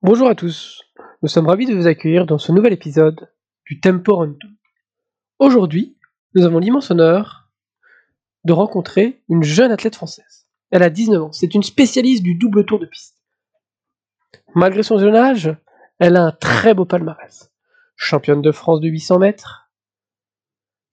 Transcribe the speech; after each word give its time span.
Bonjour 0.00 0.28
à 0.28 0.36
tous, 0.36 0.84
nous 1.22 1.28
sommes 1.28 1.48
ravis 1.48 1.66
de 1.66 1.74
vous 1.74 1.88
accueillir 1.88 2.24
dans 2.24 2.38
ce 2.38 2.52
nouvel 2.52 2.72
épisode 2.72 3.32
du 3.66 3.80
Tempo 3.80 4.14
Run 4.14 4.36
Aujourd'hui, 5.40 5.98
nous 6.36 6.44
avons 6.44 6.60
l'immense 6.60 6.92
honneur 6.92 7.50
de 8.44 8.52
rencontrer 8.52 9.24
une 9.28 9.42
jeune 9.42 9.72
athlète 9.72 9.96
française. 9.96 10.46
Elle 10.70 10.84
a 10.84 10.90
19 10.90 11.22
ans, 11.24 11.32
c'est 11.32 11.52
une 11.52 11.64
spécialiste 11.64 12.22
du 12.22 12.36
double 12.36 12.64
tour 12.64 12.78
de 12.78 12.86
piste. 12.86 13.16
Malgré 14.54 14.84
son 14.84 14.98
jeune 14.98 15.16
âge, 15.16 15.52
elle 15.98 16.14
a 16.14 16.26
un 16.26 16.32
très 16.32 16.74
beau 16.74 16.84
palmarès. 16.84 17.50
Championne 17.96 18.40
de 18.40 18.52
France 18.52 18.80
de 18.80 18.88
800 18.88 19.18
mètres, 19.18 19.68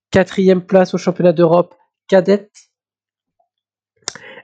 quatrième 0.09 0.65
place 0.65 0.95
au 0.95 0.97
championnat 0.97 1.31
d'Europe 1.31 1.75
cadette. 2.07 2.71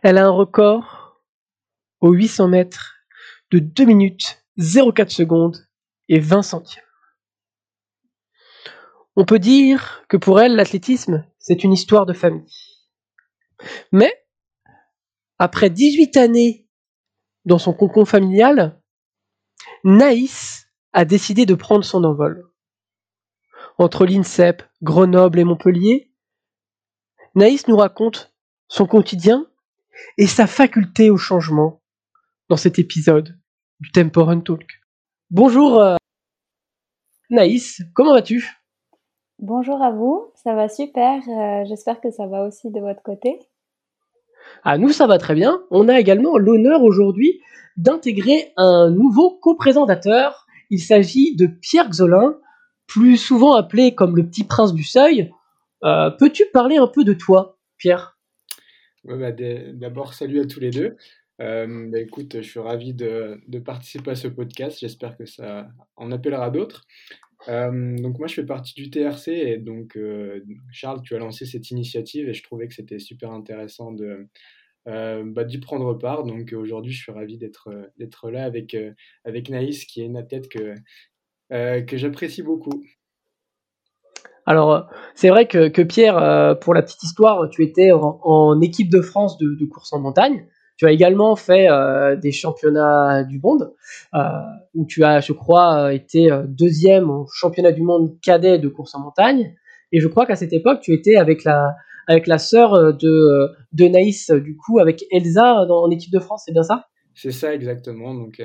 Elle 0.03 0.19
a 0.19 0.27
un 0.27 0.29
record 0.29 1.19
aux 1.99 2.11
800 2.11 2.47
mètres 2.47 2.97
de 3.49 3.57
2 3.57 3.85
minutes 3.85 4.40
0,4 4.61 5.09
secondes 5.09 5.67
et 6.07 6.19
20 6.19 6.43
centièmes. 6.43 6.83
On 9.15 9.25
peut 9.25 9.39
dire 9.39 10.03
que 10.07 10.17
pour 10.17 10.39
elle, 10.39 10.55
l'athlétisme, 10.55 11.25
c'est 11.39 11.63
une 11.63 11.73
histoire 11.73 12.05
de 12.05 12.13
famille. 12.13 12.53
Mais, 13.91 14.13
après 15.37 15.69
18 15.69 16.15
années 16.17 16.69
dans 17.45 17.57
son 17.57 17.73
concon 17.73 18.05
familial, 18.05 18.79
Naïs 19.83 20.67
a 20.93 21.05
décidé 21.05 21.45
de 21.45 21.55
prendre 21.55 21.83
son 21.83 22.03
envol. 22.03 22.47
Entre 23.77 24.05
l'INSEP, 24.05 24.63
Grenoble 24.83 25.39
et 25.39 25.43
Montpellier, 25.43 26.13
Naïs 27.33 27.67
nous 27.67 27.77
raconte 27.77 28.33
son 28.67 28.85
quotidien 28.85 29.47
et 30.17 30.27
sa 30.27 30.45
faculté 30.45 31.09
au 31.09 31.17
changement 31.17 31.81
dans 32.47 32.57
cet 32.57 32.77
épisode 32.77 33.40
du 33.81 33.91
Tempo 33.91 34.23
Run 34.23 34.41
Talk. 34.41 34.79
Bonjour 35.31 35.81
euh, 35.81 35.95
Naïs, 37.31 37.81
comment 37.95 38.13
vas-tu? 38.13 38.47
Bonjour 39.39 39.81
à 39.81 39.89
vous, 39.89 40.31
ça 40.35 40.53
va 40.53 40.69
super, 40.69 41.19
euh, 41.27 41.65
j'espère 41.67 41.99
que 41.99 42.11
ça 42.11 42.27
va 42.27 42.45
aussi 42.45 42.69
de 42.69 42.79
votre 42.79 43.01
côté. 43.01 43.39
Ah 44.63 44.77
nous 44.77 44.89
ça 44.89 45.07
va 45.07 45.17
très 45.17 45.33
bien, 45.33 45.63
on 45.71 45.89
a 45.89 45.99
également 45.99 46.37
l'honneur 46.37 46.83
aujourd'hui 46.83 47.41
d'intégrer 47.75 48.53
un 48.55 48.91
nouveau 48.91 49.39
co-présentateur, 49.41 50.45
il 50.69 50.79
s'agit 50.79 51.35
de 51.35 51.47
Pierre 51.47 51.89
Xolin, 51.89 52.37
plus 52.85 53.17
souvent 53.17 53.53
appelé 53.53 53.95
comme 53.95 54.15
le 54.15 54.27
petit 54.27 54.43
prince 54.43 54.75
du 54.75 54.83
seuil. 54.83 55.33
Euh, 55.83 56.11
peux-tu 56.11 56.45
parler 56.53 56.77
un 56.77 56.87
peu 56.87 57.03
de 57.03 57.13
toi, 57.13 57.57
Pierre? 57.79 58.19
Bah, 59.05 59.31
D'abord, 59.31 60.13
salut 60.13 60.39
à 60.39 60.45
tous 60.45 60.59
les 60.59 60.69
deux. 60.69 60.97
Euh, 61.41 61.89
bah, 61.89 61.99
écoute, 61.99 62.37
je 62.37 62.47
suis 62.47 62.59
ravi 62.59 62.93
de, 62.93 63.41
participer 63.65 64.11
à 64.11 64.15
ce 64.15 64.27
podcast. 64.27 64.79
J'espère 64.79 65.17
que 65.17 65.25
ça 65.25 65.67
en 65.95 66.11
appellera 66.11 66.49
d'autres. 66.51 66.85
Euh, 67.49 67.97
donc 67.97 68.19
moi, 68.19 68.27
je 68.27 68.35
fais 68.35 68.45
partie 68.45 68.75
du 68.75 68.91
TRC 68.91 69.29
et 69.29 69.57
donc 69.57 69.97
euh, 69.97 70.45
Charles, 70.71 71.01
tu 71.01 71.15
as 71.15 71.19
lancé 71.19 71.45
cette 71.45 71.71
initiative 71.71 72.29
et 72.29 72.33
je 72.33 72.43
trouvais 72.43 72.67
que 72.67 72.75
c'était 72.75 72.99
super 72.99 73.31
intéressant 73.31 73.91
de 73.91 74.27
bah, 74.85 75.43
d'y 75.43 75.57
prendre 75.57 75.93
part. 75.95 76.23
Donc 76.23 76.53
aujourd'hui, 76.53 76.91
je 76.91 77.01
suis 77.01 77.11
ravi 77.11 77.37
d'être 77.37 77.69
d'être 77.97 78.29
là 78.29 78.45
avec 78.45 78.77
avec 79.25 79.49
Naïs, 79.49 79.85
qui 79.85 80.01
est 80.01 80.05
une 80.05 80.17
athlète 80.17 80.49
que 80.49 80.75
que 81.49 81.97
j'apprécie 81.97 82.43
beaucoup. 82.43 82.83
Alors, 84.47 84.89
c'est 85.13 85.29
vrai 85.29 85.47
que, 85.47 85.83
Pierre, 85.83 86.57
pour 86.61 86.73
la 86.73 86.81
petite 86.81 87.03
histoire, 87.03 87.47
tu 87.49 87.63
étais 87.63 87.91
en, 87.91 88.59
équipe 88.61 88.89
de 88.89 89.01
France 89.01 89.37
de 89.37 89.65
course 89.65 89.93
en 89.93 89.99
montagne. 89.99 90.47
Tu 90.81 90.87
as 90.87 90.91
également 90.91 91.35
fait 91.35 91.69
euh, 91.69 92.15
des 92.15 92.31
championnats 92.31 93.23
du 93.23 93.39
monde, 93.39 93.71
euh, 94.15 94.19
où 94.73 94.83
tu 94.87 95.03
as, 95.03 95.19
je 95.19 95.31
crois, 95.31 95.93
été 95.93 96.31
euh, 96.31 96.41
deuxième 96.47 97.07
au 97.07 97.27
championnat 97.31 97.71
du 97.71 97.83
monde 97.83 98.19
cadet 98.19 98.57
de 98.57 98.67
course 98.67 98.95
en 98.95 99.01
montagne. 99.01 99.55
Et 99.91 99.99
je 99.99 100.07
crois 100.07 100.25
qu'à 100.25 100.35
cette 100.35 100.53
époque, 100.53 100.79
tu 100.81 100.91
étais 100.91 101.17
avec 101.17 101.43
la, 101.43 101.75
avec 102.07 102.25
la 102.25 102.39
sœur 102.39 102.95
de, 102.95 103.51
de 103.73 103.85
Naïs, 103.85 104.31
du 104.31 104.57
coup, 104.57 104.79
avec 104.79 105.05
Elsa 105.11 105.67
en 105.69 105.91
équipe 105.91 106.11
de 106.11 106.17
France, 106.17 106.45
c'est 106.47 106.51
bien 106.51 106.63
ça? 106.63 106.87
C'est 107.13 107.29
ça, 107.29 107.53
exactement. 107.53 108.15
Donc, 108.15 108.41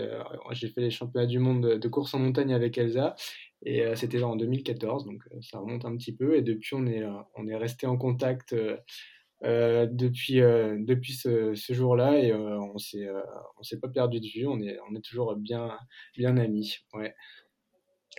j'ai 0.51 0.69
fait 0.69 0.83
les 0.83 0.91
championnats 0.91 1.27
du 1.27 1.39
monde 1.39 1.79
de, 1.79 1.89
course 1.89 2.13
en 2.13 2.19
montagne 2.19 2.53
avec 2.53 2.77
Elsa. 2.77 3.15
Et 3.65 3.83
c'était 3.95 4.23
en 4.23 4.37
2014, 4.37 5.07
donc 5.07 5.23
ça 5.41 5.59
remonte 5.59 5.87
un 5.87 5.97
petit 5.97 6.15
peu. 6.15 6.37
Et 6.37 6.43
depuis, 6.43 6.75
on 6.75 6.87
est, 6.87 7.03
on 7.35 7.49
est 7.49 7.57
resté 7.57 7.87
en 7.87 7.97
contact 7.97 8.55
depuis, 9.43 10.41
euh, 10.41 10.77
depuis 10.79 11.13
ce, 11.13 11.55
ce 11.55 11.73
jour-là 11.75 12.19
et 12.19 12.33
euh, 12.33 12.59
on 12.75 12.79
s'est 12.79 13.07
on 13.59 13.63
s'est 13.63 13.79
pas 13.79 13.89
perdu 13.89 14.19
de 14.19 14.27
vue, 14.27 14.47
on 14.47 14.59
est, 14.61 14.79
on 14.91 14.95
est 14.97 15.05
toujours 15.05 15.37
bien, 15.37 15.71
bien 16.17 16.37
amis. 16.37 16.79
Ouais. 16.95 17.15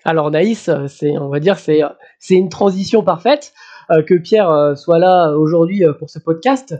Alors 0.04 0.30
Naïs, 0.30 0.70
c'est, 0.88 1.18
on 1.18 1.30
va 1.30 1.40
dire, 1.40 1.58
c'est, 1.58 1.82
c'est 2.20 2.36
une 2.36 2.50
transition 2.50 3.04
parfaite 3.04 3.54
que 3.90 4.16
Pierre 4.20 4.78
soit 4.78 5.00
là 5.00 5.32
aujourd'hui 5.36 5.84
pour 5.98 6.10
ce 6.10 6.20
podcast. 6.20 6.76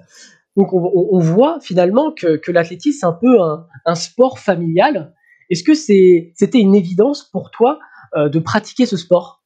Donc 0.56 0.72
on, 0.72 0.92
on 1.12 1.20
voit 1.20 1.60
finalement 1.60 2.12
que, 2.12 2.38
que 2.38 2.52
l'athlétisme 2.52 3.00
c'est 3.00 3.06
un 3.08 3.14
peu 3.14 3.42
un, 3.42 3.66
un 3.86 3.96
sport 3.96 4.40
familial. 4.40 5.16
Est-ce 5.50 5.64
que 5.64 5.74
c'est, 5.74 6.34
c'était 6.36 6.60
une 6.60 6.76
évidence 6.76 7.24
pour 7.24 7.50
toi 7.50 7.80
de 8.16 8.40
pratiquer 8.40 8.86
ce 8.86 8.98
sport? 8.98 9.44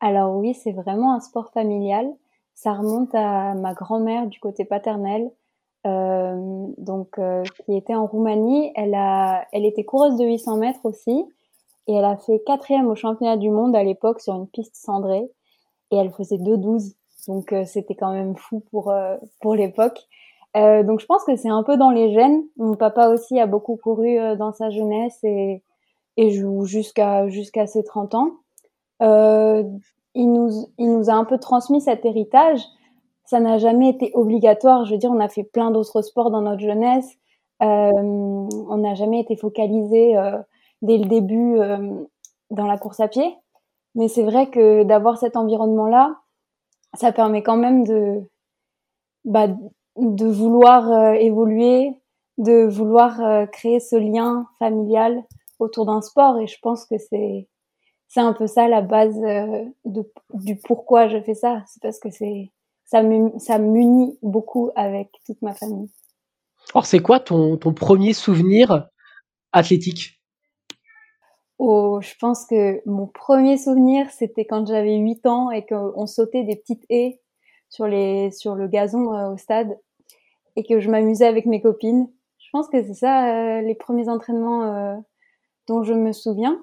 Alors 0.00 0.36
oui, 0.36 0.52
c'est 0.54 0.72
vraiment 0.72 1.14
un 1.14 1.20
sport 1.20 1.50
familial. 1.52 2.06
Ça 2.62 2.74
remonte 2.74 3.12
à 3.12 3.54
ma 3.54 3.74
grand-mère 3.74 4.28
du 4.28 4.38
côté 4.38 4.64
paternel, 4.64 5.28
euh, 5.84 6.66
donc 6.78 7.18
euh, 7.18 7.42
qui 7.66 7.76
était 7.76 7.96
en 7.96 8.06
Roumanie. 8.06 8.70
Elle 8.76 8.94
a, 8.94 9.48
elle 9.50 9.64
était 9.64 9.82
coureuse 9.82 10.16
de 10.16 10.24
800 10.24 10.58
mètres 10.58 10.78
aussi, 10.84 11.24
et 11.88 11.92
elle 11.92 12.04
a 12.04 12.16
fait 12.16 12.40
quatrième 12.46 12.86
au 12.86 12.94
championnat 12.94 13.36
du 13.36 13.50
monde 13.50 13.74
à 13.74 13.82
l'époque 13.82 14.20
sur 14.20 14.34
une 14.34 14.46
piste 14.46 14.76
cendrée, 14.76 15.28
et 15.90 15.96
elle 15.96 16.12
faisait 16.12 16.36
2,12. 16.36 16.94
Donc 17.26 17.52
euh, 17.52 17.64
c'était 17.64 17.96
quand 17.96 18.12
même 18.12 18.36
fou 18.36 18.62
pour 18.70 18.94
pour 19.40 19.56
l'époque. 19.56 19.98
Donc 20.54 21.00
je 21.00 21.06
pense 21.06 21.24
que 21.24 21.34
c'est 21.34 21.48
un 21.48 21.64
peu 21.64 21.76
dans 21.76 21.90
les 21.90 22.12
gènes. 22.12 22.44
Mon 22.58 22.76
papa 22.76 23.08
aussi 23.08 23.40
a 23.40 23.46
beaucoup 23.46 23.74
couru 23.74 24.36
dans 24.36 24.52
sa 24.52 24.70
jeunesse 24.70 25.18
et 25.24 25.64
et 26.16 26.30
joue 26.30 26.64
jusqu'à 26.64 27.26
jusqu'à 27.26 27.66
ses 27.66 27.82
30 27.82 28.14
ans. 28.14 28.30
Il 30.14 30.32
nous, 30.32 30.66
il 30.78 30.92
nous 30.92 31.10
a 31.10 31.14
un 31.14 31.24
peu 31.24 31.38
transmis 31.38 31.80
cet 31.80 32.04
héritage. 32.04 32.60
Ça 33.24 33.40
n'a 33.40 33.58
jamais 33.58 33.88
été 33.88 34.10
obligatoire. 34.14 34.84
Je 34.84 34.92
veux 34.92 34.98
dire, 34.98 35.10
on 35.10 35.20
a 35.20 35.28
fait 35.28 35.44
plein 35.44 35.70
d'autres 35.70 36.02
sports 36.02 36.30
dans 36.30 36.42
notre 36.42 36.60
jeunesse. 36.60 37.08
Euh, 37.62 37.90
on 37.92 38.76
n'a 38.78 38.94
jamais 38.94 39.20
été 39.20 39.36
focalisé 39.36 40.16
euh, 40.16 40.38
dès 40.82 40.98
le 40.98 41.06
début 41.06 41.58
euh, 41.58 42.04
dans 42.50 42.66
la 42.66 42.76
course 42.76 43.00
à 43.00 43.08
pied. 43.08 43.36
Mais 43.94 44.08
c'est 44.08 44.24
vrai 44.24 44.50
que 44.50 44.82
d'avoir 44.84 45.18
cet 45.18 45.36
environnement-là, 45.36 46.16
ça 46.94 47.12
permet 47.12 47.42
quand 47.42 47.56
même 47.56 47.84
de, 47.84 48.22
bah, 49.24 49.48
de 49.96 50.26
vouloir 50.26 50.90
euh, 50.90 51.12
évoluer, 51.12 51.94
de 52.38 52.66
vouloir 52.66 53.20
euh, 53.20 53.46
créer 53.46 53.80
ce 53.80 53.96
lien 53.96 54.46
familial 54.58 55.22
autour 55.58 55.86
d'un 55.86 56.00
sport. 56.00 56.38
Et 56.38 56.46
je 56.46 56.58
pense 56.60 56.86
que 56.86 56.98
c'est 56.98 57.48
c'est 58.12 58.20
un 58.20 58.34
peu 58.34 58.46
ça 58.46 58.68
la 58.68 58.82
base 58.82 59.16
euh, 59.24 59.64
de, 59.86 60.04
du 60.34 60.56
pourquoi 60.56 61.08
je 61.08 61.18
fais 61.22 61.34
ça. 61.34 61.64
C'est 61.66 61.80
parce 61.80 61.98
que 61.98 62.10
c'est 62.10 62.52
ça 62.84 63.00
m'unit 63.02 64.18
beaucoup 64.20 64.70
avec 64.76 65.08
toute 65.24 65.40
ma 65.40 65.54
famille. 65.54 65.90
Alors 66.74 66.84
c'est 66.84 66.98
quoi 66.98 67.20
ton, 67.20 67.56
ton 67.56 67.72
premier 67.72 68.12
souvenir 68.12 68.90
athlétique? 69.52 70.20
Oh, 71.56 72.00
je 72.02 72.12
pense 72.20 72.44
que 72.44 72.82
mon 72.84 73.06
premier 73.06 73.56
souvenir, 73.56 74.10
c'était 74.10 74.44
quand 74.44 74.66
j'avais 74.66 74.96
8 74.96 75.26
ans 75.26 75.50
et 75.50 75.64
qu'on 75.64 76.06
sautait 76.06 76.44
des 76.44 76.56
petites 76.56 76.84
haies 76.90 77.18
sur, 77.70 77.86
les, 77.86 78.30
sur 78.30 78.56
le 78.56 78.68
gazon 78.68 79.14
euh, 79.14 79.32
au 79.32 79.38
stade 79.38 79.78
et 80.56 80.64
que 80.64 80.80
je 80.80 80.90
m'amusais 80.90 81.26
avec 81.26 81.46
mes 81.46 81.62
copines. 81.62 82.10
Je 82.38 82.50
pense 82.52 82.68
que 82.68 82.82
c'est 82.82 82.92
ça 82.92 83.28
euh, 83.28 83.62
les 83.62 83.74
premiers 83.74 84.10
entraînements 84.10 85.02
dont 85.66 85.82
je 85.82 85.94
me 85.94 86.12
souviens. 86.12 86.62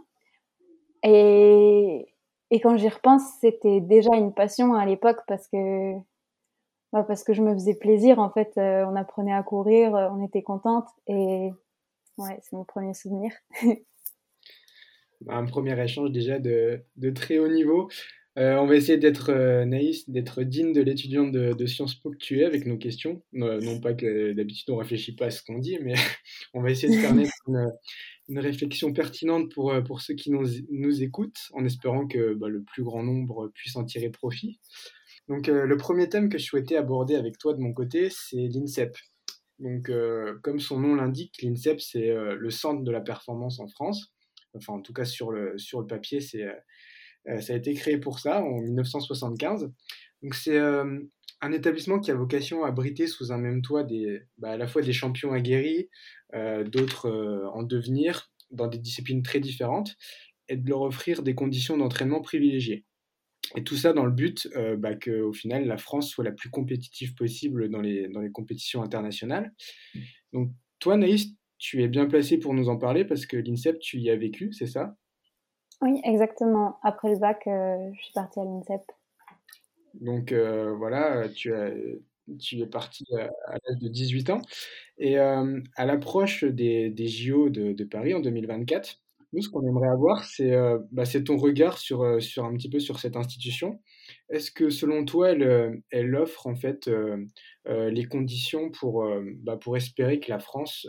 Et, 1.03 2.07
quand 2.61 2.77
j'y 2.77 2.89
repense, 2.89 3.23
c'était 3.41 3.81
déjà 3.81 4.15
une 4.15 4.33
passion 4.33 4.73
à 4.73 4.85
l'époque 4.85 5.19
parce 5.27 5.47
que 5.47 5.93
bah 6.91 7.03
parce 7.03 7.23
que 7.23 7.33
je 7.33 7.43
me 7.43 7.53
faisais 7.53 7.75
plaisir. 7.75 8.19
En 8.19 8.31
fait, 8.31 8.51
euh, 8.57 8.83
on 8.85 8.95
apprenait 8.95 9.33
à 9.33 9.43
courir, 9.43 9.95
euh, 9.95 10.09
on 10.11 10.25
était 10.25 10.41
contente 10.41 10.87
et 11.07 11.51
ouais, 12.17 12.39
c'est 12.41 12.53
mon 12.53 12.65
premier 12.65 12.93
souvenir. 12.93 13.31
Un 15.27 15.45
premier 15.45 15.79
échange 15.83 16.11
déjà 16.11 16.39
de, 16.39 16.81
de 16.95 17.09
très 17.09 17.37
haut 17.39 17.49
niveau. 17.49 17.89
Euh, 18.37 18.55
on 18.55 18.67
va 18.67 18.75
essayer 18.75 18.97
d'être 18.97 19.31
euh, 19.31 19.65
d'être 20.07 20.43
digne 20.43 20.71
de 20.71 20.81
l'étudiant 20.81 21.27
de, 21.27 21.65
Sciences 21.65 21.95
Po 21.95 22.11
que 22.11 22.17
tu 22.17 22.39
es 22.39 22.45
avec 22.45 22.65
nos 22.65 22.77
questions. 22.77 23.21
non 23.33 23.81
pas 23.81 23.93
que 23.93 24.31
d'habitude 24.33 24.69
on 24.69 24.77
réfléchit 24.77 25.15
pas 25.15 25.25
à 25.25 25.31
ce 25.31 25.43
qu'on 25.43 25.57
dit, 25.57 25.77
mais 25.81 25.93
on 26.53 26.61
va 26.61 26.71
essayer 26.71 26.95
de 26.95 27.01
permettre 27.01 27.33
une, 27.47 27.69
une 28.29 28.39
réflexion 28.39 28.93
pertinente 28.93 29.51
pour, 29.51 29.71
euh, 29.71 29.81
pour 29.81 30.01
ceux 30.01 30.13
qui 30.13 30.31
nous, 30.31 30.47
nous 30.69 31.03
écoutent, 31.03 31.49
en 31.53 31.65
espérant 31.65 32.07
que 32.07 32.35
bah, 32.35 32.47
le 32.47 32.63
plus 32.63 32.83
grand 32.83 33.03
nombre 33.03 33.51
puisse 33.55 33.75
en 33.75 33.83
tirer 33.83 34.09
profit. 34.09 34.59
Donc, 35.27 35.49
euh, 35.49 35.65
le 35.65 35.77
premier 35.77 36.07
thème 36.07 36.29
que 36.29 36.37
je 36.37 36.45
souhaitais 36.45 36.77
aborder 36.77 37.15
avec 37.15 37.37
toi 37.37 37.53
de 37.53 37.59
mon 37.59 37.73
côté, 37.73 38.09
c'est 38.09 38.47
l'INSEP. 38.47 38.95
Donc, 39.57 39.89
euh, 39.89 40.37
comme 40.43 40.59
son 40.59 40.79
nom 40.79 40.95
l'indique, 40.95 41.41
l'INSEP, 41.41 41.81
c'est 41.81 42.13
le 42.13 42.49
centre 42.49 42.83
de 42.83 42.91
la 42.91 43.01
performance 43.01 43.59
en 43.59 43.67
France. 43.67 44.13
enfin 44.55 44.73
en 44.73 44.81
tout 44.81 44.93
cas 44.93 45.05
sur 45.05 45.31
le, 45.31 45.57
sur 45.57 45.81
le 45.81 45.87
papier, 45.87 46.21
c'est, 46.21 46.45
ça 47.41 47.53
a 47.53 47.55
été 47.55 47.73
créé 47.73 47.97
pour 47.97 48.19
ça 48.19 48.41
en 48.41 48.61
1975. 48.61 49.69
Donc 50.21 50.36
c'est 50.36 50.60
un 50.60 51.51
établissement 51.51 52.00
qui 52.00 52.12
a 52.12 52.16
vocation 52.16 52.63
à 52.63 52.69
abriter 52.69 53.07
sous 53.07 53.31
un 53.31 53.38
même 53.38 53.62
toit 53.62 53.83
des, 53.83 54.21
bah, 54.38 54.51
à 54.51 54.57
la 54.57 54.68
fois 54.68 54.81
des 54.81 54.94
champions 54.94 55.31
aguerris, 55.31 55.89
d'autres 56.33 57.10
en 57.54 57.63
devenir, 57.63 58.30
dans 58.51 58.68
des 58.68 58.80
disciplines 58.80 59.21
très 59.21 59.39
différentes, 59.39 59.95
et 60.50 60.57
de 60.57 60.68
leur 60.68 60.81
offrir 60.81 61.24
des 61.24 61.36
conditions 61.36 61.77
d'entraînement 61.77 62.21
privilégiées. 62.21 62.86
Et 63.56 63.63
tout 63.63 63.77
ça 63.77 63.94
dans 63.94 64.06
le 64.06 64.12
but 64.12 64.50
bah, 64.77 64.95
qu'au 64.95 65.31
final, 65.31 65.66
la 65.66 65.77
France 65.77 66.10
soit 66.10 66.25
la 66.25 66.31
plus 66.31 66.50
compétitive 66.50 67.16
possible 67.16 67.69
dans 67.69 67.81
les, 67.81 68.07
dans 68.10 68.30
compétitions 68.31 68.83
internationales. 68.83 69.54
Donc, 70.33 70.51
toi, 70.80 70.98
Naïs, 70.98 71.27
tu 71.57 71.81
es 71.83 71.88
bien 71.88 72.06
placé 72.06 72.38
pour 72.38 72.54
nous 72.54 72.69
en 72.69 72.77
parler 72.77 73.06
parce 73.06 73.25
que 73.25 73.38
l'INSEP, 73.38 73.80
tu 73.80 74.00
y 74.00 74.10
as 74.10 74.16
vécu, 74.16 74.51
c'est 74.54 74.68
ça? 74.68 74.95
Oui, 75.81 76.00
exactement. 76.04 76.77
Après 76.83 77.10
le 77.10 77.19
bac, 77.19 77.42
je 77.45 78.01
suis 78.01 78.13
partie 78.13 78.39
à 78.39 78.44
l'INSEP. 78.44 78.81
Donc, 79.95 80.31
euh, 80.31 80.74
voilà, 80.75 81.30
tu, 81.30 81.51
es 81.53 82.65
parti 82.68 83.06
à, 83.15 83.53
l'âge 83.53 83.80
de 83.81 83.88
18 83.88 84.30
ans. 84.30 84.41
Et 84.97 85.18
à 85.18 85.86
l'approche 85.86 86.44
des, 86.44 86.94
JO 87.07 87.50
de, 87.50 87.83
Paris 87.83 88.13
en 88.13 88.19
2024, 88.19 89.00
nous, 89.31 89.44
ce 89.44 89.50
qu'on 89.50 89.65
aimerait 89.68 89.89
avoir, 89.89 90.24
c'est 90.24 90.53
euh, 90.53 90.80
bah, 90.91 91.03
ton 91.06 91.38
regard 91.38 91.77
sur, 91.77 92.01
euh, 92.01 92.18
un 92.38 92.53
petit 92.56 92.69
peu 92.69 92.80
sur 92.80 93.00
cette 93.00 93.15
institution. 93.15 93.80
Est-ce 94.30 94.50
que 94.50 94.71
selon 94.71 95.06
toi, 95.06 95.30
elle, 95.30 95.44
euh, 95.44 96.19
offre 96.19 96.47
en 96.47 96.56
fait 96.56 96.89
les 97.68 98.06
conditions 98.06 98.71
pour, 98.71 99.07
bah, 99.44 99.57
pour 99.57 99.77
espérer 99.77 100.19
que 100.19 100.31
la 100.31 100.39
France 100.39 100.88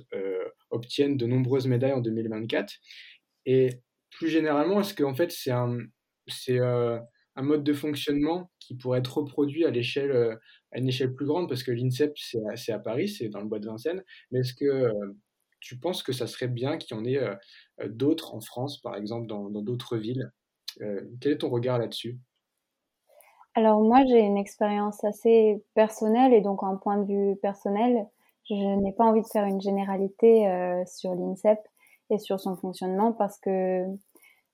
obtienne 0.70 1.17
de 1.19 1.26
nombreuses 1.26 1.67
médailles 1.67 1.93
en 1.93 2.00
2024 2.00 2.75
Et 3.44 3.69
plus 4.11 4.29
généralement, 4.29 4.81
est-ce 4.81 4.94
qu'en 4.94 5.14
fait 5.14 5.31
c'est 5.31 5.50
un, 5.50 5.79
c'est, 6.26 6.58
un 7.37 7.43
mode 7.43 7.65
de 7.65 7.73
fonctionnement 7.73 8.50
qui 8.59 8.75
pourrait 8.75 8.99
être 8.99 9.19
reproduit 9.19 9.65
à 9.65 9.71
l'échelle 9.71 10.38
à 10.73 10.79
une 10.79 10.88
échelle 10.88 11.15
plus 11.15 11.27
grande 11.27 11.49
parce 11.49 11.62
que 11.62 11.71
l'INSEP 11.71 12.12
c'est 12.17 12.73
à 12.73 12.79
Paris, 12.79 13.09
c'est 13.09 13.29
dans 13.29 13.41
le 13.41 13.47
bois 13.47 13.59
de 13.59 13.67
Vincennes, 13.67 14.03
mais 14.31 14.41
est-ce 14.41 14.55
que 14.55 14.91
tu 15.61 15.79
penses 15.79 16.03
que 16.03 16.12
ça 16.12 16.27
serait 16.27 16.49
bien 16.49 16.79
qu'il 16.79 16.97
y 16.97 17.00
en 17.00 17.05
ait 17.05 17.19
euh, 17.19 17.35
euh, 17.81 17.88
d'autres 17.88 18.35
en 18.35 18.41
France, 18.41 18.81
par 18.81 18.97
exemple, 18.97 19.27
dans 19.27 19.49
d'autres 19.50 19.97
villes? 19.97 20.32
Euh, 20.81 21.03
Quel 21.21 21.32
est 21.32 21.38
ton 21.38 21.50
regard 21.50 21.79
là-dessus? 21.79 22.19
Alors 23.55 23.81
moi, 23.81 24.05
j'ai 24.06 24.21
une 24.21 24.38
expérience 24.38 25.03
assez 25.05 25.62
personnelle 25.75 26.32
et 26.32 26.41
donc 26.41 26.62
un 26.62 26.77
point 26.77 26.99
de 26.99 27.06
vue 27.06 27.37
personnel, 27.37 28.06
je 28.49 28.55
n'ai 28.55 28.93
pas 28.93 29.05
envie 29.05 29.23
de 29.23 29.27
faire 29.27 29.44
une 29.44 29.61
généralité 29.61 30.44
sur 30.87 31.15
l'INSEP 31.15 31.59
et 32.11 32.19
sur 32.19 32.38
son 32.38 32.56
fonctionnement 32.56 33.12
parce 33.12 33.38
que 33.41 33.85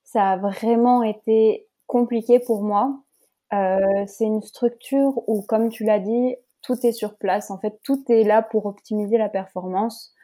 ça 0.02 0.30
a 0.30 0.36
vraiment 0.38 1.02
été 1.02 1.65
compliqué 1.86 2.40
pour 2.40 2.62
moi. 2.62 3.02
c'est 3.50 4.24
une 4.24 4.42
structure 4.42 5.22
où, 5.28 5.42
comme 5.42 5.68
tu 5.68 5.84
l'as 5.84 6.00
dit, 6.00 6.36
tout 6.62 6.74
est 6.84 6.92
sur 6.92 7.16
place. 7.16 7.50
En 7.50 7.58
fait, 7.58 7.78
tout 7.82 8.04
est 8.08 8.24
là 8.24 8.42
pour 8.42 8.66
optimiser 8.66 9.18
la 9.18 9.28
performance. 9.28 10.14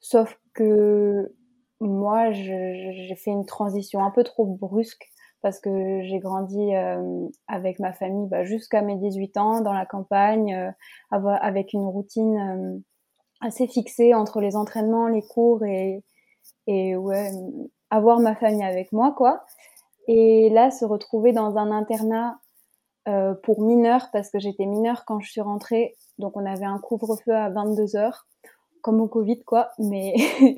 Sauf 0.00 0.38
que 0.54 1.34
moi, 1.80 2.32
j'ai 2.32 3.14
fait 3.16 3.30
une 3.30 3.46
transition 3.46 4.04
un 4.04 4.10
peu 4.10 4.24
trop 4.24 4.44
brusque 4.44 5.08
parce 5.40 5.60
que 5.60 6.02
j'ai 6.02 6.18
grandi 6.18 6.74
euh, 6.74 7.28
avec 7.46 7.78
ma 7.78 7.92
famille 7.92 8.26
bah, 8.28 8.44
jusqu'à 8.44 8.82
mes 8.82 8.96
18 8.96 9.36
ans 9.36 9.60
dans 9.60 9.72
la 9.72 9.86
campagne, 9.86 10.52
euh, 11.12 11.36
avec 11.40 11.72
une 11.72 11.86
routine 11.86 12.36
euh, 12.36 12.78
assez 13.40 13.68
fixée 13.68 14.14
entre 14.14 14.40
les 14.40 14.56
entraînements, 14.56 15.06
les 15.06 15.22
cours 15.22 15.64
et, 15.64 16.02
et 16.66 16.96
ouais, 16.96 17.30
avoir 17.90 18.18
ma 18.18 18.34
famille 18.34 18.64
avec 18.64 18.90
moi, 18.92 19.14
quoi. 19.16 19.44
Et 20.08 20.50
là, 20.50 20.70
se 20.70 20.84
retrouver 20.84 21.32
dans 21.32 21.56
un 21.56 21.70
internat 21.70 22.38
pour 23.42 23.62
mineurs, 23.62 24.08
parce 24.12 24.30
que 24.30 24.38
j'étais 24.38 24.66
mineure 24.66 25.04
quand 25.06 25.18
je 25.20 25.30
suis 25.30 25.40
rentrée, 25.40 25.94
donc 26.18 26.36
on 26.36 26.44
avait 26.44 26.66
un 26.66 26.78
couvre-feu 26.78 27.32
à 27.32 27.48
22 27.48 27.96
heures 27.96 28.26
comme 28.82 29.00
au 29.00 29.08
Covid, 29.08 29.42
quoi. 29.44 29.70
Mais 29.78 30.14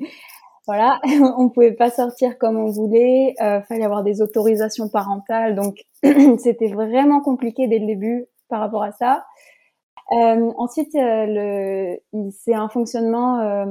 voilà, 0.67 0.99
on 1.37 1.49
pouvait 1.49 1.73
pas 1.73 1.89
sortir 1.89 2.37
comme 2.37 2.57
on 2.57 2.71
voulait. 2.71 3.33
Euh, 3.41 3.61
fallait 3.61 3.85
avoir 3.85 4.03
des 4.03 4.21
autorisations 4.21 4.89
parentales, 4.89 5.55
donc 5.55 5.77
c'était 6.39 6.69
vraiment 6.69 7.21
compliqué 7.21 7.67
dès 7.67 7.79
le 7.79 7.87
début 7.87 8.27
par 8.49 8.59
rapport 8.59 8.83
à 8.83 8.91
ça. 8.91 9.25
Euh, 10.11 10.51
ensuite, 10.57 10.93
euh, 10.95 11.95
c'est 12.31 12.53
un 12.53 12.67
fonctionnement 12.67 13.39
euh, 13.39 13.65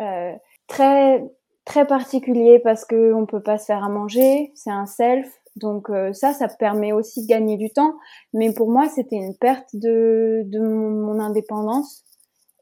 euh, 0.00 0.32
très 0.68 1.24
très 1.66 1.86
particulier 1.86 2.58
parce 2.60 2.86
que 2.86 3.12
on 3.12 3.26
peut 3.26 3.42
pas 3.42 3.58
se 3.58 3.66
faire 3.66 3.84
à 3.84 3.90
manger, 3.90 4.52
c'est 4.54 4.70
un 4.70 4.86
self. 4.86 5.30
Donc 5.56 5.90
ça, 6.12 6.32
ça 6.34 6.48
permet 6.48 6.92
aussi 6.92 7.22
de 7.22 7.28
gagner 7.28 7.56
du 7.56 7.70
temps. 7.70 7.94
Mais 8.34 8.52
pour 8.52 8.70
moi, 8.70 8.88
c'était 8.88 9.16
une 9.16 9.34
perte 9.36 9.68
de, 9.74 10.42
de 10.44 10.60
mon 10.60 11.18
indépendance 11.18 12.04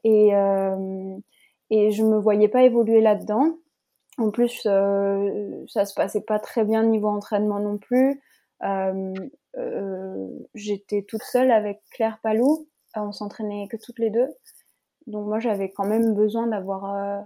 et 0.05 0.33
euh, 0.33 1.17
et 1.69 1.91
je 1.91 2.03
me 2.03 2.17
voyais 2.17 2.47
pas 2.47 2.63
évoluer 2.63 3.01
là-dedans. 3.01 3.57
En 4.17 4.31
plus, 4.31 4.63
euh, 4.65 5.65
ça 5.67 5.85
se 5.85 5.93
passait 5.93 6.21
pas 6.21 6.39
très 6.39 6.63
bien 6.63 6.83
niveau 6.83 7.07
entraînement 7.07 7.59
non 7.59 7.77
plus. 7.77 8.21
Euh, 8.63 9.13
euh, 9.57 10.27
j'étais 10.53 11.03
toute 11.03 11.23
seule 11.23 11.51
avec 11.51 11.81
Claire 11.91 12.19
Palou. 12.23 12.67
On 12.95 13.11
s'entraînait 13.11 13.67
que 13.69 13.77
toutes 13.77 13.99
les 13.99 14.09
deux. 14.09 14.29
Donc 15.07 15.27
moi, 15.27 15.39
j'avais 15.39 15.71
quand 15.71 15.85
même 15.85 16.13
besoin 16.13 16.47
d'avoir 16.47 16.95
euh, 16.95 17.21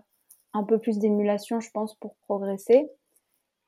un 0.54 0.64
peu 0.64 0.80
plus 0.80 1.00
d'émulation, 1.00 1.60
je 1.60 1.70
pense, 1.72 1.96
pour 1.96 2.16
progresser. 2.28 2.90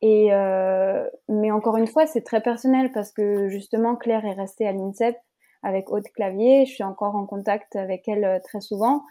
Et 0.01 0.33
euh, 0.33 1.07
mais 1.29 1.51
encore 1.51 1.77
une 1.77 1.87
fois, 1.87 2.07
c'est 2.07 2.21
très 2.23 2.41
personnel 2.41 2.91
parce 2.91 3.11
que 3.11 3.49
justement, 3.49 3.95
Claire 3.95 4.25
est 4.25 4.33
restée 4.33 4.67
à 4.67 4.71
l'INSEP 4.71 5.15
avec 5.63 5.91
Aude 5.91 6.07
Clavier. 6.15 6.65
Je 6.65 6.73
suis 6.73 6.83
encore 6.83 7.15
en 7.15 7.25
contact 7.25 7.75
avec 7.75 8.07
elle 8.07 8.25
euh, 8.25 8.39
très 8.43 8.61
souvent 8.61 9.03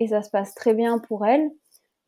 et 0.00 0.08
ça 0.08 0.22
se 0.22 0.30
passe 0.30 0.54
très 0.54 0.74
bien 0.74 0.98
pour 0.98 1.26
elle. 1.26 1.50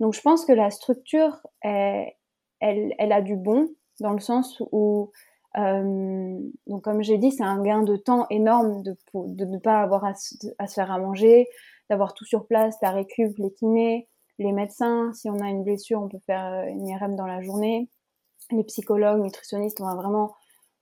Donc 0.01 0.15
je 0.15 0.23
pense 0.23 0.47
que 0.47 0.53
la 0.53 0.71
structure, 0.71 1.47
elle, 1.61 2.15
elle, 2.61 3.13
a 3.13 3.21
du 3.21 3.37
bon 3.37 3.69
dans 4.01 4.13
le 4.13 4.21
sens 4.21 4.63
où, 4.73 5.13
euh, 5.59 6.39
donc 6.67 6.83
comme 6.83 7.03
j'ai 7.03 7.19
dit, 7.19 7.33
c'est 7.33 7.45
un 7.45 7.63
gain 7.63 7.83
de 7.83 7.97
temps 7.97 8.27
énorme 8.31 8.83
de, 8.83 8.97
de 9.15 9.45
ne 9.45 9.59
pas 9.59 9.83
avoir 9.83 10.05
à, 10.07 10.15
se 10.15 10.75
faire 10.75 10.91
à 10.91 10.99
manger, 10.99 11.49
d'avoir 11.91 12.15
tout 12.15 12.25
sur 12.25 12.47
place, 12.47 12.77
la 12.81 12.93
récup, 12.93 13.37
les 13.37 13.53
kinés, 13.53 14.09
les 14.41 14.53
médecins. 14.53 15.13
Si 15.13 15.31
on 15.31 15.39
a 15.39 15.49
une 15.49 15.63
blessure, 15.63 16.01
on 16.03 16.09
peut 16.09 16.19
faire 16.27 16.47
euh, 16.47 16.65
une 16.67 16.87
IRM 16.87 17.15
dans 17.15 17.27
la 17.27 17.43
journée. 17.43 17.89
Les 18.51 18.65
psychologues, 18.65 19.23
nutritionnistes, 19.23 19.81
on 19.81 19.87
a 19.87 19.95
vraiment 19.95 20.35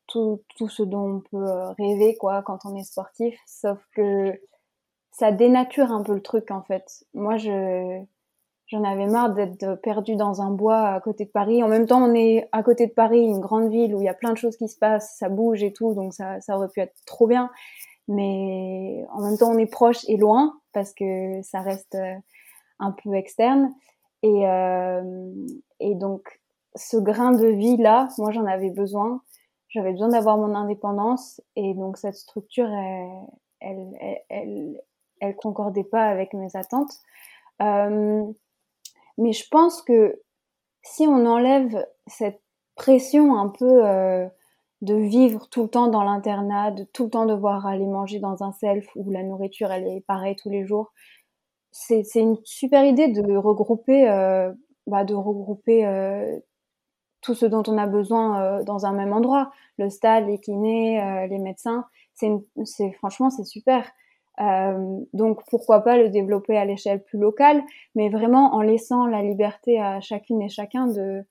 tout, 0.09 0.41
ce 0.69 0.83
dont 0.83 1.17
on 1.17 1.21
peut 1.21 1.47
euh, 1.47 1.71
rêver 1.73 2.17
quoi 2.17 2.43
quand 2.43 2.61
on 2.65 2.75
est 2.75 2.83
sportif 2.83 3.39
sauf 3.47 3.79
que 3.95 4.33
ça 5.13 5.33
dénature 5.33 5.93
un 5.93 6.03
peu 6.03 6.15
le 6.15 6.23
truc 6.23 6.51
en 6.51 6.63
fait 6.63 7.05
moi 7.13 7.37
je 7.37 8.01
j'en 8.69 8.85
avais 8.85 9.07
marre 9.07 9.35
d'être 9.35 9.75
perdue 9.83 10.17
dans 10.17 10.41
un 10.41 10.51
bois 10.51 10.89
à 10.89 11.01
côté 11.01 11.27
de 11.27 11.31
Paris 11.31 11.63
en 11.63 11.69
même 11.69 11.87
temps 11.87 12.03
on 12.03 12.15
est 12.15 12.49
à 12.53 12.63
côté 12.63 12.87
de 12.87 12.93
Paris 12.93 13.21
une 13.21 13.41
grande 13.41 13.71
ville 13.71 13.95
où 13.95 14.01
il 14.01 14.05
y 14.05 14.09
a 14.09 14.15
plein 14.15 14.33
de 14.33 14.39
choses 14.39 14.57
qui 14.57 14.69
se 14.69 14.79
passent 14.79 15.15
ça 15.19 15.29
bouge 15.29 15.63
et 15.63 15.75
tout 15.75 15.95
donc 15.95 16.15
ça 16.15 16.41
ça 16.41 16.57
aurait 16.57 16.69
pu 16.69 16.81
être 16.81 16.97
trop 17.05 17.27
bien 17.27 17.51
mais 18.09 19.05
en 19.13 19.21
même 19.21 19.37
temps 19.37 19.51
on 19.51 19.59
est 19.59 19.67
proche 19.67 20.09
et 20.09 20.17
loin 20.17 20.59
parce 20.73 20.95
que 20.95 21.43
ça 21.43 21.61
reste 21.61 21.97
euh, 21.97 22.15
un 22.79 22.93
peu 22.93 23.15
externe. 23.15 23.73
Et 24.23 24.49
euh, 24.49 25.33
et 25.81 25.95
donc 25.95 26.41
ce 26.75 26.97
grain 26.97 27.33
de 27.33 27.47
vie 27.47 27.77
là 27.77 28.09
moi 28.19 28.31
j'en 28.31 28.47
avais 28.47 28.71
besoin. 28.71 29.23
J'avais 29.69 29.93
besoin 29.93 30.09
d'avoir 30.09 30.39
mon 30.39 30.55
indépendance. 30.55 31.41
Et 31.57 31.75
donc 31.75 31.99
cette 31.99 32.15
structure, 32.15 32.69
elle, 33.61 33.93
elle, 34.01 34.23
elle, 34.31 34.83
elle, 35.21 35.37
concordait 35.37 35.85
pas 35.85 36.05
avec 36.05 36.33
mes 36.33 36.57
attentes. 36.57 36.93
Euh, 37.61 38.25
mais 39.19 39.33
je 39.33 39.47
pense 39.51 39.83
que 39.83 40.23
si 40.83 41.07
on 41.07 41.27
enlève 41.27 41.87
cette 42.07 42.41
pression 42.77 43.37
un 43.37 43.49
peu 43.49 43.87
euh, 43.87 44.27
de 44.81 44.95
vivre 44.95 45.49
tout 45.49 45.65
le 45.65 45.69
temps 45.69 45.89
dans 45.89 46.05
l'internat, 46.05 46.71
de 46.71 46.85
tout 46.85 47.05
le 47.05 47.11
temps 47.11 47.27
devoir 47.27 47.67
aller 47.67 47.87
manger 47.87 48.21
dans 48.21 48.43
un 48.43 48.53
self 48.53 48.87
où 48.95 49.11
la 49.11 49.23
nourriture 49.23 49.71
elle 49.71 49.87
est 49.89 50.01
pareille 50.07 50.37
tous 50.37 50.51
les 50.51 50.65
jours, 50.65 50.93
c'est 51.71 52.03
une 52.17 52.37
super 52.45 52.85
idée 52.85 53.09
de 53.09 53.37
regrouper, 53.37 54.09
euh, 54.09 54.53
bah, 54.87 55.05
de 55.05 55.15
regrouper 55.15 55.87
euh, 55.87 56.39
tout 57.21 57.35
ce 57.35 57.47
dont 57.47 57.63
on 57.67 57.79
a 57.79 57.87
besoin 57.87 58.43
euh, 58.43 58.65
dans 58.65 58.87
un 58.87 58.93
même 58.93 59.13
endroit. 59.13 59.51
Le 59.79 59.91
stade, 59.91 60.27
les 60.27 60.39
kinés, 60.41 61.03
euh, 61.03 61.27
les 61.27 61.39
médecins, 61.39 61.85
c'est 62.15 62.93
franchement 62.93 63.31
c'est 63.31 63.45
super. 63.45 63.91
Euh, 64.41 65.01
donc 65.15 65.43
pourquoi 65.51 65.81
pas 65.81 65.97
le 65.97 66.11
développer 66.11 66.57
à 66.57 66.65
l'échelle 66.65 67.03
plus 67.03 67.19
locale, 67.19 67.63
mais 67.95 68.09
vraiment 68.09 68.55
en 68.55 68.61
laissant 68.61 69.07
la 69.07 69.23
liberté 69.23 69.81
à 69.81 70.01
chacune 70.01 70.43
et 70.43 70.49
chacun 70.49 70.87
de 70.87 71.25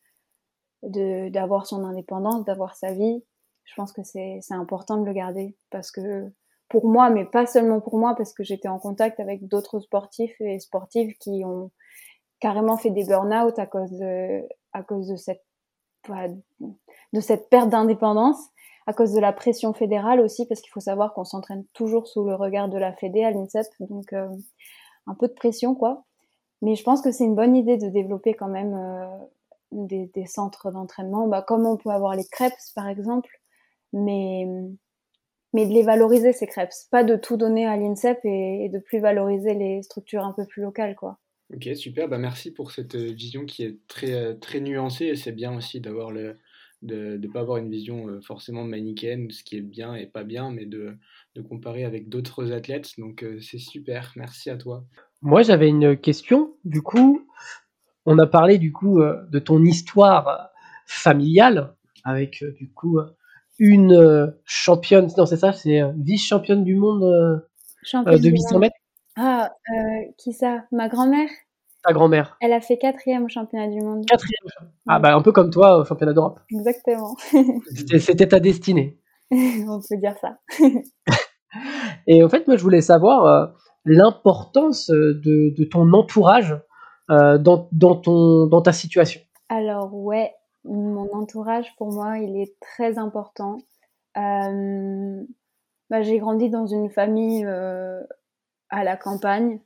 d'avoir 0.83 1.65
son 1.65 1.83
indépendance, 1.83 2.45
d'avoir 2.45 2.75
sa 2.75 2.93
vie. 2.93 3.23
Je 3.65 3.73
pense 3.75 3.91
que 3.91 4.03
c'est 4.03 4.39
important 4.51 4.97
de 4.97 5.05
le 5.05 5.11
garder 5.11 5.55
parce 5.71 5.91
que 5.91 6.31
pour 6.69 6.87
moi, 6.87 7.09
mais 7.09 7.25
pas 7.25 7.45
seulement 7.45 7.79
pour 7.79 7.97
moi, 7.97 8.15
parce 8.15 8.33
que 8.33 8.43
j'étais 8.43 8.67
en 8.67 8.79
contact 8.79 9.19
avec 9.19 9.47
d'autres 9.47 9.79
sportifs 9.79 10.39
et 10.41 10.59
sportives 10.59 11.13
qui 11.19 11.43
ont 11.45 11.71
carrément 12.39 12.77
fait 12.77 12.91
des 12.91 13.05
burn-out 13.05 13.57
à 13.57 13.65
cause 13.65 13.91
de, 13.91 14.41
à 14.73 14.83
cause 14.83 15.07
de 15.07 15.15
cette, 15.15 15.43
de 16.09 17.19
cette 17.19 17.49
perte 17.49 17.69
d'indépendance, 17.69 18.37
à 18.85 18.93
cause 18.93 19.13
de 19.13 19.19
la 19.19 19.33
pression 19.33 19.73
fédérale 19.73 20.19
aussi, 20.19 20.45
parce 20.45 20.61
qu'il 20.61 20.71
faut 20.71 20.79
savoir 20.79 21.13
qu'on 21.13 21.25
s'entraîne 21.25 21.65
toujours 21.73 22.07
sous 22.07 22.25
le 22.25 22.35
regard 22.35 22.69
de 22.69 22.77
la 22.77 22.93
Fédé 22.93 23.23
à 23.23 23.31
l'INSEP, 23.31 23.67
donc 23.79 24.13
euh, 24.13 24.27
un 25.07 25.15
peu 25.15 25.27
de 25.27 25.33
pression 25.33 25.75
quoi. 25.75 26.05
Mais 26.61 26.75
je 26.75 26.83
pense 26.83 27.01
que 27.01 27.11
c'est 27.11 27.25
une 27.25 27.35
bonne 27.35 27.55
idée 27.55 27.77
de 27.77 27.89
développer 27.89 28.33
quand 28.33 28.47
même 28.47 28.73
euh, 28.73 29.05
des, 29.71 30.07
des, 30.13 30.25
centres 30.25 30.71
d'entraînement, 30.71 31.27
bah, 31.27 31.41
comme 31.41 31.65
on 31.65 31.77
peut 31.77 31.89
avoir 31.89 32.15
les 32.15 32.25
crêpes 32.25 32.53
par 32.75 32.87
exemple, 32.87 33.29
mais 33.93 34.47
mais 35.53 35.65
de 35.65 35.73
les 35.73 35.83
valoriser 35.83 36.33
ces 36.33 36.47
crêpes, 36.47 36.73
pas 36.91 37.03
de 37.03 37.15
tout 37.15 37.37
donner 37.37 37.65
à 37.65 37.77
l'INSEP 37.77 38.19
et, 38.23 38.65
et, 38.65 38.69
de 38.69 38.79
plus 38.79 38.99
valoriser 38.99 39.53
les 39.53 39.81
structures 39.81 40.23
un 40.23 40.33
peu 40.33 40.45
plus 40.45 40.61
locales 40.61 40.95
quoi. 40.95 41.19
Ok, 41.53 41.69
super. 41.75 42.09
Bah, 42.09 42.17
merci 42.17 42.51
pour 42.51 42.71
cette 42.71 42.95
euh, 42.95 43.13
vision 43.13 43.45
qui 43.45 43.63
est 43.63 43.77
très, 43.87 44.13
euh, 44.13 44.33
très 44.33 44.59
nuancée. 44.59 45.05
Et 45.05 45.15
c'est 45.15 45.31
bien 45.31 45.55
aussi 45.55 45.79
d'avoir 45.79 46.11
le, 46.11 46.35
de 46.81 47.17
ne 47.17 47.27
pas 47.27 47.39
avoir 47.39 47.57
une 47.57 47.71
vision 47.71 48.09
euh, 48.09 48.19
forcément 48.19 48.65
manichéenne 48.65 49.27
de 49.27 49.33
ce 49.33 49.43
qui 49.43 49.55
est 49.55 49.61
bien 49.61 49.95
et 49.95 50.07
pas 50.07 50.25
bien, 50.25 50.51
mais 50.51 50.65
de, 50.65 50.97
de 51.35 51.41
comparer 51.41 51.85
avec 51.85 52.09
d'autres 52.09 52.51
athlètes. 52.51 52.91
Donc 52.97 53.25
c'est 53.39 53.59
super. 53.59 54.11
Merci 54.17 54.49
à 54.49 54.57
toi. 54.57 54.83
Moi, 55.21 55.41
j'avais 55.41 55.69
une 55.69 55.95
question. 55.95 56.53
Du 56.65 56.81
coup, 56.81 57.25
on 58.05 58.19
a 58.19 58.27
parlé 58.27 58.57
du 58.57 58.73
coup 58.73 58.99
de 58.99 59.39
ton 59.39 59.63
histoire 59.63 60.49
familiale 60.85 61.75
avec 62.03 62.43
du 62.55 62.69
coup 62.71 62.99
une 63.59 64.33
championne. 64.45 65.07
Non, 65.17 65.25
c'est 65.25 65.37
ça, 65.37 65.53
c'est 65.53 65.81
vice-championne 65.97 66.63
du 66.63 66.75
monde 66.75 67.41
de 67.93 68.29
800 68.29 68.59
mètres. 68.59 68.75
Ah, 69.19 69.51
euh, 69.69 70.11
qui 70.17 70.31
ça? 70.31 70.65
Ma 70.71 70.89
grand-mère? 70.89 71.29
Ta 71.83 71.91
grand-mère. 71.91 72.37
Elle 72.39 72.53
a 72.53 72.61
fait 72.61 72.77
quatrième 72.77 73.25
au 73.25 73.27
championnat 73.27 73.67
du 73.67 73.81
monde. 73.81 74.05
Quatrième. 74.05 74.43
Ah 74.87 74.99
bah 74.99 75.15
un 75.15 75.21
peu 75.23 75.31
comme 75.31 75.49
toi 75.49 75.79
au 75.79 75.85
championnat 75.85 76.13
d'Europe. 76.13 76.39
Exactement. 76.51 77.15
C'était 77.99 78.27
ta 78.27 78.39
destinée. 78.39 78.99
On 79.31 79.79
peut 79.89 79.97
dire 79.97 80.15
ça. 80.21 80.37
Et 82.07 82.23
en 82.23 82.29
fait, 82.29 82.47
moi, 82.47 82.57
je 82.57 82.61
voulais 82.61 82.81
savoir 82.81 83.25
euh, 83.25 83.47
l'importance 83.85 84.89
de, 84.89 85.53
de, 85.57 85.63
ton 85.63 85.91
entourage 85.93 86.55
euh, 87.09 87.39
dans, 87.39 87.69
dans, 87.71 87.95
ton, 87.95 88.45
dans 88.45 88.61
ta 88.61 88.71
situation. 88.71 89.21
Alors 89.49 89.93
ouais, 89.95 90.31
mon 90.67 91.11
entourage 91.13 91.75
pour 91.77 91.91
moi, 91.91 92.19
il 92.19 92.37
est 92.37 92.59
très 92.59 92.97
important. 92.97 93.57
Euh, 94.17 95.23
bah, 95.89 96.01
j'ai 96.01 96.17
grandi 96.19 96.49
dans 96.49 96.65
une 96.65 96.89
famille 96.89 97.45
euh, 97.45 98.03
à 98.69 98.83
la 98.83 98.97
campagne, 98.97 99.59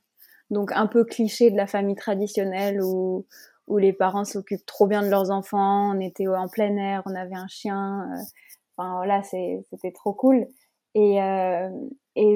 donc 0.50 0.72
un 0.74 0.88
peu 0.88 1.03
cliché 1.03 1.51
de 1.51 1.58
la 1.58 1.67
famille 1.67 1.96
traditionnelle 1.96 2.81
où, 2.81 3.25
les 3.77 3.93
parents 3.93 4.25
s'occupent 4.25 4.65
trop 4.65 4.86
bien 4.86 5.01
de 5.01 5.08
leurs 5.08 5.31
enfants, 5.31 5.96
on 5.96 6.00
était 6.01 6.27
en 6.27 6.50
plein 6.50 6.75
air, 6.75 7.03
on 7.05 7.15
avait 7.15 7.36
un 7.36 7.48
chien, 7.48 8.05
euh, 8.12 8.17
enfin 8.75 8.98
voilà, 8.98 9.24
c'était 9.24 9.93
trop 9.93 10.12
cool. 10.12 10.46
Et, 10.93 11.20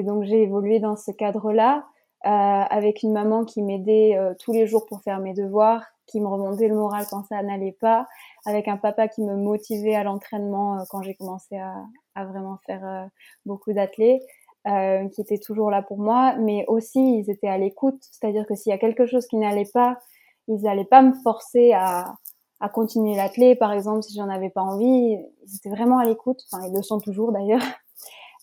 donc 0.02 0.24
j'ai 0.24 0.44
évolué 0.44 0.80
dans 0.80 0.96
ce 0.96 1.10
cadre-là 1.10 1.84
avec 2.22 3.02
une 3.02 3.12
maman 3.12 3.44
qui 3.44 3.62
m'aidait 3.62 4.16
tous 4.38 4.52
les 4.52 4.66
jours 4.66 4.86
pour 4.86 5.02
faire 5.02 5.20
mes 5.20 5.34
devoirs, 5.34 5.84
qui 6.06 6.20
me 6.20 6.28
remontait 6.28 6.68
le 6.68 6.76
moral 6.76 7.04
quand 7.10 7.24
ça 7.26 7.42
n'allait 7.42 7.76
pas, 7.80 8.06
avec 8.44 8.68
un 8.68 8.76
papa 8.76 9.08
qui 9.08 9.22
me 9.22 9.36
motivait 9.36 9.94
à 9.94 10.04
l'entraînement 10.04 10.78
euh, 10.78 10.84
quand 10.90 11.02
j'ai 11.02 11.14
commencé 11.14 11.56
à, 11.56 11.74
à, 12.14 12.24
vraiment 12.24 12.58
faire 12.66 13.08
beaucoup 13.44 13.72
d'athlètes. 13.72 14.22
Euh, 14.68 15.08
qui 15.10 15.20
étaient 15.20 15.38
toujours 15.38 15.70
là 15.70 15.80
pour 15.80 15.98
moi, 15.98 16.34
mais 16.40 16.64
aussi 16.66 16.98
ils 16.98 17.30
étaient 17.30 17.46
à 17.46 17.56
l'écoute, 17.56 18.02
c'est-à-dire 18.10 18.44
que 18.48 18.56
s'il 18.56 18.70
y 18.70 18.72
a 18.72 18.78
quelque 18.78 19.06
chose 19.06 19.24
qui 19.28 19.36
n'allait 19.36 19.68
pas, 19.72 19.96
ils 20.48 20.60
n'allaient 20.62 20.84
pas 20.84 21.02
me 21.02 21.12
forcer 21.22 21.72
à, 21.72 22.16
à 22.58 22.68
continuer 22.68 23.14
l'athlète, 23.14 23.60
par 23.60 23.70
exemple, 23.70 24.02
si 24.02 24.16
j'en 24.16 24.28
avais 24.28 24.50
pas 24.50 24.62
envie, 24.62 25.18
ils 25.46 25.56
étaient 25.56 25.68
vraiment 25.68 25.98
à 25.98 26.04
l'écoute, 26.04 26.40
enfin 26.50 26.66
ils 26.66 26.74
le 26.74 26.82
sont 26.82 26.98
toujours 26.98 27.32
d'ailleurs. 27.32 27.62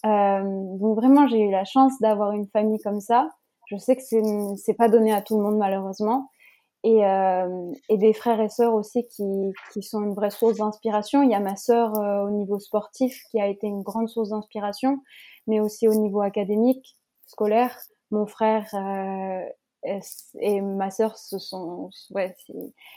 Euh, 0.06 0.42
donc 0.80 0.98
vraiment 0.98 1.30
j'ai 1.30 1.40
eu 1.40 1.50
la 1.50 1.64
chance 1.64 1.94
d'avoir 2.02 2.34
une 2.34 2.46
famille 2.48 2.80
comme 2.80 3.00
ça. 3.00 3.30
Je 3.68 3.78
sais 3.78 3.96
que 3.96 4.02
c'est 4.58 4.74
pas 4.74 4.90
donné 4.90 5.14
à 5.14 5.22
tout 5.22 5.38
le 5.38 5.44
monde 5.44 5.56
malheureusement, 5.56 6.30
et, 6.84 7.06
euh, 7.06 7.72
et 7.90 7.98
des 7.98 8.14
frères 8.14 8.42
et 8.42 8.50
sœurs 8.50 8.74
aussi 8.74 9.08
qui, 9.08 9.54
qui 9.72 9.84
sont 9.84 10.02
une 10.04 10.14
vraie 10.14 10.32
source 10.32 10.58
d'inspiration. 10.58 11.24
Il 11.24 11.30
y 11.30 11.36
a 11.36 11.40
ma 11.40 11.56
sœur 11.56 11.98
euh, 11.98 12.26
au 12.26 12.30
niveau 12.30 12.60
sportif 12.60 13.24
qui 13.32 13.40
a 13.40 13.48
été 13.48 13.68
une 13.68 13.82
grande 13.82 14.10
source 14.10 14.30
d'inspiration 14.30 15.00
mais 15.48 15.60
aussi 15.60 15.88
au 15.88 15.94
niveau 15.94 16.22
académique, 16.22 16.98
scolaire. 17.26 17.78
Mon 18.12 18.26
frère 18.26 18.68
euh, 18.74 19.50
et 20.40 20.62
ma 20.62 20.92
sœur, 20.92 21.18
se 21.18 21.40
sont, 21.40 21.90
ouais, 22.12 22.36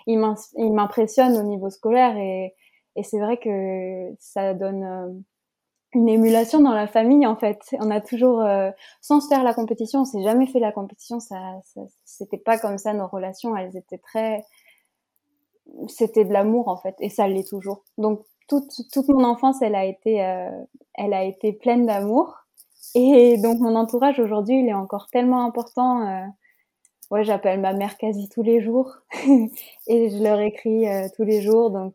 ils 0.07 0.19
m'impressionnent 0.19 1.37
au 1.37 1.43
niveau 1.43 1.71
scolaire 1.71 2.17
et, 2.17 2.55
et 2.97 3.03
c'est 3.03 3.19
vrai 3.19 3.39
que 3.39 4.15
ça 4.21 4.55
donne 4.55 4.85
euh, 4.85 5.13
une 5.97 6.09
émulation 6.11 6.61
dans 6.61 6.75
la 6.75 6.87
famille 6.87 7.27
en 7.27 7.37
fait. 7.37 7.59
On 7.81 7.91
a 7.91 8.01
toujours, 8.01 8.43
euh, 8.43 8.71
sans 9.01 9.21
se 9.21 9.29
faire 9.29 9.43
la 9.43 9.55
compétition, 9.55 10.01
on 10.01 10.05
s'est 10.05 10.23
jamais 10.23 10.47
fait 10.47 10.61
la 10.61 10.71
compétition. 10.73 11.21
Ça, 11.21 11.37
c'était 12.05 12.37
pas 12.37 12.59
comme 12.59 12.77
ça 12.77 12.93
nos 12.93 13.07
relations. 13.07 13.57
Elles 13.57 13.77
étaient 13.77 13.99
très, 13.99 14.45
c'était 15.89 16.27
de 16.27 16.33
l'amour 16.33 16.69
en 16.69 16.77
fait, 16.77 16.95
et 17.01 17.09
ça 17.09 17.27
l'est 17.29 17.49
toujours. 17.49 17.83
Donc 17.97 18.21
toute, 18.47 18.71
toute 18.93 19.09
mon 19.09 19.25
enfance, 19.25 19.63
elle 19.63 19.75
a 19.75 19.87
été, 19.87 20.23
euh, 20.23 20.51
elle 20.95 21.15
a 21.15 21.25
été 21.25 21.53
pleine 21.53 21.87
d'amour. 21.87 22.35
Et 22.95 23.39
donc 23.39 23.59
mon 23.61 23.75
entourage 23.75 24.21
aujourd'hui, 24.21 24.61
il 24.61 24.69
est 24.69 24.75
encore 24.75 25.09
tellement 25.11 25.45
important. 25.47 26.07
Euh, 26.07 26.27
ouais, 27.11 27.25
j'appelle 27.25 27.61
ma 27.61 27.73
mère 27.73 27.97
quasi 27.97 28.29
tous 28.29 28.43
les 28.43 28.61
jours 28.61 28.93
et 29.87 30.11
je 30.11 30.23
leur 30.23 30.41
écris 30.41 30.89
euh, 30.89 31.09
tous 31.17 31.25
les 31.25 31.41
jours, 31.41 31.71
donc 31.71 31.95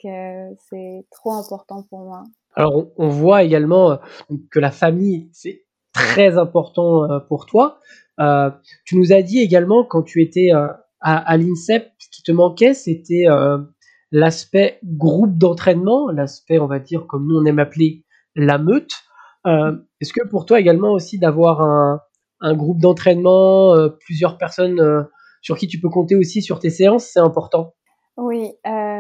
c'est 0.70 1.06
trop 1.12 1.34
important 1.34 1.84
pour 1.84 2.00
moi. 2.00 2.24
Alors 2.56 2.88
on, 2.98 3.08
voit 3.08 3.44
également 3.44 4.00
que 4.50 4.60
la 4.60 4.72
famille, 4.72 5.30
c'est 5.32 5.64
très 5.94 6.38
important 6.38 7.08
pour 7.28 7.46
toi. 7.46 7.80
tu 8.86 8.98
nous 8.98 9.14
as 9.14 9.22
dit 9.22 9.40
également 9.40 9.86
quand 9.86 10.04
tu 10.04 10.22
étais 10.22 10.52
à, 10.52 10.82
à 11.00 11.38
l'INSEP, 11.38 11.92
ce 11.98 12.10
qui 12.10 12.24
te 12.24 12.32
manquait, 12.32 12.74
c'était 12.74 13.26
l'aspect 14.12 14.80
groupe 14.84 15.38
d'entraînement, 15.38 16.10
l'aspect, 16.12 16.60
on 16.60 16.68
va 16.68 16.80
dire, 16.80 17.08
comme 17.08 17.28
nous 17.28 17.38
on 17.40 17.46
aime 17.46 17.60
appeler 17.60 18.04
la 18.36 18.58
meute. 18.58 18.92
Euh, 19.48 19.76
Est-ce 20.02 20.14
que 20.14 20.28
pour 20.28 20.46
toi 20.46 20.60
également 20.60 20.92
aussi 20.92 21.18
d'avoir 21.18 21.62
un, 21.62 22.02
un, 22.42 22.54
groupe 22.54 22.80
d'entraînement, 22.80 23.76
euh, 23.76 23.90
plusieurs 23.90 24.38
personnes 24.38 24.80
euh, 24.80 25.04
sur 25.42 25.58
qui 25.58 25.68
tu 25.68 25.80
peux 25.80 25.90
compter 25.90 26.16
aussi 26.16 26.42
sur 26.42 26.60
tes 26.60 26.70
séances, 26.70 27.06
c'est 27.06 27.20
important? 27.20 27.74
Oui, 28.18 28.52
euh, 28.68 28.91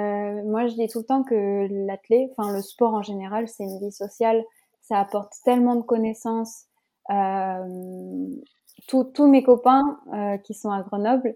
moi 0.45 0.67
je 0.67 0.75
dis 0.75 0.87
tout 0.87 0.99
le 0.99 1.05
temps 1.05 1.23
que 1.23 1.67
l'athlète, 1.69 2.31
enfin 2.37 2.53
le 2.53 2.61
sport 2.61 2.93
en 2.93 3.01
général, 3.01 3.47
c'est 3.47 3.63
une 3.63 3.79
vie 3.79 3.91
sociale, 3.91 4.43
ça 4.81 4.99
apporte 4.99 5.33
tellement 5.43 5.75
de 5.75 5.81
connaissances. 5.81 6.65
tous 8.87 9.27
mes 9.27 9.43
copains 9.43 9.99
qui 10.43 10.53
sont 10.53 10.71
à 10.71 10.81
Grenoble, 10.81 11.35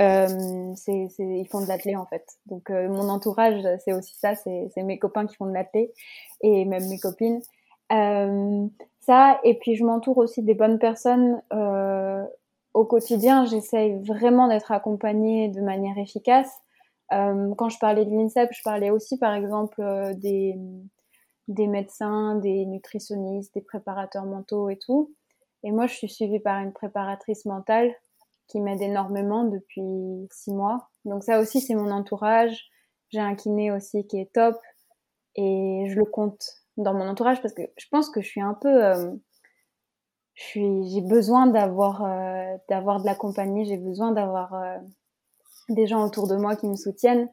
euh, 0.00 0.72
c'est, 0.76 1.08
ils 1.18 1.46
font 1.50 1.60
de 1.60 1.68
l'athlé 1.68 1.94
en 1.96 2.06
fait. 2.06 2.24
Donc 2.46 2.70
euh, 2.70 2.88
mon 2.88 3.08
entourage, 3.08 3.62
c'est 3.84 3.92
aussi 3.92 4.14
ça, 4.16 4.34
c'est, 4.34 4.70
mes 4.76 4.98
copains 4.98 5.26
qui 5.26 5.36
font 5.36 5.46
de 5.46 5.52
l'athlé 5.52 5.92
et 6.40 6.64
même 6.64 6.86
mes 6.88 6.98
copines. 6.98 7.40
Euh, 7.92 8.66
ça, 9.00 9.40
et 9.44 9.54
puis 9.58 9.74
je 9.74 9.84
m'entoure 9.84 10.18
aussi 10.18 10.42
des 10.42 10.54
bonnes 10.54 10.78
personnes 10.78 11.42
euh, 11.52 12.24
au 12.72 12.84
quotidien. 12.84 13.44
J'essaye 13.44 14.02
vraiment 14.02 14.48
d'être 14.48 14.72
accompagnée 14.72 15.48
de 15.48 15.60
manière 15.60 15.98
efficace. 15.98 16.50
Euh, 17.12 17.54
quand 17.56 17.68
je 17.68 17.78
parlais 17.78 18.04
de 18.04 18.10
l'INSEP, 18.10 18.50
je 18.52 18.62
parlais 18.62 18.90
aussi 18.90 19.18
par 19.18 19.34
exemple 19.34 19.82
des, 20.16 20.54
des 21.48 21.66
médecins, 21.66 22.36
des 22.36 22.66
nutritionnistes, 22.66 23.54
des 23.54 23.62
préparateurs 23.62 24.24
mentaux 24.24 24.68
et 24.68 24.78
tout. 24.78 25.12
Et 25.62 25.72
moi, 25.72 25.86
je 25.86 25.94
suis 25.94 26.08
suivie 26.08 26.40
par 26.40 26.62
une 26.62 26.72
préparatrice 26.72 27.44
mentale 27.44 27.92
qui 28.46 28.60
m'aide 28.60 28.82
énormément 28.82 29.44
depuis 29.44 30.28
six 30.30 30.52
mois. 30.52 30.88
Donc 31.04 31.22
ça 31.24 31.40
aussi, 31.40 31.60
c'est 31.60 31.74
mon 31.74 31.90
entourage. 31.90 32.68
J'ai 33.10 33.20
un 33.20 33.34
kiné 33.34 33.70
aussi 33.70 34.06
qui 34.06 34.18
est 34.18 34.32
top 34.32 34.56
et 35.36 35.86
je 35.88 35.96
le 35.96 36.04
compte 36.04 36.42
dans 36.76 36.94
mon 36.94 37.08
entourage 37.08 37.40
parce 37.42 37.54
que 37.54 37.62
je 37.76 37.86
pense 37.90 38.10
que 38.10 38.20
je 38.20 38.28
suis 38.28 38.40
un 38.40 38.54
peu, 38.54 38.84
euh, 38.84 39.10
je 40.34 40.42
suis, 40.42 40.88
j'ai 40.90 41.02
besoin 41.02 41.46
d'avoir, 41.46 42.04
euh, 42.04 42.56
d'avoir 42.68 43.00
de 43.00 43.06
la 43.06 43.14
compagnie, 43.14 43.64
j'ai 43.66 43.76
besoin 43.76 44.12
d'avoir 44.12 44.54
euh, 44.54 44.78
des 45.68 45.86
gens 45.86 46.04
autour 46.04 46.26
de 46.26 46.36
moi 46.36 46.56
qui 46.56 46.66
me 46.66 46.76
soutiennent. 46.76 47.28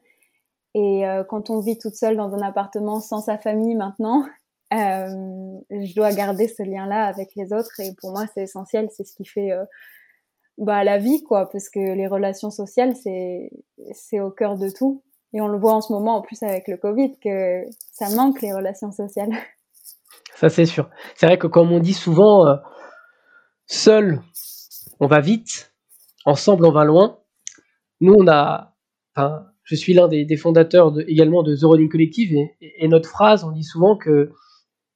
Et 0.74 1.06
euh, 1.06 1.24
quand 1.24 1.50
on 1.50 1.60
vit 1.60 1.78
toute 1.78 1.94
seule 1.94 2.16
dans 2.16 2.34
un 2.34 2.42
appartement 2.42 3.00
sans 3.00 3.20
sa 3.20 3.38
famille 3.38 3.74
maintenant, 3.74 4.24
je 4.70 5.94
dois 5.94 6.12
garder 6.12 6.46
ce 6.46 6.62
lien-là 6.62 7.04
avec 7.06 7.30
les 7.36 7.52
autres 7.52 7.80
et 7.80 7.94
pour 8.00 8.10
moi 8.12 8.26
c'est 8.34 8.42
essentiel, 8.42 8.88
c'est 8.94 9.04
ce 9.04 9.14
qui 9.14 9.24
fait 9.24 9.50
bah, 10.58 10.82
la 10.82 10.98
vie, 10.98 11.22
quoi, 11.22 11.48
parce 11.48 11.68
que 11.68 11.78
les 11.78 12.08
relations 12.08 12.50
sociales, 12.50 12.96
c'est, 12.96 13.50
c'est 13.92 14.20
au 14.20 14.30
cœur 14.30 14.58
de 14.58 14.68
tout. 14.68 15.02
Et 15.32 15.40
on 15.40 15.46
le 15.46 15.58
voit 15.58 15.72
en 15.72 15.80
ce 15.80 15.92
moment, 15.92 16.16
en 16.16 16.22
plus 16.22 16.42
avec 16.42 16.68
le 16.68 16.76
Covid, 16.76 17.16
que 17.22 17.64
ça 17.92 18.10
manque 18.10 18.42
les 18.42 18.52
relations 18.52 18.92
sociales. 18.92 19.30
Ça, 20.34 20.48
c'est 20.48 20.66
sûr. 20.66 20.88
C'est 21.16 21.26
vrai 21.26 21.36
que 21.36 21.48
comme 21.48 21.72
on 21.72 21.80
dit 21.80 21.94
souvent, 21.94 22.46
euh, 22.46 22.54
seul, 23.66 24.20
on 25.00 25.08
va 25.08 25.18
vite, 25.18 25.72
ensemble, 26.24 26.64
on 26.64 26.70
va 26.70 26.84
loin. 26.84 27.18
Nous, 28.00 28.14
on 28.14 28.28
a, 28.28 28.76
enfin, 29.14 29.46
je 29.64 29.74
suis 29.74 29.94
l'un 29.94 30.08
des, 30.08 30.36
fondateurs 30.36 30.94
également 31.06 31.42
de 31.42 31.54
The 31.54 31.64
Running 31.64 31.88
Collective 31.88 32.36
et, 32.60 32.88
notre 32.88 33.08
phrase, 33.08 33.44
on 33.44 33.52
dit 33.52 33.64
souvent 33.64 33.96
que, 33.96 34.30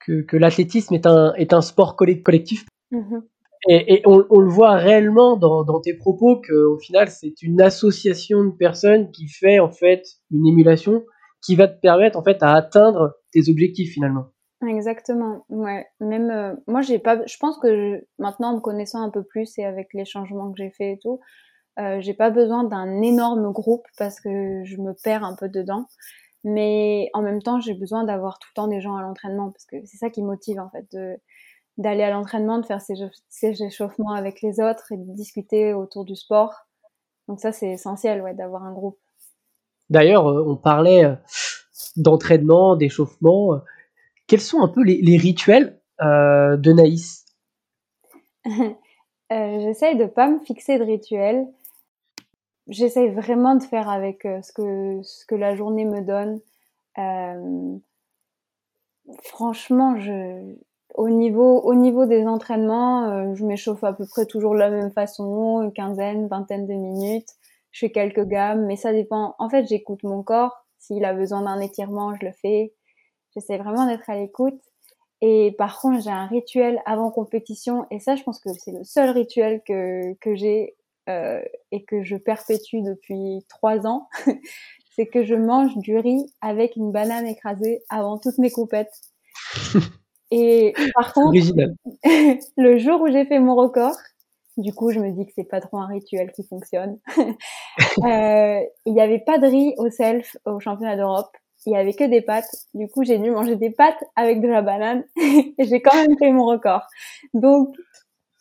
que, 0.06 0.36
l'athlétisme 0.36 0.94
est 0.94 1.06
un, 1.06 1.34
est 1.34 1.52
un 1.52 1.60
sport 1.60 1.96
collectif. 1.96 2.66
Mm-hmm. 2.90 3.22
Et, 3.68 4.02
on, 4.06 4.18
le 4.18 4.48
voit 4.48 4.72
réellement 4.72 5.36
dans, 5.36 5.62
dans 5.62 5.80
tes 5.80 5.94
propos 5.94 6.40
qu'au 6.40 6.78
final, 6.78 7.08
c'est 7.08 7.42
une 7.42 7.60
association 7.60 8.44
de 8.44 8.50
personnes 8.50 9.10
qui 9.10 9.28
fait 9.28 9.60
en 9.60 9.70
fait 9.70 10.02
une 10.30 10.46
émulation 10.46 11.04
qui 11.44 11.54
va 11.54 11.68
te 11.68 11.78
permettre 11.80 12.18
en 12.18 12.24
fait 12.24 12.42
à 12.42 12.54
atteindre 12.54 13.14
tes 13.32 13.48
objectifs 13.48 13.92
finalement. 13.92 14.26
Exactement. 14.66 15.44
Ouais. 15.48 15.86
Même 16.00 16.30
euh, 16.30 16.54
moi, 16.66 16.82
j'ai 16.82 16.98
pas. 16.98 17.24
Je 17.26 17.36
pense 17.38 17.58
que 17.58 18.04
maintenant, 18.18 18.52
en 18.52 18.56
me 18.56 18.60
connaissant 18.60 19.02
un 19.02 19.10
peu 19.10 19.22
plus 19.24 19.58
et 19.58 19.64
avec 19.64 19.88
les 19.92 20.04
changements 20.04 20.52
que 20.52 20.62
j'ai 20.62 20.70
fait 20.70 20.92
et 20.92 20.98
tout, 21.02 21.20
euh, 21.78 22.00
j'ai 22.00 22.14
pas 22.14 22.30
besoin 22.30 22.64
d'un 22.64 23.02
énorme 23.02 23.52
groupe 23.52 23.86
parce 23.98 24.20
que 24.20 24.62
je 24.64 24.76
me 24.76 24.94
perds 24.94 25.24
un 25.24 25.34
peu 25.34 25.48
dedans. 25.48 25.86
Mais 26.44 27.08
en 27.14 27.22
même 27.22 27.40
temps, 27.40 27.60
j'ai 27.60 27.74
besoin 27.74 28.04
d'avoir 28.04 28.38
tout 28.38 28.48
le 28.52 28.54
temps 28.54 28.68
des 28.68 28.80
gens 28.80 28.96
à 28.96 29.02
l'entraînement 29.02 29.50
parce 29.50 29.64
que 29.64 29.76
c'est 29.84 29.96
ça 29.96 30.10
qui 30.10 30.22
motive 30.22 30.58
en 30.58 30.70
fait 30.70 30.86
de 30.92 31.16
d'aller 31.78 32.02
à 32.02 32.10
l'entraînement, 32.10 32.58
de 32.58 32.66
faire 32.66 32.82
ces, 32.82 32.94
ces 33.30 33.62
échauffements 33.62 34.12
avec 34.12 34.42
les 34.42 34.60
autres 34.60 34.92
et 34.92 34.98
de 34.98 35.14
discuter 35.14 35.72
autour 35.72 36.04
du 36.04 36.14
sport. 36.14 36.52
Donc 37.28 37.40
ça, 37.40 37.50
c'est 37.50 37.70
essentiel, 37.70 38.20
ouais, 38.20 38.34
d'avoir 38.34 38.64
un 38.64 38.72
groupe. 38.72 38.98
D'ailleurs, 39.88 40.26
euh, 40.28 40.44
on 40.46 40.56
parlait 40.56 41.06
euh, 41.06 41.14
d'entraînement, 41.96 42.76
d'échauffement 42.76 43.62
quels 44.32 44.40
sont 44.40 44.62
un 44.62 44.68
peu 44.68 44.82
les, 44.82 45.16
rituels 45.18 45.78
euh, 46.00 46.56
de 46.56 46.72
Naïs? 46.72 47.26
Euh, 49.30 49.60
J'essaye 49.60 49.96
de 49.96 50.04
pas 50.04 50.28
me 50.28 50.40
fixer 50.40 50.78
de 50.78 50.84
rituels. 50.84 51.46
J'essaye 52.68 53.10
vraiment 53.10 53.56
de 53.56 53.62
faire 53.62 53.88
avec 53.88 54.24
euh, 54.24 54.40
ce, 54.42 54.52
que, 54.52 55.02
ce 55.02 55.26
que 55.26 55.34
la 55.34 55.54
journée 55.54 55.84
me 55.84 56.00
donne. 56.00 56.40
franchement, 59.22 59.96
je, 59.98 60.54
au, 60.94 61.08
niveau, 61.08 61.60
au 61.60 61.74
niveau 61.74 62.06
des 62.06 62.26
entraînements, 62.26 63.34
je 63.34 63.44
m'échauffe 63.44 63.82
à 63.84 63.92
peu 63.92 64.06
près 64.06 64.26
toujours 64.26 64.54
de 64.54 64.58
la 64.58 64.70
même 64.70 64.92
façon, 64.92 65.62
une 65.62 65.72
quinzaine, 65.72 66.28
vingtaine 66.28 66.66
de 66.66 66.74
minutes. 66.74 67.30
Je 67.72 67.80
fais 67.80 67.90
quelques 67.90 68.24
gammes, 68.26 68.66
mais 68.66 68.76
ça 68.76 68.92
dépend. 68.92 69.34
En 69.38 69.48
fait, 69.48 69.66
j'écoute 69.66 70.02
mon 70.04 70.22
corps. 70.22 70.64
S'il 70.78 71.04
a 71.04 71.14
besoin 71.14 71.42
d'un 71.42 71.58
étirement, 71.60 72.14
je 72.14 72.26
le 72.26 72.32
fais. 72.32 72.74
J'essaie 73.34 73.56
vraiment 73.56 73.86
d'être 73.86 74.08
à 74.10 74.16
l'écoute. 74.16 74.60
Et 75.22 75.54
par 75.56 75.80
contre, 75.80 76.02
j'ai 76.02 76.10
un 76.10 76.26
rituel 76.26 76.82
avant 76.84 77.10
compétition. 77.10 77.86
Et 77.90 77.98
ça, 77.98 78.16
je 78.16 78.22
pense 78.24 78.40
que 78.40 78.50
c'est 78.52 78.72
le 78.72 78.84
seul 78.84 79.10
rituel 79.10 79.62
que, 79.66 80.14
que 80.14 80.34
j'ai 80.34 80.74
euh, 81.08 81.40
et 81.70 81.84
que 81.84 82.02
je 82.02 82.16
perpétue 82.16 82.82
depuis 82.84 83.44
trois 83.48 83.86
ans. 83.86 84.08
c'est 84.96 85.06
que 85.06 85.24
je 85.24 85.34
mange 85.34 85.76
du 85.78 85.96
riz 85.96 86.26
avec 86.40 86.76
une 86.76 86.92
banane 86.92 87.26
écrasée 87.26 87.82
avant 87.88 88.18
toutes 88.18 88.38
mes 88.38 88.50
coupettes. 88.50 88.94
Et 90.30 90.72
par 90.94 91.12
contre, 91.12 91.36
le 92.56 92.78
jour 92.78 93.02
où 93.02 93.08
j'ai 93.08 93.26
fait 93.26 93.38
mon 93.38 93.54
record, 93.54 93.96
du 94.56 94.72
coup, 94.72 94.90
je 94.90 94.98
me 94.98 95.10
dis 95.10 95.26
que 95.26 95.32
c'est 95.34 95.44
pas 95.48 95.60
trop 95.60 95.78
un 95.78 95.86
rituel 95.86 96.32
qui 96.32 96.42
fonctionne. 96.46 96.98
euh, 97.18 98.60
il 98.86 98.94
n'y 98.94 99.00
avait 99.00 99.18
pas 99.18 99.38
de 99.38 99.46
riz 99.46 99.74
au 99.76 99.90
self 99.90 100.36
au 100.46 100.58
championnat 100.58 100.96
d'Europe 100.96 101.36
il 101.66 101.72
y 101.72 101.76
avait 101.76 101.92
que 101.92 102.04
des 102.04 102.22
pâtes. 102.22 102.66
Du 102.74 102.88
coup, 102.88 103.04
j'ai 103.04 103.18
dû 103.18 103.30
manger 103.30 103.56
des 103.56 103.70
pâtes 103.70 104.02
avec 104.16 104.40
de 104.40 104.48
la 104.48 104.62
banane 104.62 105.04
et 105.16 105.54
j'ai 105.58 105.80
quand 105.80 105.94
même 105.94 106.16
fait 106.18 106.32
mon 106.32 106.46
record. 106.46 106.82
Donc, 107.34 107.74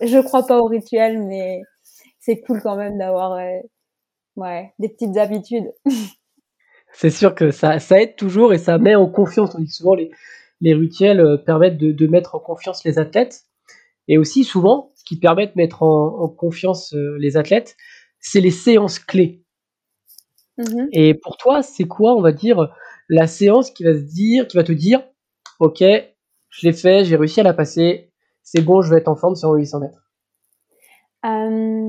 je 0.02 0.18
crois 0.20 0.46
pas 0.46 0.58
au 0.58 0.66
rituel, 0.66 1.22
mais 1.24 1.62
c'est 2.22 2.40
cool 2.42 2.62
quand 2.62 2.78
même 2.78 2.98
d'avoir 2.98 3.34
euh, 3.34 3.60
ouais, 4.38 4.72
des 4.80 4.88
petites 4.90 5.18
habitudes. 5.18 5.74
c'est 6.94 7.10
sûr 7.10 7.36
que 7.36 7.52
ça, 7.52 7.80
ça 7.80 8.02
aide 8.02 8.16
toujours 8.16 8.54
et 8.54 8.60
ça 8.60 8.78
met 8.78 8.96
en 8.96 9.10
confiance. 9.10 9.56
On 9.56 9.60
dit 9.60 9.72
souvent 9.72 9.96
les, 9.96 10.12
les 10.62 10.74
rituels 10.74 11.20
euh, 11.20 11.38
permettent 11.38 11.78
de, 11.78 11.92
de, 11.92 12.08
mettre 12.08 12.36
en 12.36 12.40
confiance 12.40 12.86
les 12.86 13.00
athlètes. 13.00 13.46
Et 14.08 14.18
aussi, 14.18 14.44
souvent, 14.44 14.92
ce 14.96 15.04
qui 15.04 15.20
permet 15.20 15.48
de 15.48 15.54
mettre 15.56 15.84
en, 15.84 16.22
en 16.22 16.30
confiance 16.30 16.94
euh, 16.94 17.18
les 17.20 17.38
athlètes, 17.38 17.76
c'est 18.20 18.42
les 18.42 18.52
séances 18.52 19.00
clés. 19.00 19.44
Mm-hmm. 20.60 20.90
Et 20.92 21.16
pour 21.16 21.38
toi, 21.38 21.64
c'est 21.64 21.86
quoi, 21.86 22.16
on 22.16 22.22
va 22.22 22.32
dire, 22.32 22.72
la 23.10 23.26
séance 23.26 23.72
qui 23.72 23.84
va 23.84 23.94
se 23.94 24.04
dire, 24.04 24.48
qui 24.48 24.58
va 24.58 24.64
te 24.64 24.72
dire, 24.72 25.02
ok, 25.60 25.80
je 25.80 26.68
l'ai 26.68 26.74
fait, 26.74 27.04
j'ai 27.04 27.16
réussi 27.16 27.40
à 27.40 27.44
la 27.44 27.54
passer, 27.54 28.12
c'est 28.44 28.62
bon, 28.62 28.82
je 28.82 28.92
vais 28.92 28.98
être 28.98 29.08
en 29.08 29.16
forme 29.16 29.36
sur 29.36 29.52
800 29.52 29.80
mètres 29.80 30.12
euh, 31.24 31.81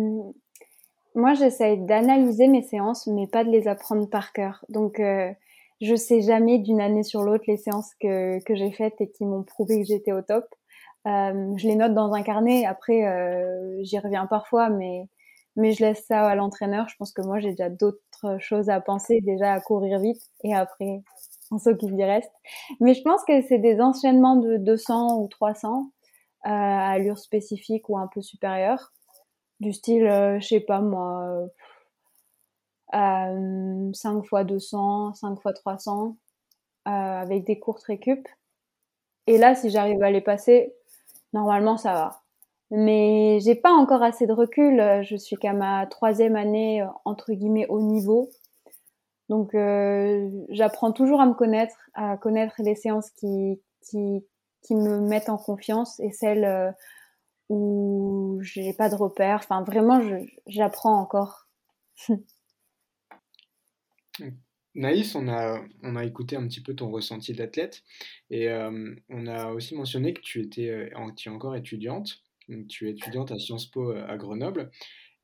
Moi, 1.15 1.35
j'essaye 1.35 1.79
d'analyser 1.79 2.49
mes 2.49 2.63
séances, 2.63 3.07
mais 3.07 3.27
pas 3.27 3.45
de 3.45 3.51
les 3.51 3.69
apprendre 3.69 4.09
par 4.09 4.33
cœur. 4.33 4.65
Donc, 4.69 4.99
euh, 4.99 5.31
je 5.81 5.95
sais 5.95 6.23
jamais 6.23 6.59
d'une 6.59 6.81
année 6.81 7.03
sur 7.03 7.23
l'autre 7.23 7.45
les 7.49 7.59
séances 7.59 7.91
que, 8.01 8.43
que 8.45 8.55
j'ai 8.55 8.73
faites 8.73 9.01
et 9.01 9.11
qui 9.11 9.25
m'ont 9.27 9.43
prouvé 9.43 9.81
que 9.81 9.87
j'étais 9.87 10.13
au 10.13 10.23
top. 10.23 10.47
Euh, 11.07 11.53
je 11.57 11.67
les 11.69 11.77
note 11.77 11.95
dans 11.95 12.13
un 12.15 12.23
carnet. 12.23 12.65
Après, 12.67 13.07
euh, 13.07 13.83
j'y 13.83 13.99
reviens 13.99 14.27
parfois, 14.27 14.69
mais 14.71 15.09
mais 15.57 15.73
je 15.73 15.85
laisse 15.85 16.07
ça 16.07 16.27
à 16.27 16.35
l'entraîneur. 16.35 16.89
Je 16.89 16.97
pense 16.97 17.13
que 17.13 17.21
moi, 17.23 17.39
j'ai 17.39 17.51
déjà 17.51 17.69
d'autres 17.69 18.39
choses 18.39 18.71
à 18.71 18.81
penser, 18.81 19.21
déjà 19.21 19.53
à 19.53 19.61
courir 19.61 19.99
vite, 19.99 20.23
et 20.45 20.55
après, 20.55 21.03
on 21.51 21.59
s'occupe 21.59 21.95
du 21.95 22.03
reste. 22.05 22.33
Mais 22.81 22.95
je 22.95 23.03
pense 23.03 23.23
que 23.25 23.43
c'est 23.43 23.59
des 23.59 23.81
enchaînements 23.81 24.37
de 24.37 24.57
200 24.57 25.19
ou 25.21 25.29
300 25.29 25.91
euh, 26.47 26.49
à 26.49 26.91
allure 26.93 27.19
spécifique 27.19 27.89
ou 27.89 27.99
un 27.99 28.09
peu 28.09 28.23
supérieure, 28.23 28.93
du 29.63 29.73
style, 29.73 30.07
euh, 30.07 30.41
je 30.41 30.49
sais 30.49 30.61
pas 30.61 30.81
moi, 30.81 31.49
euh, 32.95 33.91
5 33.95 34.25
fois 34.27 34.45
200, 34.45 35.15
5 35.15 35.41
fois 35.41 35.53
300, 35.53 36.17
euh, 36.89 36.91
avec 36.91 37.45
des 37.45 37.59
courtes 37.59 37.85
récup. 37.85 38.29
Et 39.27 39.39
là, 39.39 39.55
si 39.55 39.71
j'arrive 39.71 40.03
à 40.03 40.11
les 40.11 40.21
passer, 40.21 40.75
normalement, 41.33 41.77
ça 41.77 41.93
va 41.95 42.23
mais 42.73 43.39
j'ai 43.41 43.55
pas 43.55 43.71
encore 43.71 44.03
assez 44.03 44.27
de 44.27 44.33
recul. 44.33 44.81
Je 45.05 45.17
suis 45.17 45.37
qu'à 45.37 45.53
ma 45.53 45.87
troisième 45.87 46.37
année 46.37 46.83
euh, 46.83 46.87
entre 47.05 47.33
guillemets 47.35 47.67
au 47.69 47.81
niveau, 47.81 48.31
donc 49.29 49.55
euh, 49.55 50.29
j'apprends 50.51 50.93
toujours 50.93 51.21
à 51.21 51.27
me 51.27 51.35
connaître, 51.35 51.77
à 51.95 52.17
connaître 52.17 52.57
les 52.61 52.75
séances 52.75 53.11
qui 53.13 53.61
qui 53.83 54.25
qui 54.63 54.75
me 54.77 55.01
mettent 55.01 55.29
en 55.29 55.39
confiance 55.39 56.01
et 56.01 56.13
celles 56.13 56.45
euh, 56.45 56.71
j'ai 58.43 58.73
pas 58.75 58.89
de 58.89 58.95
repères. 58.95 59.41
Enfin 59.43 59.63
vraiment, 59.63 60.01
j'apprends 60.47 61.01
encore. 61.01 61.49
Naïs, 64.75 65.15
on 65.15 65.29
a, 65.29 65.61
on 65.83 65.97
a 65.97 66.05
écouté 66.05 66.37
un 66.37 66.47
petit 66.47 66.63
peu 66.63 66.75
ton 66.75 66.91
ressenti 66.91 67.35
d'athlète 67.35 67.83
et 68.31 68.49
on 68.51 69.27
a 69.27 69.51
aussi 69.53 69.75
mentionné 69.75 70.15
que 70.15 70.21
tu 70.23 70.41
étais 70.41 70.91
tu 71.17 71.29
es 71.29 71.33
encore 71.33 71.57
étudiante 71.57 72.23
tu 72.69 72.89
es 72.89 72.93
étudiante 72.93 73.33
à 73.33 73.39
Sciences 73.39 73.67
Po 73.67 73.91
euh, 73.91 74.07
à 74.09 74.17
Grenoble. 74.17 74.71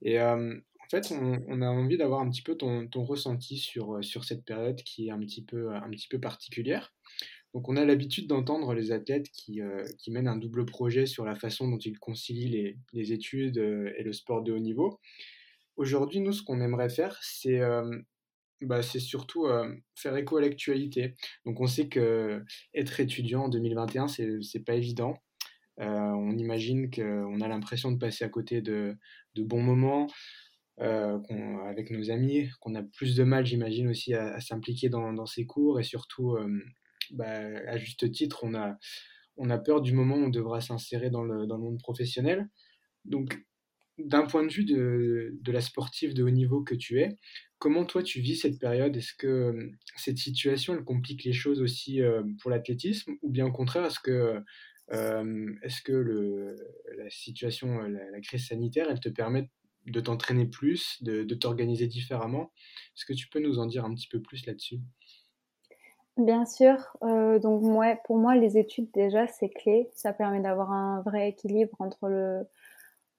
Et 0.02 0.20
euh, 0.20 0.54
en 0.56 0.88
fait, 0.90 1.12
on, 1.12 1.62
a 1.62 1.68
envie 1.68 1.98
d'avoir 1.98 2.20
un 2.20 2.30
petit 2.30 2.42
peu 2.42 2.56
ton, 2.56 2.86
ton, 2.86 3.04
ressenti 3.04 3.58
sur, 3.58 3.96
euh, 3.96 4.02
sur 4.02 4.24
cette 4.24 4.44
période 4.44 4.80
qui 4.82 5.08
est 5.08 5.10
un 5.10 5.18
petit 5.18 5.44
peu, 5.44 5.74
un 5.74 5.90
petit 5.90 6.08
peu 6.08 6.18
particulière. 6.18 6.94
Donc 7.54 7.68
on 7.68 7.76
a 7.76 7.84
l'habitude 7.84 8.26
d'entendre 8.26 8.74
les 8.74 8.92
athlètes 8.92 9.30
qui, 9.30 9.60
qui, 9.98 10.10
mènent 10.10 10.28
un 10.28 10.36
double 10.36 10.66
projet 10.66 11.06
sur 11.06 11.24
la 11.24 11.34
façon 11.34 11.68
dont 11.68 11.78
ils 11.78 11.98
concilient 11.98 12.76
les, 12.92 13.12
études 13.12 13.56
et 13.56 14.02
le 14.02 14.12
sport 14.12 14.42
de 14.42 14.52
haut 14.52 14.58
niveau. 14.58 15.00
Aujourd'hui, 15.76 16.20
nous, 16.20 16.32
ce 16.32 16.42
qu'on 16.42 16.60
aimerait 16.60 16.90
faire, 16.90 17.18
c'est 17.22 17.60
bah, 18.60 18.82
c'est 18.82 19.00
surtout 19.00 19.46
faire 19.94 20.16
écho 20.16 20.36
à 20.36 20.42
l'actualité. 20.42 21.14
Donc 21.46 21.60
on 21.60 21.66
sait 21.66 21.88
que 21.88 22.44
être 22.74 23.00
étudiant 23.00 23.44
en 23.44 23.48
2021, 23.48 24.08
c'est 24.08 24.64
pas 24.64 24.74
évident. 24.74 25.16
Euh, 25.80 25.86
on 25.86 26.36
imagine 26.36 26.90
qu'on 26.90 27.40
a 27.40 27.48
l'impression 27.48 27.92
de 27.92 27.98
passer 27.98 28.24
à 28.24 28.28
côté 28.28 28.60
de, 28.60 28.96
bons 29.36 29.62
moments 29.62 30.08
euh, 30.80 31.18
avec 31.68 31.90
nos 31.90 32.10
amis, 32.10 32.48
qu'on 32.60 32.74
a 32.74 32.82
plus 32.82 33.14
de 33.14 33.22
mal, 33.22 33.46
j'imagine, 33.46 33.88
aussi 33.88 34.14
à, 34.14 34.40
s'impliquer 34.40 34.88
dans, 34.88 35.26
ces 35.26 35.46
cours 35.46 35.78
et 35.78 35.84
surtout, 35.84 36.34
euh, 36.34 36.60
bah, 37.12 37.40
à 37.66 37.76
juste 37.76 38.10
titre, 38.10 38.44
on 38.44 38.54
a, 38.54 39.58
peur 39.58 39.80
du 39.80 39.92
moment 39.92 40.16
où 40.16 40.24
on 40.24 40.28
devra 40.28 40.60
s'insérer 40.60 41.10
dans 41.10 41.22
le, 41.22 41.46
monde 41.46 41.78
professionnel. 41.78 42.48
Donc, 43.04 43.38
d'un 43.98 44.26
point 44.26 44.44
de 44.44 44.52
vue 44.52 44.64
de, 44.64 45.32
la 45.46 45.60
sportive 45.60 46.14
de 46.14 46.22
haut 46.22 46.30
niveau 46.30 46.62
que 46.62 46.74
tu 46.74 47.00
es, 47.00 47.16
comment 47.58 47.84
toi 47.84 48.02
tu 48.02 48.20
vis 48.20 48.36
cette 48.36 48.58
période? 48.58 48.96
Est-ce 48.96 49.14
que 49.14 49.70
cette 49.96 50.18
situation 50.18 50.74
elle 50.74 50.84
complique 50.84 51.24
les 51.24 51.32
choses 51.32 51.60
aussi 51.60 52.00
pour 52.40 52.50
l'athlétisme 52.50 53.14
ou 53.22 53.30
bien 53.30 53.46
au 53.46 53.52
contraire 53.52 53.86
est-ce 53.86 54.00
que 54.00 55.92
le, 55.92 56.56
la 56.96 57.10
situation, 57.10 57.80
la, 57.80 58.20
crise 58.20 58.46
sanitaire, 58.46 58.86
elle 58.90 59.00
te 59.00 59.08
permet 59.08 59.50
de 59.86 60.00
t'entraîner 60.00 60.46
plus, 60.46 61.02
de, 61.02 61.34
t'organiser 61.34 61.86
différemment? 61.86 62.52
Est-ce 62.96 63.04
que 63.04 63.12
tu 63.12 63.28
peux 63.28 63.40
nous 63.40 63.58
en 63.58 63.66
dire 63.66 63.84
un 63.84 63.94
petit 63.94 64.08
peu 64.08 64.20
plus 64.20 64.46
là-dessus? 64.46 64.80
Bien 66.18 66.44
sûr. 66.46 66.96
Euh, 67.04 67.38
donc 67.38 67.62
moi, 67.62 67.94
pour 68.04 68.18
moi, 68.18 68.34
les 68.34 68.58
études 68.58 68.90
déjà, 68.92 69.28
c'est 69.28 69.48
clé. 69.48 69.88
Ça 69.94 70.12
permet 70.12 70.40
d'avoir 70.40 70.72
un 70.72 71.00
vrai 71.02 71.28
équilibre 71.28 71.76
entre 71.78 72.08
le 72.08 72.46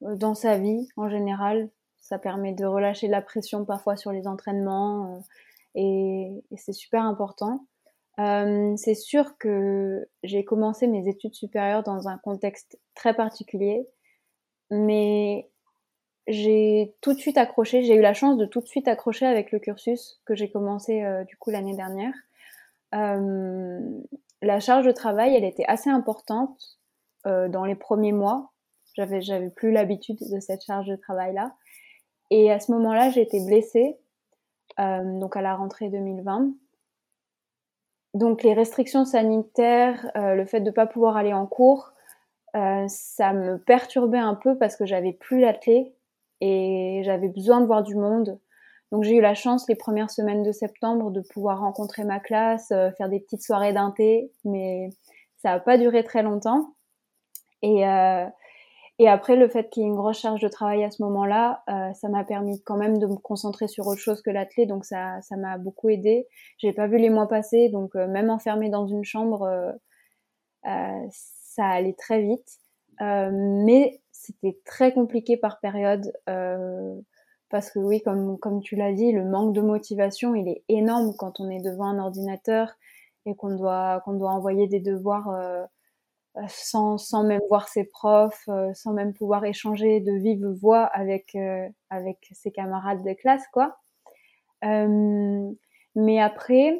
dans 0.01 0.35
sa 0.35 0.57
vie 0.57 0.87
en 0.97 1.09
général, 1.09 1.69
Ça 2.01 2.19
permet 2.19 2.53
de 2.53 2.65
relâcher 2.65 3.07
la 3.07 3.21
pression 3.21 3.65
parfois 3.65 3.97
sur 3.97 4.11
les 4.13 4.27
entraînements 4.27 5.21
et, 5.75 6.43
c'est 6.57 6.73
super 6.73 7.03
important. 7.03 7.65
c'est 8.17 8.95
sûr 8.95 9.37
que 9.37 10.07
j'ai 10.23 10.45
commencé 10.45 10.87
mes 10.87 11.07
études 11.09 11.35
supérieures 11.35 11.83
dans 11.83 12.07
un 12.07 12.17
contexte 12.17 12.79
très 12.95 13.13
particulier, 13.13 13.87
mais 14.71 15.49
j'ai 16.27 16.95
tout 17.01 17.13
de 17.13 17.19
suite 17.19 17.37
accroché. 17.37 17.83
J'ai 17.83 17.95
eu 17.95 18.01
la 18.01 18.13
chance 18.13 18.37
de 18.37 18.45
tout 18.45 18.61
de 18.61 18.67
suite 18.67 18.87
accrocher 18.87 19.25
avec 19.25 19.51
le 19.51 19.59
cursus 19.59 20.21
que 20.25 20.35
j'ai 20.35 20.49
commencé 20.49 21.03
du 21.27 21.37
coup 21.37 21.51
l'année 21.51 21.75
dernière. 21.75 22.13
La 22.91 24.59
charge 24.59 24.85
de 24.85 24.91
travail, 24.91 25.35
elle 25.35 25.43
était 25.43 25.65
assez 25.67 25.89
importante 25.89 26.79
dans 27.25 27.65
les 27.65 27.75
premiers 27.75 28.13
mois 28.13 28.51
j'avais, 29.21 29.49
plus 29.49 29.71
l'habitude 29.71 30.17
de 30.19 30.39
cette 30.39 30.63
charge 30.63 30.87
de 30.87 30.95
travail-là. 30.95 31.53
Et 32.31 32.51
à 32.51 32.59
ce 32.59 32.71
moment-là, 32.73 33.09
j'ai 33.09 33.21
été 33.21 33.43
blessée, 33.45 33.97
euh, 34.79 35.19
donc 35.19 35.35
à 35.35 35.41
la 35.41 35.55
rentrée 35.55 35.89
2020. 35.89 36.53
Donc 38.13 38.43
les 38.43 38.53
restrictions 38.53 39.05
sanitaires, 39.05 40.11
euh, 40.15 40.35
le 40.35 40.45
fait 40.45 40.61
de 40.61 40.69
ne 40.69 40.71
pas 40.71 40.87
pouvoir 40.87 41.17
aller 41.17 41.33
en 41.33 41.45
cours, 41.45 41.93
euh, 42.55 42.85
ça 42.87 43.33
me 43.33 43.57
perturbait 43.57 44.17
un 44.17 44.35
peu 44.35 44.57
parce 44.57 44.75
que 44.75 44.85
j'avais 44.85 45.13
plus 45.13 45.39
la 45.39 45.53
et 46.41 47.01
j'avais 47.03 47.27
besoin 47.27 47.61
de 47.61 47.65
voir 47.65 47.83
du 47.83 47.95
monde. 47.95 48.39
Donc 48.91 49.03
j'ai 49.03 49.15
eu 49.15 49.21
la 49.21 49.35
chance 49.35 49.67
les 49.69 49.75
premières 49.75 50.09
semaines 50.09 50.43
de 50.43 50.51
septembre 50.51 51.11
de 51.11 51.21
pouvoir 51.21 51.59
rencontrer 51.59 52.03
ma 52.03 52.19
classe, 52.19 52.69
faire 52.69 53.09
des 53.09 53.19
petites 53.19 53.43
soirées 53.43 53.73
d'un 53.73 53.91
thé, 53.91 54.31
mais 54.45 54.89
ça 55.37 55.51
n'a 55.51 55.59
pas 55.59 55.77
duré 55.77 56.03
très 56.03 56.23
longtemps. 56.23 56.73
Et, 57.61 57.85
et 58.99 59.07
après, 59.07 59.37
le 59.37 59.47
fait 59.47 59.69
qu'il 59.69 59.83
y 59.83 59.85
ait 59.85 59.89
une 59.89 59.95
grosse 59.95 60.19
charge 60.19 60.41
de 60.41 60.49
travail 60.49 60.83
à 60.83 60.91
ce 60.91 61.01
moment-là, 61.03 61.63
euh, 61.69 61.93
ça 61.93 62.09
m'a 62.09 62.25
permis 62.25 62.61
quand 62.63 62.75
même 62.75 62.99
de 62.99 63.07
me 63.07 63.15
concentrer 63.15 63.69
sur 63.69 63.87
autre 63.87 64.01
chose 64.01 64.21
que 64.21 64.29
l'athlé, 64.29 64.65
donc 64.65 64.83
ça, 64.83 65.21
ça 65.21 65.37
m'a 65.37 65.57
beaucoup 65.57 65.87
aidé. 65.87 66.27
J'ai 66.57 66.73
pas 66.73 66.87
vu 66.87 66.97
les 66.97 67.09
mois 67.09 67.29
passer, 67.29 67.69
donc 67.69 67.95
euh, 67.95 68.07
même 68.07 68.29
enfermée 68.29 68.69
dans 68.69 68.87
une 68.87 69.05
chambre, 69.05 69.43
euh, 69.43 69.71
euh 70.67 71.07
ça 71.11 71.65
allait 71.65 71.95
très 71.97 72.21
vite. 72.21 72.59
Euh, 73.01 73.29
mais 73.31 74.01
c'était 74.11 74.59
très 74.65 74.93
compliqué 74.93 75.37
par 75.37 75.61
période 75.61 76.11
parce 77.49 77.71
que 77.71 77.79
oui, 77.79 78.01
comme 78.01 78.37
comme 78.39 78.61
tu 78.61 78.75
l'as 78.75 78.93
dit, 78.93 79.11
le 79.11 79.25
manque 79.25 79.53
de 79.53 79.61
motivation, 79.61 80.35
il 80.35 80.47
est 80.47 80.63
énorme 80.69 81.13
quand 81.17 81.39
on 81.39 81.49
est 81.49 81.61
devant 81.61 81.85
un 81.85 81.99
ordinateur 81.99 82.75
et 83.25 83.35
qu'on 83.35 83.55
doit 83.55 84.03
doit 84.07 84.31
envoyer 84.31 84.67
des 84.67 84.79
devoirs 84.79 85.29
euh, 86.37 86.41
sans, 86.47 86.97
sans 86.97 87.23
même 87.23 87.41
voir 87.49 87.67
ses 87.67 87.83
profs, 87.85 88.47
euh, 88.49 88.71
sans 88.73 88.93
même 88.93 89.13
pouvoir 89.13 89.45
échanger 89.45 89.99
de 89.99 90.11
vive 90.13 90.45
voix 90.45 90.85
avec, 90.85 91.35
euh, 91.35 91.67
avec 91.89 92.29
ses 92.33 92.51
camarades 92.51 93.03
de 93.03 93.13
classe, 93.13 93.43
quoi. 93.51 93.77
mais 95.95 96.19
après, 96.19 96.77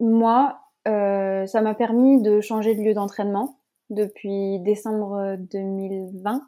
moi, 0.00 0.60
ça 0.84 1.60
m'a 1.62 1.74
permis 1.74 2.20
de 2.22 2.40
changer 2.40 2.74
de 2.74 2.82
lieu 2.82 2.94
d'entraînement 2.94 3.58
depuis 3.90 4.58
décembre 4.60 5.36
2020. 5.38 6.42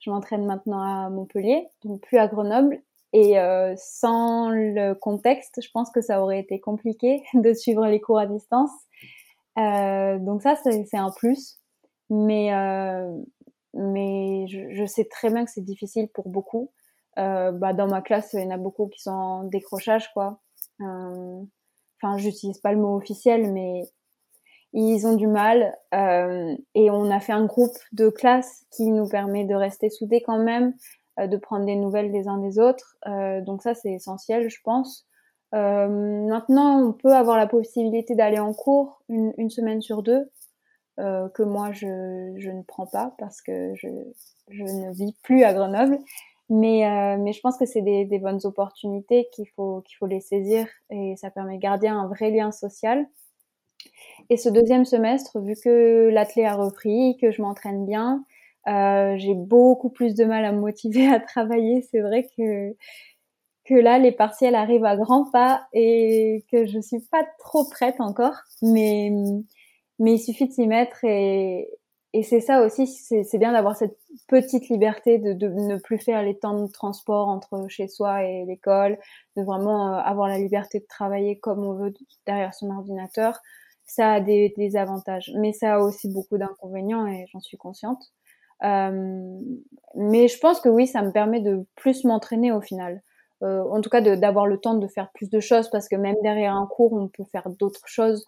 Je 0.00 0.10
m'entraîne 0.10 0.46
maintenant 0.46 0.80
à 0.80 1.10
Montpellier, 1.10 1.68
donc 1.84 2.00
plus 2.02 2.18
à 2.18 2.28
Grenoble. 2.28 2.80
Et 3.12 3.36
sans 3.76 4.50
le 4.50 4.92
contexte, 4.92 5.60
je 5.62 5.70
pense 5.72 5.90
que 5.90 6.02
ça 6.02 6.22
aurait 6.22 6.40
été 6.40 6.60
compliqué 6.60 7.22
de 7.34 7.54
suivre 7.54 7.86
les 7.86 8.00
cours 8.00 8.18
à 8.18 8.26
distance. 8.26 8.70
Euh, 9.58 10.18
donc 10.18 10.42
ça, 10.42 10.54
c'est 10.56 10.96
un 10.96 11.10
plus. 11.10 11.58
Mais, 12.10 12.54
euh, 12.54 13.12
mais 13.74 14.46
je, 14.48 14.72
je, 14.72 14.86
sais 14.86 15.04
très 15.04 15.30
bien 15.30 15.44
que 15.44 15.50
c'est 15.50 15.64
difficile 15.64 16.08
pour 16.08 16.28
beaucoup. 16.28 16.70
Euh, 17.18 17.52
bah, 17.52 17.72
dans 17.72 17.88
ma 17.88 18.00
classe, 18.00 18.30
il 18.32 18.40
y 18.40 18.46
en 18.46 18.50
a 18.50 18.56
beaucoup 18.56 18.86
qui 18.88 19.00
sont 19.00 19.10
en 19.10 19.44
décrochage, 19.44 20.12
quoi. 20.12 20.40
Euh, 20.80 21.42
enfin, 22.00 22.16
j'utilise 22.16 22.58
pas 22.60 22.72
le 22.72 22.78
mot 22.78 22.96
officiel, 22.96 23.52
mais 23.52 23.82
ils 24.72 25.06
ont 25.06 25.16
du 25.16 25.26
mal. 25.26 25.74
Euh, 25.94 26.56
et 26.74 26.90
on 26.90 27.10
a 27.10 27.20
fait 27.20 27.32
un 27.32 27.46
groupe 27.46 27.76
de 27.92 28.08
classe 28.08 28.64
qui 28.70 28.90
nous 28.90 29.08
permet 29.08 29.44
de 29.44 29.54
rester 29.54 29.90
soudés 29.90 30.22
quand 30.24 30.38
même, 30.38 30.74
euh, 31.18 31.26
de 31.26 31.36
prendre 31.36 31.66
des 31.66 31.76
nouvelles 31.76 32.12
des 32.12 32.28
uns 32.28 32.38
des 32.38 32.58
autres. 32.58 32.96
donc 33.44 33.62
ça, 33.62 33.74
c'est 33.74 33.92
essentiel, 33.92 34.48
je 34.50 34.58
pense. 34.64 35.08
Euh, 35.54 35.88
maintenant, 35.88 36.82
on 36.82 36.92
peut 36.92 37.14
avoir 37.14 37.36
la 37.38 37.46
possibilité 37.46 38.14
d'aller 38.14 38.38
en 38.38 38.52
cours 38.52 39.02
une, 39.08 39.32
une, 39.38 39.50
semaine 39.50 39.80
sur 39.80 40.02
deux, 40.02 40.30
euh, 40.98 41.28
que 41.30 41.42
moi 41.42 41.72
je, 41.72 42.34
je, 42.36 42.50
ne 42.50 42.62
prends 42.62 42.86
pas 42.86 43.14
parce 43.18 43.40
que 43.40 43.72
je, 43.76 43.88
je 44.50 44.62
ne 44.62 44.92
vis 44.92 45.14
plus 45.22 45.44
à 45.44 45.54
Grenoble. 45.54 45.98
Mais, 46.50 46.86
euh, 46.86 47.18
mais 47.18 47.32
je 47.32 47.40
pense 47.40 47.58
que 47.58 47.66
c'est 47.66 47.82
des, 47.82 48.06
des, 48.06 48.18
bonnes 48.18 48.40
opportunités 48.44 49.28
qu'il 49.32 49.48
faut, 49.50 49.82
qu'il 49.82 49.96
faut 49.98 50.06
les 50.06 50.20
saisir 50.20 50.66
et 50.88 51.14
ça 51.16 51.30
permet 51.30 51.56
de 51.56 51.60
garder 51.60 51.88
un 51.88 52.06
vrai 52.06 52.30
lien 52.30 52.52
social. 52.52 53.06
Et 54.30 54.36
ce 54.36 54.48
deuxième 54.48 54.84
semestre, 54.84 55.40
vu 55.40 55.54
que 55.62 56.08
l'athlète 56.10 56.46
a 56.46 56.54
repris, 56.54 57.16
que 57.20 57.30
je 57.30 57.40
m'entraîne 57.42 57.86
bien, 57.86 58.24
euh, 58.68 59.16
j'ai 59.16 59.34
beaucoup 59.34 59.90
plus 59.90 60.14
de 60.14 60.24
mal 60.24 60.44
à 60.44 60.52
me 60.52 60.60
motiver 60.60 61.08
à 61.08 61.20
travailler. 61.20 61.82
C'est 61.90 62.00
vrai 62.00 62.28
que 62.36 62.74
que 63.64 63.74
là 63.74 63.98
les 63.98 64.12
partiels 64.12 64.54
arrivent 64.54 64.86
à 64.86 64.96
grands 64.96 65.30
pas 65.30 65.66
et 65.74 66.44
que 66.50 66.66
je 66.66 66.80
suis 66.80 67.00
pas 67.10 67.26
trop 67.38 67.68
prête 67.68 68.00
encore, 68.00 68.36
mais 68.62 69.12
mais 69.98 70.14
il 70.14 70.18
suffit 70.18 70.48
de 70.48 70.52
s'y 70.52 70.66
mettre 70.66 71.04
et 71.04 71.68
et 72.14 72.22
c'est 72.22 72.40
ça 72.40 72.62
aussi, 72.64 72.86
c'est 72.86 73.38
bien 73.38 73.52
d'avoir 73.52 73.76
cette 73.76 73.98
petite 74.28 74.68
liberté 74.70 75.18
de, 75.18 75.34
de, 75.34 75.48
ne 75.48 75.76
plus 75.76 75.98
faire 75.98 76.22
les 76.22 76.38
temps 76.38 76.58
de 76.58 76.66
transport 76.72 77.28
entre 77.28 77.66
chez 77.68 77.86
soi 77.86 78.24
et 78.24 78.46
l'école, 78.46 78.98
de 79.36 79.42
vraiment 79.42 79.94
euh, 79.94 79.98
avoir 79.98 80.26
la 80.26 80.38
liberté 80.38 80.80
de 80.80 80.86
travailler 80.88 81.38
comme 81.38 81.62
on 81.64 81.74
veut 81.74 81.92
derrière 82.26 82.54
son 82.54 82.70
ordinateur. 82.70 83.38
Ça 83.88 84.12
a 84.12 84.20
des, 84.20 84.54
des 84.56 84.76
avantages, 84.76 85.32
mais 85.36 85.52
ça 85.52 85.74
a 85.74 85.78
aussi 85.80 86.08
beaucoup 86.08 86.38
d'inconvénients 86.38 87.06
et 87.08 87.26
j'en 87.32 87.40
suis 87.40 87.56
consciente. 87.56 88.02
Euh, 88.62 89.40
mais 89.96 90.28
je 90.28 90.38
pense 90.38 90.60
que 90.60 90.68
oui, 90.68 90.86
ça 90.86 91.02
me 91.02 91.10
permet 91.10 91.40
de 91.40 91.66
plus 91.74 92.04
m'entraîner 92.04 92.52
au 92.52 92.60
final. 92.60 93.02
Euh, 93.42 93.62
en 93.70 93.80
tout 93.80 93.90
cas 93.90 94.00
d'avoir 94.00 94.46
le 94.46 94.58
temps 94.58 94.74
de 94.74 94.88
faire 94.88 95.10
plus 95.12 95.30
de 95.30 95.38
choses 95.38 95.70
parce 95.70 95.88
que 95.88 95.94
même 95.94 96.16
derrière 96.24 96.54
un 96.56 96.66
cours 96.66 96.92
on 96.92 97.06
peut 97.06 97.22
faire 97.30 97.48
d'autres 97.50 97.86
choses 97.86 98.26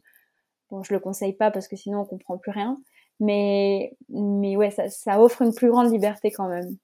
bon 0.71 0.85
je 0.85 0.95
le 0.95 1.01
conseille 1.01 1.33
pas 1.33 1.51
parce 1.51 1.67
que 1.67 1.75
sinon 1.75 2.03
on 2.03 2.05
comprend 2.05 2.39
plus 2.39 2.53
rien 2.53 2.79
mais 3.19 3.97
mais 4.09 4.57
ouais 4.57 4.71
ça, 4.71 4.89
ça 4.89 5.21
offre 5.21 5.43
une 5.43 5.53
plus 5.53 5.69
grande 5.69 5.91
liberté 5.93 6.31
quand 6.31 6.47
même 6.47 6.77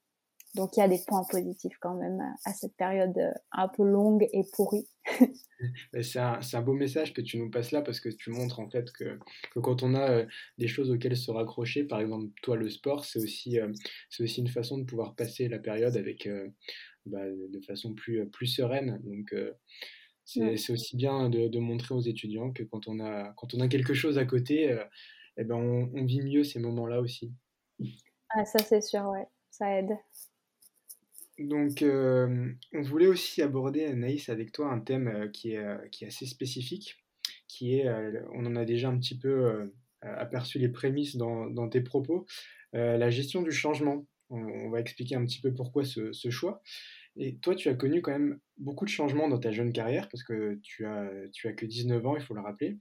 donc 0.57 0.77
il 0.77 0.81
y 0.81 0.83
a 0.83 0.89
des 0.89 1.01
points 1.07 1.25
positifs 1.31 1.77
quand 1.81 1.95
même 1.95 2.21
à, 2.45 2.53
cette 2.53 2.77
période 2.77 3.17
euh, 3.17 3.33
un 3.53 3.69
peu 3.69 3.85
longue 3.85 4.27
et 4.33 4.43
pourrie. 4.53 4.89
c'est 6.03 6.19
un, 6.19 6.41
un, 6.53 6.63
beau 6.63 6.73
message 6.73 7.13
que 7.13 7.21
tu 7.21 7.39
nous 7.39 7.51
passes 7.51 7.71
là 7.71 7.83
parce 7.83 8.01
que 8.01 8.09
tu 8.09 8.31
montres 8.31 8.59
en 8.59 8.69
fait 8.69 8.91
que, 8.93 9.19
que 9.53 9.61
quand 9.61 9.83
on 9.83 9.95
a 9.95 10.11
euh, 10.11 10.27
des 10.59 10.69
choses 10.69 10.91
auxquelles 10.91 11.17
se 11.17 11.31
raccrocher, 11.31 11.85
par 11.85 12.01
exemple 12.01 12.27
toi 12.43 12.57
le 12.57 12.69
sport, 12.69 13.05
c'est 13.05 13.21
aussi, 13.21 13.59
c'est 14.11 14.25
aussi 14.25 14.41
une 14.41 14.49
façon 14.49 14.79
de 14.79 14.85
pouvoir 14.85 15.15
passer 15.15 15.49
la 15.49 15.59
période 15.59 15.97
avec, 15.97 16.29
bah, 17.07 17.25
de 17.25 17.61
façon 17.61 17.95
plus, 17.95 18.29
plus 18.31 18.49
sereine. 18.49 19.01
Donc, 19.05 19.33
euh, 19.33 20.57
c'est 20.57 20.73
aussi 20.73 20.97
bien 20.97 21.31
de, 21.31 21.47
de, 21.47 21.59
montrer 21.61 21.95
aux 21.95 22.01
étudiants 22.01 22.53
que 22.53 22.65
quand 22.65 22.89
on 22.89 22.99
a, 22.99 23.33
quand 23.37 23.55
on 23.55 23.61
a 23.61 23.69
quelque 23.69 23.95
chose 23.95 24.19
à 24.19 24.25
côté, 24.25 24.73
euh, 24.73 24.85
eh 25.37 25.45
ben 25.45 25.55
on, 25.55 26.05
vit 26.05 26.21
mieux 26.21 26.43
ces 26.43 26.59
moments-là 26.59 27.01
aussi. 27.01 27.33
Ah, 28.31 28.45
ça, 28.45 28.59
c'est 28.59 28.81
sûr, 28.81 29.05
ouais, 29.07 29.27
ça 29.51 29.79
aide. 29.79 29.97
Donc, 31.39 31.83
euh, 31.83 32.53
on 32.73 32.83
voulait 32.83 33.07
aussi 33.07 33.43
aborder, 33.43 33.85
Anaïs, 33.85 34.29
avec 34.29 34.53
toi, 34.53 34.71
un 34.71 34.81
thème 34.81 35.31
qui, 35.33 35.53
est, 35.53 35.91
qui 35.91 36.05
est 36.05 36.09
assez 36.09 36.27
spécifique, 36.27 36.97
qui 37.47 37.79
est, 37.79 37.89
on 38.33 38.47
en 38.47 38.57
a 38.57 38.65
déjà 38.65 38.89
un 38.89 38.99
petit 38.99 39.19
peu 39.19 39.71
aperçu 40.01 40.59
les 40.59 40.69
prémices 40.69 41.17
dans, 41.17 41.47
dans 41.47 41.69
tes 41.69 41.83
propos, 41.83 42.27
la 42.73 43.11
gestion 43.11 43.43
du 43.43 43.53
changement. 43.53 44.07
On, 44.31 44.71
va 44.71 44.81
expliquer 44.81 45.15
un 45.15 45.25
petit 45.25 45.41
peu 45.41 45.53
pourquoi 45.55 45.85
ce, 45.85 46.31
choix. 46.31 46.63
Et 47.17 47.37
toi, 47.37 47.55
tu 47.55 47.69
as 47.69 47.75
connu 47.75 48.03
quand 48.03 48.13
même 48.13 48.39
beaucoup 48.59 48.85
de 48.85 48.91
changements 48.91 49.29
dans 49.29 49.39
ta 49.39 49.53
jeune 49.53 49.73
carrière, 49.73 50.09
parce 50.09 50.23
que 50.23 50.59
tu 50.63 50.85
as, 50.85 51.11
tu 51.33 51.49
as 51.49 51.53
que 51.53 51.65
19 51.65 52.05
ans, 52.07 52.17
il 52.17 52.23
faut 52.23 52.35
le 52.35 52.41
rappeler. 52.41 52.77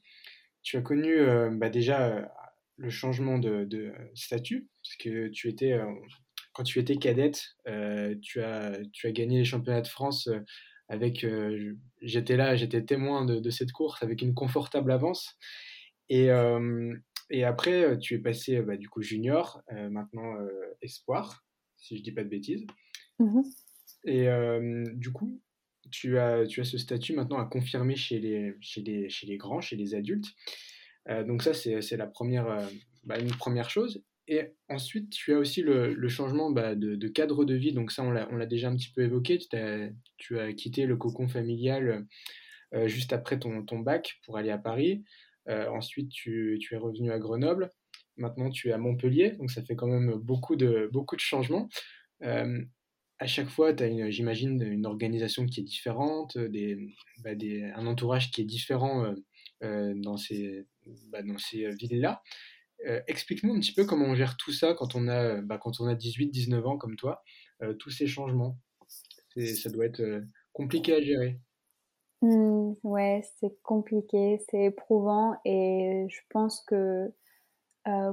Tu 0.64 0.78
as 0.78 0.82
connu 0.82 1.14
euh, 1.20 1.52
bah 1.52 1.70
déjà 1.70 2.08
euh, 2.08 2.26
le 2.78 2.90
changement 2.90 3.38
de, 3.38 3.66
de, 3.66 3.94
statut, 4.16 4.68
parce 4.84 4.96
que 4.98 5.28
tu 5.28 5.48
étais, 5.48 5.74
euh, 5.74 5.86
quand 6.56 6.64
tu 6.64 6.80
étais 6.80 6.96
cadette, 6.96 7.44
tu, 8.22 8.42
as, 8.42 8.80
tu 8.94 9.08
as 9.08 9.12
gagné 9.12 9.40
les 9.40 9.46
championnats 9.46 9.82
de 9.82 9.88
France 9.88 10.30
avec, 10.88 11.26
j'étais 12.02 12.38
là, 12.38 12.56
j'étais 12.56 12.84
témoin 12.84 13.26
de, 13.26 13.40
de, 13.40 13.50
cette 13.50 13.74
course 13.74 14.02
avec 14.02 14.22
une 14.22 14.34
confortable 14.34 14.92
avance. 14.92 15.38
Et, 16.10 16.30
et 17.30 17.44
après, 17.44 17.98
tu 18.00 18.16
es 18.16 18.20
passé 18.20 18.62
bah, 18.62 18.78
du 18.78 18.88
coup 18.88 19.02
junior, 19.02 19.62
maintenant 19.90 20.34
espoir, 20.82 21.44
si 21.78 21.98
je 21.98 22.04
dis 22.04 22.14
pas 22.14 22.24
de 22.24 22.30
bêtises. 22.30 22.66
Mmh 23.20 23.42
et 24.08 24.28
du 24.94 25.12
coup, 25.12 25.42
tu 25.92 26.20
as, 26.20 26.46
tu 26.46 26.62
as 26.62 26.64
ce 26.64 26.78
statut 26.78 27.14
maintenant 27.14 27.40
à 27.40 27.46
confirmer 27.46 27.96
chez 27.96 28.20
les, 28.20 28.56
chez 28.62 28.82
les, 28.82 29.10
chez 29.10 29.26
les 29.26 29.38
grands, 29.38 29.62
chez 29.62 29.76
les 29.76 29.96
adultes. 29.96 30.28
donc 31.10 31.42
ça, 31.42 31.54
c'est 31.56 31.98
la 31.98 32.08
première, 32.08 32.70
bah, 33.04 33.20
une 33.20 33.30
première 33.30 33.70
chose. 33.70 34.04
Et 34.28 34.54
ensuite, 34.70 35.12
tu 35.12 35.34
as 35.34 35.38
aussi 35.38 35.62
le, 35.62 36.08
changement 36.08 36.50
bah, 36.50 36.76
de, 36.76 37.08
cadre 37.08 37.46
de 37.46 37.54
vie. 37.54 37.74
Donc 37.74 37.92
ça, 37.92 38.04
on 38.04 38.12
l'a 38.12 38.46
déjà 38.46 38.70
un 38.70 38.76
petit 38.76 38.92
peu 38.92 39.02
évoqué. 39.04 39.38
Tu 40.18 40.40
as, 40.40 40.54
quitté 40.54 40.86
le 40.86 40.98
cocon 40.98 41.28
familial 41.28 42.08
euh, 42.74 42.88
juste 42.88 43.14
après 43.14 43.38
ton, 43.38 43.80
bac 43.80 44.20
pour 44.26 44.38
aller 44.38 44.50
à 44.50 44.58
Paris. 44.58 45.04
Euh, 45.48 45.70
ensuite, 45.70 46.10
tu, 46.10 46.60
es 46.72 46.78
revenu 46.78 47.12
à 47.12 47.20
Grenoble. 47.20 47.70
Maintenant, 48.18 48.50
tu 48.50 48.70
es 48.70 48.72
à 48.72 48.80
Montpellier. 48.80 49.32
Donc 49.32 49.52
ça 49.52 49.64
fait 49.64 49.76
quand 49.76 49.88
même 49.88 50.16
beaucoup 50.16 50.56
de, 50.56 50.90
changements. 51.18 51.70
Euh, 52.24 52.64
à 53.20 53.28
chaque 53.28 53.50
fois, 53.50 53.74
tu 53.74 53.84
as, 53.84 54.10
j'imagine, 54.10 54.60
une 54.62 54.88
organisation 54.88 55.46
qui 55.46 55.60
est 55.60 55.64
différente, 55.64 56.36
bah, 57.24 57.32
un 57.76 57.86
entourage 57.86 58.32
qui 58.32 58.42
est 58.42 58.46
différent 58.46 59.14
bah, 59.62 59.94
dans 59.94 60.18
ces 60.18 60.66
villes-là. 61.80 62.24
Euh, 62.88 63.02
explique-nous 63.08 63.54
un 63.54 63.60
petit 63.60 63.74
peu 63.74 63.86
comment 63.86 64.06
on 64.06 64.16
gère 64.16 64.38
tout 64.38 64.52
ça 64.52 64.74
quand 64.74 64.96
on 64.96 65.08
a, 65.08 65.42
bah, 65.42 65.58
quand 65.58 65.80
on 65.80 65.88
a 65.88 65.96
18-19 65.96 66.66
ans 66.66 66.78
comme 66.78 66.96
toi, 66.96 67.24
euh, 67.62 67.74
tous 67.74 67.90
ces 67.90 68.08
changements. 68.08 68.58
Ça 69.38 69.70
doit 69.70 69.86
être 69.86 70.02
euh, 70.02 70.22
compliqué 70.54 70.94
à 70.94 71.02
gérer. 71.02 71.40
Mmh, 72.22 72.74
ouais, 72.84 73.24
c'est 73.40 73.62
compliqué, 73.64 74.42
c'est 74.50 74.66
éprouvant 74.66 75.36
et 75.46 76.08
je 76.10 76.20
pense 76.30 76.64
que 76.66 77.12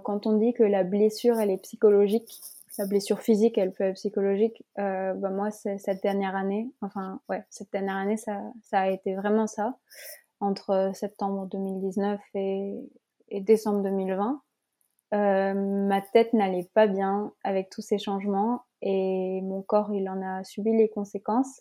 quand 0.04 0.26
on 0.26 0.36
dit 0.36 0.52
que 0.52 0.64
la 0.64 0.84
blessure 0.84 1.40
elle 1.40 1.50
est 1.50 1.62
psychologique, 1.62 2.42
la 2.76 2.86
blessure 2.86 3.22
physique 3.22 3.56
elle 3.56 3.72
peut 3.72 3.84
être 3.84 3.94
psychologique, 3.94 4.62
bah 4.76 5.30
moi 5.30 5.50
cette 5.50 6.02
dernière 6.02 6.36
année, 6.36 6.70
enfin 6.82 7.22
ouais, 7.30 7.42
cette 7.48 7.72
dernière 7.72 7.96
année 7.96 8.18
ça, 8.18 8.42
ça 8.64 8.80
a 8.80 8.90
été 8.90 9.14
vraiment 9.14 9.46
ça 9.46 9.78
entre 10.40 10.90
septembre 10.92 11.46
2019 11.46 12.20
et, 12.34 12.74
et 13.30 13.40
décembre 13.40 13.82
2020. 13.82 14.42
Euh, 15.12 15.52
ma 15.54 16.00
tête 16.00 16.32
n'allait 16.32 16.68
pas 16.74 16.86
bien 16.86 17.32
avec 17.44 17.68
tous 17.68 17.82
ces 17.82 17.98
changements 17.98 18.62
et 18.80 19.40
mon 19.42 19.62
corps, 19.62 19.92
il 19.92 20.08
en 20.08 20.22
a 20.22 20.42
subi 20.42 20.74
les 20.74 20.88
conséquences, 20.88 21.60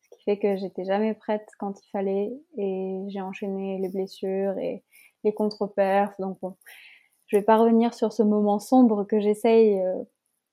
ce 0.00 0.16
qui 0.16 0.22
fait 0.24 0.38
que 0.38 0.56
j'étais 0.56 0.84
jamais 0.84 1.12
prête 1.12 1.46
quand 1.58 1.78
il 1.78 1.90
fallait 1.90 2.32
et 2.56 3.04
j'ai 3.08 3.20
enchaîné 3.20 3.78
les 3.78 3.90
blessures 3.90 4.58
et 4.58 4.82
les 5.24 5.34
contre-perfs. 5.34 6.18
Donc 6.18 6.38
bon, 6.40 6.56
je 7.26 7.36
vais 7.36 7.42
pas 7.42 7.58
revenir 7.58 7.92
sur 7.92 8.12
ce 8.14 8.22
moment 8.22 8.58
sombre 8.58 9.04
que 9.04 9.20
j'essaye 9.20 9.78
euh, 9.78 10.02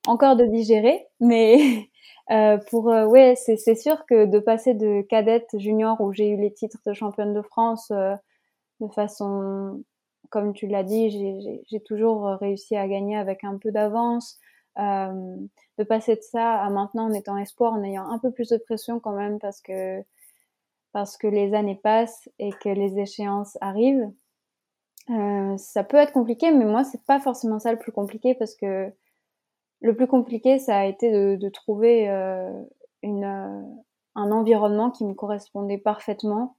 encore 0.06 0.36
de 0.36 0.46
digérer, 0.46 1.08
mais 1.22 1.90
euh, 2.32 2.58
pour 2.70 2.88
ouais, 2.88 3.36
c'est 3.38 3.76
sûr 3.76 4.06
que 4.06 4.26
de 4.26 4.40
passer 4.40 4.74
de 4.74 5.02
cadette 5.04 5.50
junior 5.58 6.02
où 6.02 6.12
j'ai 6.12 6.28
eu 6.28 6.38
les 6.38 6.54
titres 6.54 6.82
de 6.86 6.94
championne 6.94 7.34
de 7.34 7.42
France 7.42 7.90
de 7.90 8.88
façon 8.90 9.82
comme 10.34 10.54
tu 10.54 10.66
l'as 10.66 10.82
dit, 10.82 11.62
j'ai 11.70 11.80
toujours 11.82 12.24
réussi 12.42 12.76
à 12.76 12.88
gagner 12.88 13.16
avec 13.16 13.44
un 13.44 13.60
peu 13.60 13.72
d'avance. 13.72 14.40
Euh, 14.80 15.36
de 15.78 15.84
passer 15.84 16.16
de 16.16 16.22
ça 16.22 16.56
à 16.56 16.70
maintenant 16.72 17.06
en 17.06 17.14
étant 17.14 17.38
espoir, 17.38 17.74
en 17.74 17.84
ayant 17.84 18.10
un 18.10 18.18
peu 18.18 18.32
plus 18.32 18.50
de 18.50 18.58
pression 18.58 19.00
quand 19.00 19.12
même 19.12 19.38
parce 19.38 19.62
que 19.62 20.02
parce 20.92 21.18
que 21.18 21.28
les 21.28 21.54
années 21.54 21.80
passent 21.84 22.28
et 22.40 22.50
que 22.64 22.70
les 22.70 22.98
échéances 22.98 23.56
arrivent. 23.62 24.12
Euh, 25.12 25.56
ça 25.58 25.84
peut 25.84 25.98
être 25.98 26.14
compliqué, 26.14 26.52
mais 26.52 26.66
moi 26.66 26.84
c'est 26.84 27.04
pas 27.06 27.20
forcément 27.20 27.60
ça 27.60 27.72
le 27.72 27.78
plus 27.78 27.92
compliqué 27.92 28.34
parce 28.34 28.56
que 28.56 28.92
le 29.82 29.96
plus 29.96 30.08
compliqué 30.08 30.58
ça 30.58 30.80
a 30.80 30.86
été 30.86 31.12
de, 31.38 31.50
trouver 31.50 32.10
euh, 32.10 32.50
euh, 33.04 33.62
un 34.16 34.32
environnement 34.32 34.90
qui 34.90 35.06
me 35.06 35.14
correspondait 35.14 35.78
parfaitement 35.78 36.58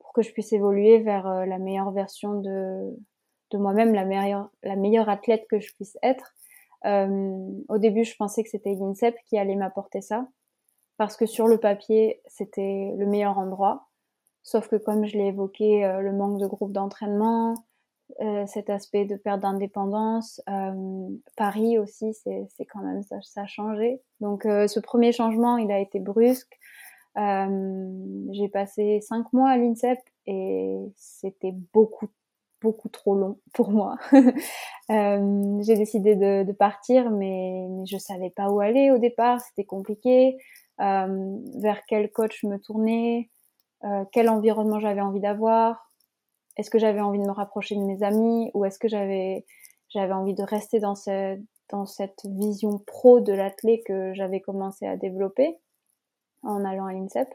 pour 0.00 0.12
que 0.12 0.22
je 0.22 0.32
puisse 0.32 0.52
évoluer 0.52 0.98
vers 0.98 1.26
euh, 1.26 1.46
la 1.46 1.58
meilleure 1.58 1.92
version 1.92 2.40
de, 2.40 2.94
de 3.54 3.58
moi-même 3.58 3.94
la 3.94 4.04
meilleure, 4.04 4.50
la 4.62 4.76
meilleure 4.76 5.08
athlète 5.08 5.46
que 5.48 5.60
je 5.60 5.72
puisse 5.74 5.96
être. 6.02 6.34
Euh, 6.84 7.48
au 7.68 7.78
début, 7.78 8.04
je 8.04 8.14
pensais 8.16 8.42
que 8.42 8.50
c'était 8.50 8.74
l'INSEP 8.74 9.16
qui 9.26 9.38
allait 9.38 9.54
m'apporter 9.54 10.02
ça, 10.02 10.26
parce 10.98 11.16
que 11.16 11.24
sur 11.24 11.46
le 11.46 11.58
papier, 11.58 12.20
c'était 12.26 12.92
le 12.96 13.06
meilleur 13.06 13.38
endroit. 13.38 13.86
Sauf 14.42 14.68
que 14.68 14.76
comme 14.76 15.06
je 15.06 15.16
l'ai 15.16 15.28
évoqué, 15.28 15.84
euh, 15.84 16.00
le 16.00 16.12
manque 16.12 16.38
de 16.38 16.46
groupe 16.46 16.72
d'entraînement, 16.72 17.54
euh, 18.20 18.44
cet 18.46 18.68
aspect 18.68 19.06
de 19.06 19.16
perte 19.16 19.40
d'indépendance, 19.40 20.42
Paris 21.36 21.78
aussi, 21.78 22.12
c'est 22.12 22.66
quand 22.66 22.82
même 22.82 23.02
ça, 23.02 23.16
ça 23.22 23.42
a 23.42 23.46
changé. 23.46 24.02
Donc 24.20 24.42
ce 24.42 24.80
premier 24.80 25.12
changement, 25.12 25.56
il 25.56 25.72
a 25.72 25.78
été 25.78 26.00
brusque. 26.00 26.58
J'ai 27.16 28.48
passé 28.52 29.00
cinq 29.00 29.32
mois 29.32 29.50
à 29.50 29.56
l'INSEP 29.56 29.98
et 30.26 30.76
c'était 30.96 31.54
beaucoup 31.72 32.08
beaucoup 32.64 32.88
trop 32.88 33.14
long 33.14 33.38
pour 33.54 33.70
moi. 33.70 33.96
euh, 34.90 35.62
j'ai 35.62 35.76
décidé 35.76 36.16
de, 36.16 36.52
partir, 36.52 37.10
mais, 37.10 37.68
mais, 37.70 37.86
je 37.86 37.98
savais 37.98 38.30
pas 38.30 38.48
où 38.48 38.60
aller 38.60 38.90
au 38.90 38.98
départ, 38.98 39.40
c'était 39.40 39.64
compliqué. 39.64 40.36
Euh, 40.80 41.38
vers 41.54 41.86
quel 41.86 42.10
coach 42.10 42.42
me 42.42 42.58
tourner, 42.58 43.30
euh, 43.84 44.04
quel 44.10 44.28
environnement 44.28 44.80
j'avais 44.80 45.02
envie 45.02 45.20
d'avoir, 45.20 45.88
est-ce 46.56 46.68
que 46.68 46.80
j'avais 46.80 47.00
envie 47.00 47.20
de 47.20 47.26
me 47.26 47.30
rapprocher 47.30 47.76
de 47.76 47.80
mes 47.80 48.02
amis 48.02 48.50
ou 48.54 48.64
est-ce 48.64 48.80
que 48.80 48.88
j'avais 48.88 49.44
j'avais 49.88 50.12
envie 50.12 50.34
de 50.34 50.42
rester 50.42 50.80
dans 50.80 50.96
cette 50.96 51.40
dans 51.70 51.86
cette 51.86 52.20
vision 52.24 52.78
pro 52.78 53.20
de 53.20 53.32
l'athlète 53.32 53.82
que 53.86 54.12
j'avais 54.14 54.40
commencé 54.40 54.84
à 54.86 54.96
développer 54.96 55.56
en 56.42 56.64
allant 56.64 56.86
à 56.86 56.92
l'INSEP? 56.92 57.28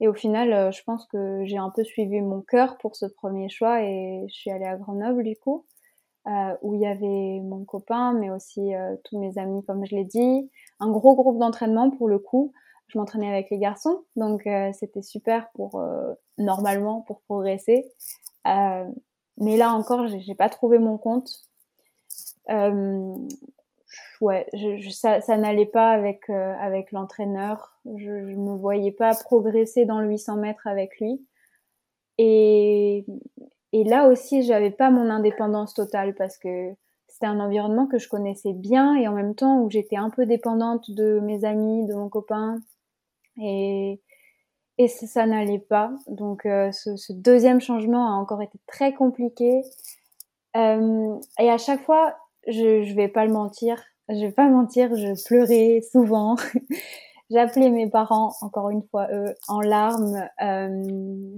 Et 0.00 0.08
au 0.08 0.14
final, 0.14 0.52
euh, 0.52 0.70
je 0.70 0.82
pense 0.82 1.06
que 1.06 1.44
j'ai 1.44 1.58
un 1.58 1.70
peu 1.70 1.84
suivi 1.84 2.20
mon 2.22 2.40
cœur 2.40 2.78
pour 2.78 2.96
ce 2.96 3.06
premier 3.06 3.48
choix 3.50 3.82
et 3.82 4.24
je 4.28 4.32
suis 4.32 4.50
allée 4.50 4.64
à 4.64 4.76
Grenoble 4.76 5.22
du 5.22 5.36
coup, 5.36 5.66
euh, 6.26 6.56
où 6.62 6.74
il 6.74 6.80
y 6.80 6.86
avait 6.86 7.40
mon 7.40 7.64
copain, 7.64 8.14
mais 8.14 8.30
aussi 8.30 8.74
euh, 8.74 8.96
tous 9.04 9.18
mes 9.18 9.36
amis, 9.36 9.62
comme 9.64 9.84
je 9.84 9.94
l'ai 9.94 10.04
dit, 10.04 10.50
un 10.80 10.90
gros 10.90 11.14
groupe 11.14 11.38
d'entraînement 11.38 11.90
pour 11.90 12.08
le 12.08 12.18
coup. 12.18 12.52
Je 12.88 12.98
m'entraînais 12.98 13.30
avec 13.30 13.50
les 13.50 13.58
garçons, 13.58 14.02
donc 14.16 14.48
c'était 14.72 15.02
super 15.02 15.48
pour 15.54 15.80
normalement 16.38 17.02
pour 17.02 17.20
progresser. 17.20 17.86
mais 18.44 19.56
là 19.56 19.72
encore, 19.74 20.08
j'ai 20.08 20.34
pas 20.34 20.48
trouvé 20.48 20.80
mon 20.80 20.98
compte 20.98 21.30
ouais, 24.20 24.46
ça, 24.90 25.20
ça 25.20 25.36
n'allait 25.36 25.66
pas 25.66 25.90
avec 25.90 26.28
euh, 26.30 26.54
avec 26.60 26.92
l'entraîneur. 26.92 27.78
Je, 27.84 28.28
je 28.28 28.36
me 28.36 28.56
voyais 28.56 28.92
pas 28.92 29.14
progresser 29.14 29.84
dans 29.84 30.00
le 30.00 30.08
800 30.08 30.36
mètres 30.36 30.66
avec 30.66 30.98
lui. 31.00 31.24
Et 32.18 33.04
et 33.72 33.84
là 33.84 34.08
aussi, 34.08 34.42
j'avais 34.42 34.70
pas 34.70 34.90
mon 34.90 35.10
indépendance 35.10 35.74
totale 35.74 36.14
parce 36.14 36.36
que 36.38 36.72
c'était 37.06 37.26
un 37.26 37.40
environnement 37.40 37.86
que 37.86 37.98
je 37.98 38.08
connaissais 38.08 38.52
bien 38.52 38.94
et 38.96 39.06
en 39.08 39.12
même 39.12 39.34
temps 39.34 39.60
où 39.60 39.70
j'étais 39.70 39.96
un 39.96 40.10
peu 40.10 40.26
dépendante 40.26 40.90
de 40.90 41.20
mes 41.20 41.44
amis, 41.44 41.86
de 41.86 41.94
mon 41.94 42.08
copain. 42.08 42.58
Et 43.40 44.00
et 44.80 44.88
ça, 44.88 45.26
n'allait 45.26 45.58
pas. 45.58 45.92
Donc 46.08 46.46
euh, 46.46 46.72
ce, 46.72 46.96
ce, 46.96 47.12
deuxième 47.12 47.60
changement 47.60 48.08
a 48.08 48.12
encore 48.12 48.40
été 48.40 48.58
très 48.66 48.94
compliqué. 48.94 49.62
Euh, 50.56 51.18
et 51.38 51.50
à 51.50 51.58
chaque 51.58 51.82
fois, 51.84 52.16
je, 52.46 52.82
je 52.82 52.94
vais 52.94 53.08
pas 53.08 53.24
le 53.26 53.32
mentir, 53.32 53.82
je 54.08 54.20
vais 54.20 54.32
pas 54.32 54.48
mentir, 54.48 54.94
je 54.94 55.24
pleurais 55.26 55.80
souvent. 55.92 56.36
J'appelais 57.30 57.70
mes 57.70 57.88
parents, 57.88 58.32
encore 58.40 58.70
une 58.70 58.82
fois 58.90 59.06
eux, 59.12 59.34
en 59.46 59.60
larmes. 59.60 60.28
Euh, 60.42 60.84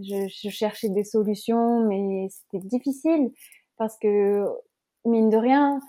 je, 0.02 0.26
je, 0.42 0.48
cherchais 0.48 0.88
des 0.88 1.04
solutions, 1.04 1.86
mais 1.86 2.28
c'était 2.30 2.66
difficile 2.66 3.30
parce 3.76 3.98
que 3.98 4.46
mine 5.04 5.28
de 5.28 5.36
rien, 5.36 5.80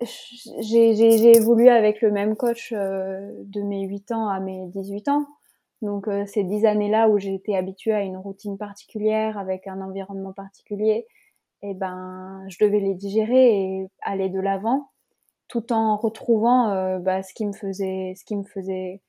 j'ai 0.00 1.36
évolué 1.36 1.70
avec 1.70 2.02
le 2.02 2.10
même 2.10 2.36
coach 2.36 2.72
euh, 2.72 3.32
de 3.44 3.62
mes 3.62 3.86
8 3.86 4.12
ans 4.12 4.28
à 4.28 4.40
mes 4.40 4.66
18 4.68 5.08
ans. 5.08 5.26
Donc 5.82 6.08
euh, 6.08 6.26
ces 6.26 6.42
10 6.42 6.66
années-là 6.66 7.08
où 7.08 7.18
été 7.18 7.56
habituée 7.56 7.94
à 7.94 8.02
une 8.02 8.16
routine 8.16 8.58
particulière, 8.58 9.38
avec 9.38 9.66
un 9.66 9.80
environnement 9.80 10.32
particulier, 10.32 11.06
et 11.62 11.70
eh 11.70 11.74
ben 11.74 12.44
je 12.48 12.64
devais 12.64 12.80
les 12.80 12.94
digérer 12.94 13.62
et 13.62 13.88
aller 14.02 14.28
de 14.28 14.40
l'avant 14.40 14.90
tout 15.48 15.72
en 15.72 15.96
retrouvant 15.96 16.70
euh, 16.70 16.98
bah, 16.98 17.22
ce 17.22 17.32
qui 17.34 17.46
me 17.46 17.52
faisait 17.52 18.14
ce 18.16 18.24
qui 18.24 18.36
me 18.36 18.44
faisait 18.44 19.00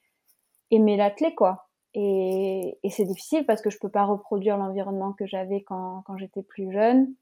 aimer 0.72 0.98
l'athlète 0.98 1.36
quoi. 1.36 1.68
Et, 1.94 2.78
et 2.84 2.90
c'est 2.90 3.06
difficile 3.06 3.46
parce 3.46 3.62
que 3.62 3.70
je 3.70 3.80
peux 3.80 3.90
pas 3.90 4.06
reproduire 4.06 4.58
l'environnement 4.58 5.14
que 5.14 5.26
j'avais 5.26 5.64
quand, 5.64 6.04
quand 6.06 6.18
j'étais 6.18 6.44
plus 6.44 6.72
jeune. 6.72 7.14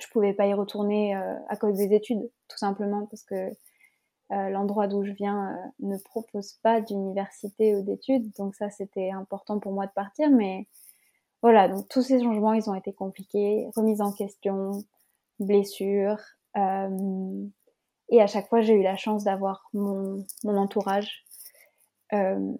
Je 0.00 0.06
pouvais 0.08 0.32
pas 0.32 0.46
y 0.46 0.54
retourner 0.54 1.16
euh, 1.16 1.34
à 1.48 1.56
cause 1.56 1.76
des 1.76 1.94
études 1.94 2.30
tout 2.48 2.58
simplement 2.58 3.06
parce 3.06 3.24
que 3.24 3.50
euh, 4.32 4.48
l'endroit 4.50 4.88
d'où 4.88 5.04
je 5.04 5.12
viens 5.12 5.52
euh, 5.52 5.68
ne 5.80 5.98
propose 5.98 6.54
pas 6.62 6.80
d'université 6.80 7.76
ou 7.76 7.82
d'études. 7.82 8.32
Donc 8.38 8.54
ça 8.54 8.70
c'était 8.70 9.10
important 9.10 9.58
pour 9.58 9.72
moi 9.72 9.86
de 9.86 9.92
partir 9.92 10.30
mais 10.30 10.66
voilà 11.50 11.68
donc 11.68 11.88
tous 11.88 12.02
ces 12.02 12.22
changements 12.22 12.52
ils 12.52 12.68
ont 12.68 12.74
été 12.74 12.92
compliqués 12.92 13.68
remise 13.76 14.00
en 14.00 14.12
question 14.12 14.72
blessures 15.38 16.18
euh, 16.56 17.46
et 18.08 18.20
à 18.20 18.26
chaque 18.26 18.48
fois, 18.48 18.60
j'ai 18.60 18.74
eu 18.74 18.82
la 18.82 18.96
chance 18.96 19.24
d'avoir 19.24 19.68
mon, 19.72 20.24
entourage. 20.44 21.24
Euh, 22.12 22.52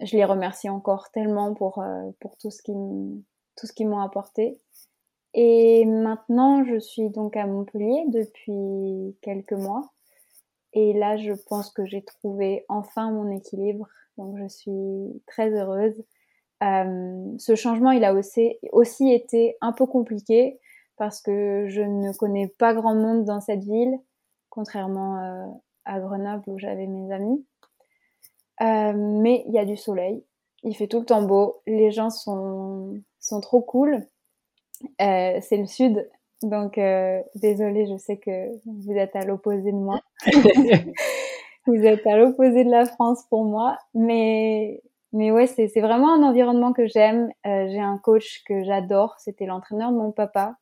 je 0.00 0.16
les 0.16 0.24
remercie 0.24 0.68
encore 0.68 1.10
tellement 1.10 1.54
pour, 1.54 1.78
euh, 1.78 2.10
tout 2.20 2.50
ce 2.50 2.62
qu'ils 3.72 3.88
m'ont 3.88 4.00
apporté. 4.00 4.60
Et 5.32 5.84
maintenant, 5.86 6.64
je 6.64 6.78
suis 6.78 7.10
donc 7.10 7.36
à 7.36 7.46
Montpellier 7.46 8.04
depuis 8.08 9.16
quelques 9.22 9.52
mois. 9.52 9.90
Et 10.74 10.92
là, 10.92 11.16
je 11.16 11.32
pense 11.48 11.70
que 11.70 11.84
j'ai 11.86 12.02
trouvé 12.02 12.64
enfin 12.68 13.10
mon 13.10 13.30
équilibre. 13.30 13.88
Donc, 14.18 14.36
je 14.38 14.48
suis 14.48 15.22
très 15.26 15.50
heureuse. 15.50 16.04
Euh, 16.62 17.32
ce 17.38 17.54
changement, 17.54 17.90
il 17.90 18.04
a 18.04 18.14
aussi, 18.14 18.56
aussi 18.72 19.12
été 19.12 19.56
un 19.60 19.72
peu 19.72 19.86
compliqué 19.86 20.58
parce 20.96 21.20
que 21.20 21.66
je 21.68 21.82
ne 21.82 22.12
connais 22.12 22.48
pas 22.48 22.74
grand 22.74 22.94
monde 22.94 23.24
dans 23.24 23.40
cette 23.40 23.64
ville, 23.64 23.98
contrairement 24.48 25.18
euh, 25.18 25.46
à 25.84 25.98
Grenoble 26.00 26.44
où 26.46 26.58
j'avais 26.58 26.86
mes 26.86 27.12
amis. 27.12 27.44
Euh, 28.62 28.92
mais 28.94 29.44
il 29.48 29.52
y 29.52 29.58
a 29.58 29.64
du 29.64 29.76
soleil, 29.76 30.22
il 30.62 30.76
fait 30.76 30.86
tout 30.86 31.00
le 31.00 31.06
temps 31.06 31.22
beau, 31.22 31.60
les 31.66 31.90
gens 31.90 32.10
sont, 32.10 33.00
sont 33.18 33.40
trop 33.40 33.60
cool. 33.60 34.06
C'est 34.98 35.56
le 35.56 35.66
sud, 35.66 36.08
donc 36.42 36.78
désolée, 37.34 37.86
je 37.86 37.96
sais 37.96 38.18
que 38.18 38.50
vous 38.66 38.92
êtes 38.92 39.16
à 39.16 39.24
l'opposé 39.24 39.72
de 39.72 39.76
moi. 39.76 39.98
vous 41.66 41.84
êtes 41.84 42.06
à 42.06 42.16
l'opposé 42.16 42.64
de 42.64 42.70
la 42.70 42.84
France 42.84 43.24
pour 43.28 43.44
moi, 43.44 43.78
mais 43.94 44.82
mais 45.14 45.30
ouais, 45.30 45.46
c'est 45.46 45.80
vraiment 45.80 46.12
un 46.12 46.24
environnement 46.24 46.72
que 46.72 46.88
j'aime. 46.88 47.30
Euh, 47.46 47.68
j'ai 47.68 47.80
un 47.80 47.98
coach 47.98 48.42
que 48.48 48.64
j'adore, 48.64 49.14
c'était 49.18 49.46
l'entraîneur 49.46 49.92
de 49.92 49.96
mon 49.96 50.10
papa, 50.10 50.56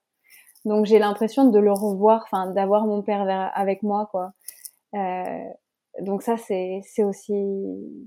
donc 0.67 0.85
j'ai 0.85 0.99
l'impression 0.99 1.51
de 1.51 1.59
le 1.59 1.73
revoir, 1.73 2.23
enfin 2.25 2.51
d'avoir 2.53 2.85
mon 2.85 3.03
père 3.03 3.27
avec 3.55 3.83
moi 3.83 4.09
quoi. 4.11 4.33
Euh, 4.95 5.45
donc 6.01 6.23
ça 6.23 6.37
c'est 6.37 6.83
aussi 6.99 7.33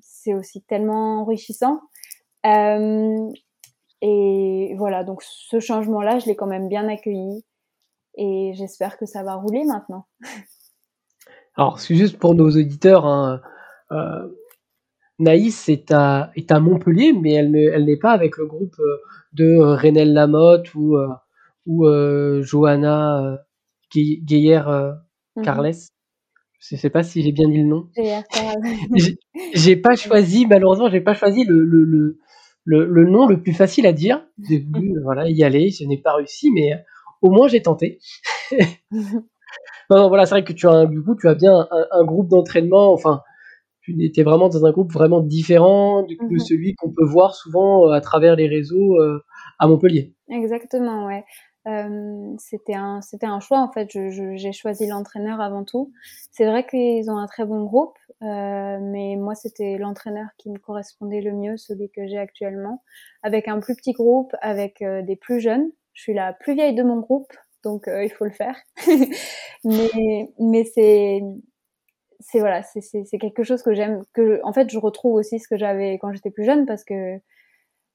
c'est 0.02 0.36
aussi 0.36 0.62
tellement 0.62 1.22
enrichissant. 1.22 1.82
Euh, 2.46 3.28
et 4.02 4.76
voilà, 4.78 5.04
donc 5.04 5.24
ce 5.24 5.60
changement-là, 5.60 6.20
je 6.20 6.28
l'ai 6.28 6.36
quand 6.36 6.46
même 6.46 6.70
bien 6.70 6.88
accueilli 6.88 7.44
et 8.18 8.54
j'espère 8.54 9.00
que 9.00 9.08
ça 9.08 9.24
va 9.24 9.34
rouler 9.34 9.64
maintenant. 9.66 10.06
Alors 11.58 11.80
c'est 11.80 11.96
juste 11.96 12.20
pour 12.20 12.36
nos 12.36 12.52
auditeurs, 12.52 13.08
hein, 13.08 13.42
Naïs 15.20 15.70
est 15.70 15.92
à, 15.92 16.32
est 16.36 16.52
à 16.52 16.60
Montpellier, 16.60 17.14
mais 17.14 17.34
elle 17.34 17.86
n'est 17.86 17.98
pas 17.98 18.12
avec 18.12 18.38
le 18.38 18.46
groupe 18.46 18.76
euh, 18.80 18.98
de 19.34 19.58
Renel 19.58 20.14
Lamotte 20.14 20.74
ou, 20.76 20.98
euh, 20.98 21.08
ou 21.66 21.88
euh, 21.88 22.42
Johanna 22.42 23.40
Gaillère 23.94 24.98
mhm. 25.36 25.44
Carles. 25.44 25.72
Je 26.60 26.76
sais 26.76 26.90
pas 26.90 27.04
si 27.04 27.22
j'ai 27.22 27.32
bien 27.32 27.48
dit 27.48 27.60
le 27.60 27.68
nom. 27.68 27.90
J'ai 29.54 29.76
pas 29.82 29.96
choisi, 29.96 30.48
malheureusement, 30.48 30.90
j'ai 30.90 31.02
pas 31.02 31.14
choisi 31.14 31.44
le, 31.44 31.64
le, 31.64 31.84
le, 32.66 32.86
le, 32.86 33.06
nom 33.06 33.28
le 33.28 33.42
plus 33.42 33.54
facile 33.54 33.86
à 33.86 33.94
dire. 33.94 34.26
J'ai 34.50 34.60
voulu 34.74 35.00
voilà, 35.04 35.30
y 35.30 35.44
aller, 35.44 35.70
je 35.70 35.86
n'ai 35.86 35.98
pas 35.98 36.16
réussi, 36.16 36.52
mais 36.52 36.72
au 37.22 37.30
moins 37.30 37.48
j'ai 37.48 37.62
tenté. 37.62 38.00
non, 38.92 40.08
voilà, 40.08 40.26
c'est 40.26 40.36
vrai 40.36 40.44
que 40.44 40.54
tu 40.54 40.68
as, 40.68 40.86
du 40.88 41.02
coup, 41.04 41.16
tu 41.16 41.28
as 41.28 41.36
bien 41.36 41.68
un, 41.92 42.04
groupe 42.04 42.30
d'entraînement, 42.30 42.92
enfin, 42.92 43.22
tu 43.86 44.04
étais 44.04 44.24
vraiment 44.24 44.50
dans 44.50 44.66
un 44.66 44.72
groupe 44.72 44.92
vraiment 44.92 45.22
différent 45.22 46.04
de, 46.04 46.16
mhm. 46.20 46.40
celui 46.40 46.76
qu'on 46.76 46.92
peut 46.92 47.06
voir 47.06 47.36
souvent 47.36 47.90
à 47.90 48.02
travers 48.02 48.36
les 48.36 48.48
réseaux 48.48 49.00
euh, 49.00 49.24
à 49.60 49.68
Montpellier. 49.68 50.14
Exactement, 50.30 51.06
ouais. 51.06 51.24
Euh, 51.68 52.36
c'était 52.38 52.76
un 52.76 53.02
c'était 53.02 53.26
un 53.26 53.40
choix 53.40 53.60
en 53.60 53.72
fait. 53.72 53.90
j'ai 53.92 54.52
choisi 54.52 54.86
l'entraîneur 54.88 55.42
avant 55.42 55.64
tout. 55.64 55.92
C'est 56.32 56.46
vrai 56.46 56.66
qu'ils 56.66 57.10
ont 57.10 57.18
un 57.18 57.26
très 57.26 57.46
bon 57.46 57.64
groupe, 57.64 57.98
euh, 58.22 58.78
mais 58.82 59.16
moi 59.16 59.34
c'était 59.36 59.78
l'entraîneur 59.78 60.28
qui 60.38 60.52
me 60.52 60.60
correspondait 60.60 61.22
le 61.22 61.34
mieux, 61.34 61.58
celui 61.58 61.90
que 61.90 62.08
j'ai 62.08 62.18
actuellement, 62.18 62.84
avec 63.24 63.48
un 63.48 63.60
plus 63.60 63.76
petit 63.76 63.94
groupe, 63.94 64.32
avec 64.42 64.82
euh, 64.82 65.02
des 65.02 65.16
plus 65.16 65.40
jeunes. 65.40 65.72
Je 65.94 66.04
suis 66.04 66.14
la 66.14 66.34
plus 66.34 66.54
vieille 66.54 66.76
de 66.76 66.84
mon 66.84 67.00
groupe, 67.00 67.34
donc 67.64 67.88
euh, 67.88 68.04
il 68.04 68.12
faut 68.12 68.26
le 68.26 68.32
faire. 68.32 68.56
mais 69.64 70.30
mais 70.40 70.66
c'est 70.66 71.22
c'est 72.20 72.40
voilà, 72.40 72.64
c'est 72.64 73.18
quelque 73.20 73.44
chose 73.44 73.62
que 73.62 73.74
j'aime, 73.74 74.04
que 74.14 74.40
en 74.44 74.54
fait 74.54 74.70
je 74.70 74.80
retrouve 74.80 75.16
aussi 75.16 75.40
ce 75.40 75.48
que 75.48 75.58
j'avais 75.58 75.98
quand 76.00 76.14
j'étais 76.14 76.32
plus 76.32 76.46
jeune 76.46 76.66
parce 76.66 76.84
que 76.84 77.20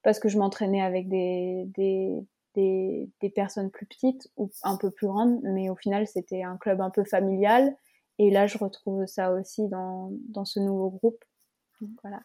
parce 0.02 0.18
que 0.18 0.28
je 0.28 0.38
m'entraînais 0.38 0.83
avec 0.83 1.09
des, 1.09 1.64
des 1.76 2.24
des, 2.54 3.33
personnes 3.35 3.70
plus 3.70 3.87
petites 3.87 4.30
ou 4.37 4.50
un 4.62 4.76
peu 4.76 4.90
plus 4.90 5.06
grandes, 5.06 5.40
mais 5.42 5.70
au 5.70 5.76
final 5.76 6.06
c'était 6.06 6.42
un 6.42 6.56
club 6.56 6.80
un 6.80 6.90
peu 6.90 7.04
familial. 7.04 7.76
Et 8.18 8.30
là, 8.30 8.46
je 8.46 8.59
retrouve 8.59 9.06
ça 9.06 9.33
aussi 9.33 9.66
dans, 9.68 10.12
dans 10.28 10.44
ce 10.44 10.61
nouveau 10.61 10.90
groupe. 10.90 11.24
voilà. 12.02 12.20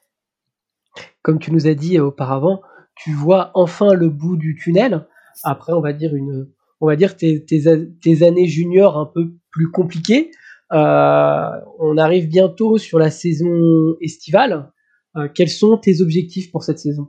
Comme 1.21 1.39
tu 1.39 1.51
nous 1.51 1.67
as 1.67 1.73
dit 1.73 1.99
auparavant, 1.99 2.61
tu 2.95 3.13
vois 3.13 3.51
enfin 3.53 3.93
le 3.93 4.09
bout 4.09 4.35
du 4.35 4.55
tunnel. 4.55 5.07
Après, 5.43 5.73
on 5.73 5.81
va 5.81 5.93
dire 5.93 6.15
une, 6.15 6.49
on 6.81 6.87
va 6.87 6.95
dire 6.95 7.15
tes, 7.15 7.45
tes 7.45 8.23
années 8.23 8.47
juniors 8.47 8.97
un 8.97 9.05
peu 9.05 9.35
plus 9.51 9.71
compliquées. 9.71 10.31
Euh, 10.75 11.61
on 11.79 11.97
arrive 11.97 12.27
bientôt 12.27 12.77
sur 12.77 12.99
la 12.99 13.09
saison 13.09 13.95
estivale. 14.01 14.71
Euh, 15.15 15.29
quels 15.33 15.49
sont 15.49 15.77
tes 15.77 16.01
objectifs 16.01 16.51
pour 16.51 16.63
cette 16.63 16.79
saison? 16.79 17.07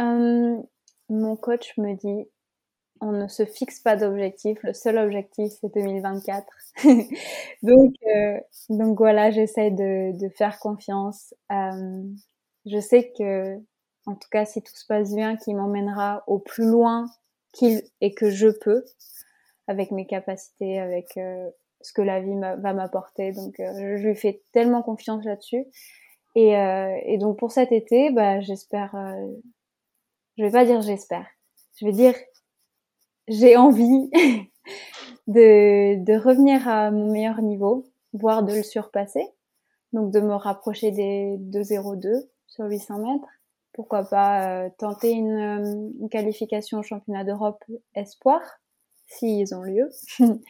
Euh, 0.00 0.56
mon 1.10 1.36
coach 1.36 1.76
me 1.76 1.94
dit 1.94 2.28
on 3.02 3.12
ne 3.12 3.28
se 3.28 3.44
fixe 3.44 3.80
pas 3.80 3.94
d'objectif, 3.94 4.58
le 4.62 4.72
seul 4.72 4.96
objectif 4.96 5.52
c'est 5.60 5.74
2024. 5.74 6.46
donc, 7.62 7.92
donc 8.70 8.96
voilà, 8.96 9.30
j'essaie 9.30 9.70
de, 9.70 10.28
faire 10.30 10.58
confiance. 10.58 11.34
Je 11.50 12.80
sais 12.80 13.12
que, 13.18 13.58
en 14.06 14.14
tout 14.14 14.28
cas, 14.30 14.46
si 14.46 14.62
tout 14.62 14.74
se 14.74 14.86
passe 14.86 15.14
bien, 15.14 15.36
qu'il 15.36 15.56
m'emmènera 15.56 16.24
au 16.26 16.38
plus 16.38 16.64
loin 16.64 17.04
qu'il 17.52 17.82
et 18.00 18.14
que 18.14 18.30
je 18.30 18.48
peux, 18.48 18.82
avec 19.66 19.90
mes 19.90 20.06
capacités, 20.06 20.78
avec 20.78 21.18
ce 21.86 21.92
que 21.92 22.02
la 22.02 22.20
vie 22.20 22.38
va 22.38 22.72
m'apporter. 22.72 23.32
Donc, 23.32 23.60
euh, 23.60 23.96
je 23.96 24.06
lui 24.06 24.16
fais 24.16 24.42
tellement 24.52 24.82
confiance 24.82 25.24
là-dessus. 25.24 25.64
Et, 26.34 26.56
euh, 26.56 26.96
et, 27.04 27.18
donc 27.18 27.38
pour 27.38 27.50
cet 27.50 27.72
été, 27.72 28.10
bah, 28.10 28.40
j'espère 28.40 28.94
je 30.36 30.44
vais 30.44 30.50
pas 30.50 30.64
dire 30.64 30.82
j'espère. 30.82 31.26
Je 31.80 31.86
vais 31.86 31.92
dire 31.92 32.14
j'ai 33.28 33.56
envie 33.56 34.10
de, 35.26 36.02
de 36.02 36.18
revenir 36.18 36.68
à 36.68 36.90
mon 36.90 37.10
meilleur 37.10 37.40
niveau, 37.42 37.84
voire 38.12 38.42
de 38.42 38.54
le 38.54 38.62
surpasser. 38.62 39.24
Donc 39.92 40.12
de 40.12 40.20
me 40.20 40.34
rapprocher 40.34 40.90
des 40.90 41.36
2,02 41.38 42.28
sur 42.46 42.66
800 42.66 42.98
mètres. 42.98 43.28
Pourquoi 43.72 44.04
pas 44.04 44.64
euh, 44.64 44.70
tenter 44.78 45.12
une, 45.12 45.32
euh, 45.32 45.90
une, 46.00 46.08
qualification 46.08 46.78
au 46.78 46.82
championnat 46.82 47.24
d'Europe 47.24 47.62
espoir, 47.94 48.40
s'ils 49.06 49.54
ont 49.54 49.62
lieu. 49.62 49.88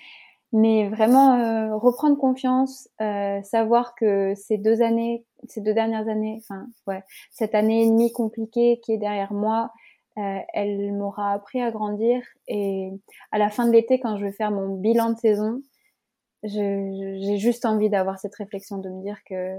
Mais 0.58 0.88
vraiment 0.88 1.34
euh, 1.34 1.76
reprendre 1.76 2.16
confiance, 2.16 2.88
savoir 2.98 3.94
que 3.94 4.34
ces 4.34 4.56
deux 4.56 4.80
années, 4.80 5.26
ces 5.48 5.60
deux 5.60 5.74
dernières 5.74 6.08
années, 6.08 6.40
enfin 6.40 6.66
ouais, 6.86 7.02
cette 7.30 7.54
année 7.54 7.82
et 7.82 7.90
demie 7.90 8.10
compliquée 8.10 8.80
qui 8.82 8.92
est 8.92 8.96
derrière 8.96 9.34
moi, 9.34 9.70
euh, 10.18 10.38
elle 10.54 10.94
m'aura 10.94 11.32
appris 11.32 11.60
à 11.60 11.70
grandir 11.70 12.22
et 12.48 12.90
à 13.32 13.38
la 13.38 13.50
fin 13.50 13.66
de 13.66 13.72
l'été, 13.72 14.00
quand 14.00 14.16
je 14.16 14.24
vais 14.24 14.32
faire 14.32 14.50
mon 14.50 14.74
bilan 14.76 15.10
de 15.10 15.18
saison, 15.18 15.60
j'ai 16.42 17.36
juste 17.36 17.66
envie 17.66 17.90
d'avoir 17.90 18.18
cette 18.18 18.34
réflexion 18.34 18.78
de 18.78 18.88
me 18.88 19.02
dire 19.02 19.18
que 19.28 19.58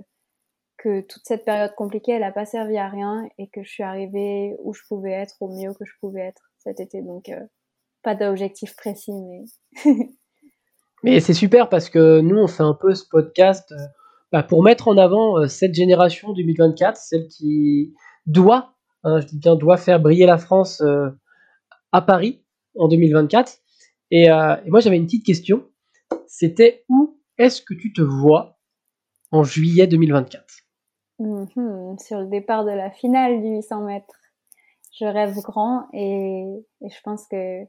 que 0.77 1.01
toute 1.01 1.23
cette 1.25 1.43
période 1.45 1.73
compliquée, 1.75 2.13
elle 2.13 2.21
n'a 2.21 2.31
pas 2.31 2.45
servi 2.45 2.77
à 2.77 2.87
rien 2.87 3.27
et 3.39 3.47
que 3.47 3.63
je 3.63 3.69
suis 3.69 3.83
arrivée 3.83 4.55
où 4.59 4.73
je 4.73 4.81
pouvais 4.87 5.11
être, 5.11 5.35
au 5.41 5.49
mieux 5.49 5.73
que 5.73 5.85
je 5.85 5.93
pouvais 5.99 6.21
être 6.21 6.51
cet 6.59 6.79
été. 6.79 7.01
Donc, 7.01 7.29
euh, 7.29 7.45
pas 8.03 8.15
d'objectif 8.15 8.75
précis, 8.75 9.11
mais. 9.11 9.43
mais 11.03 11.19
c'est 11.19 11.33
super 11.33 11.69
parce 11.69 11.89
que 11.89 12.21
nous, 12.21 12.37
on 12.37 12.47
fait 12.47 12.63
un 12.63 12.73
peu 12.73 12.93
ce 12.93 13.05
podcast 13.07 13.71
euh, 13.71 13.75
bah, 14.31 14.43
pour 14.43 14.63
mettre 14.63 14.87
en 14.87 14.97
avant 14.97 15.47
cette 15.47 15.73
génération 15.73 16.33
2024, 16.33 16.97
celle 16.97 17.27
qui 17.27 17.93
doit 18.25 18.77
Hein, 19.07 19.21
je 19.21 19.27
dis 19.27 19.37
bien, 19.37 19.55
doit 19.55 19.77
faire 19.77 20.01
briller 20.01 20.25
la 20.25 20.37
France 20.37 20.81
euh, 20.81 21.09
à 21.91 22.01
Paris 22.01 22.43
en 22.77 22.87
2024. 22.89 23.53
Euh, 24.13 24.55
et, 24.65 24.69
moi, 24.69 24.81
j'avais 24.81 24.97
une 24.97 25.05
petite 25.05 25.25
question. 25.25 25.65
C'était 26.27 26.83
où 26.89 27.17
est-ce 27.37 27.61
que 27.61 27.73
tu 27.73 27.93
te 27.93 28.01
vois 28.01 28.57
en 29.31 29.43
juillet 29.43 29.87
2024 29.87 30.43
mhm, 31.19 31.97
Sur 31.99 32.19
le 32.19 32.27
départ 32.27 32.65
de 32.65 32.71
la 32.71 32.91
finale 32.91 33.41
du 33.41 33.47
800 33.47 33.81
mètres. 33.85 34.15
Je 34.99 35.05
rêve 35.05 35.35
grand 35.35 35.87
et, 35.93 36.43
je 36.81 37.01
pense 37.03 37.27
que 37.29 37.63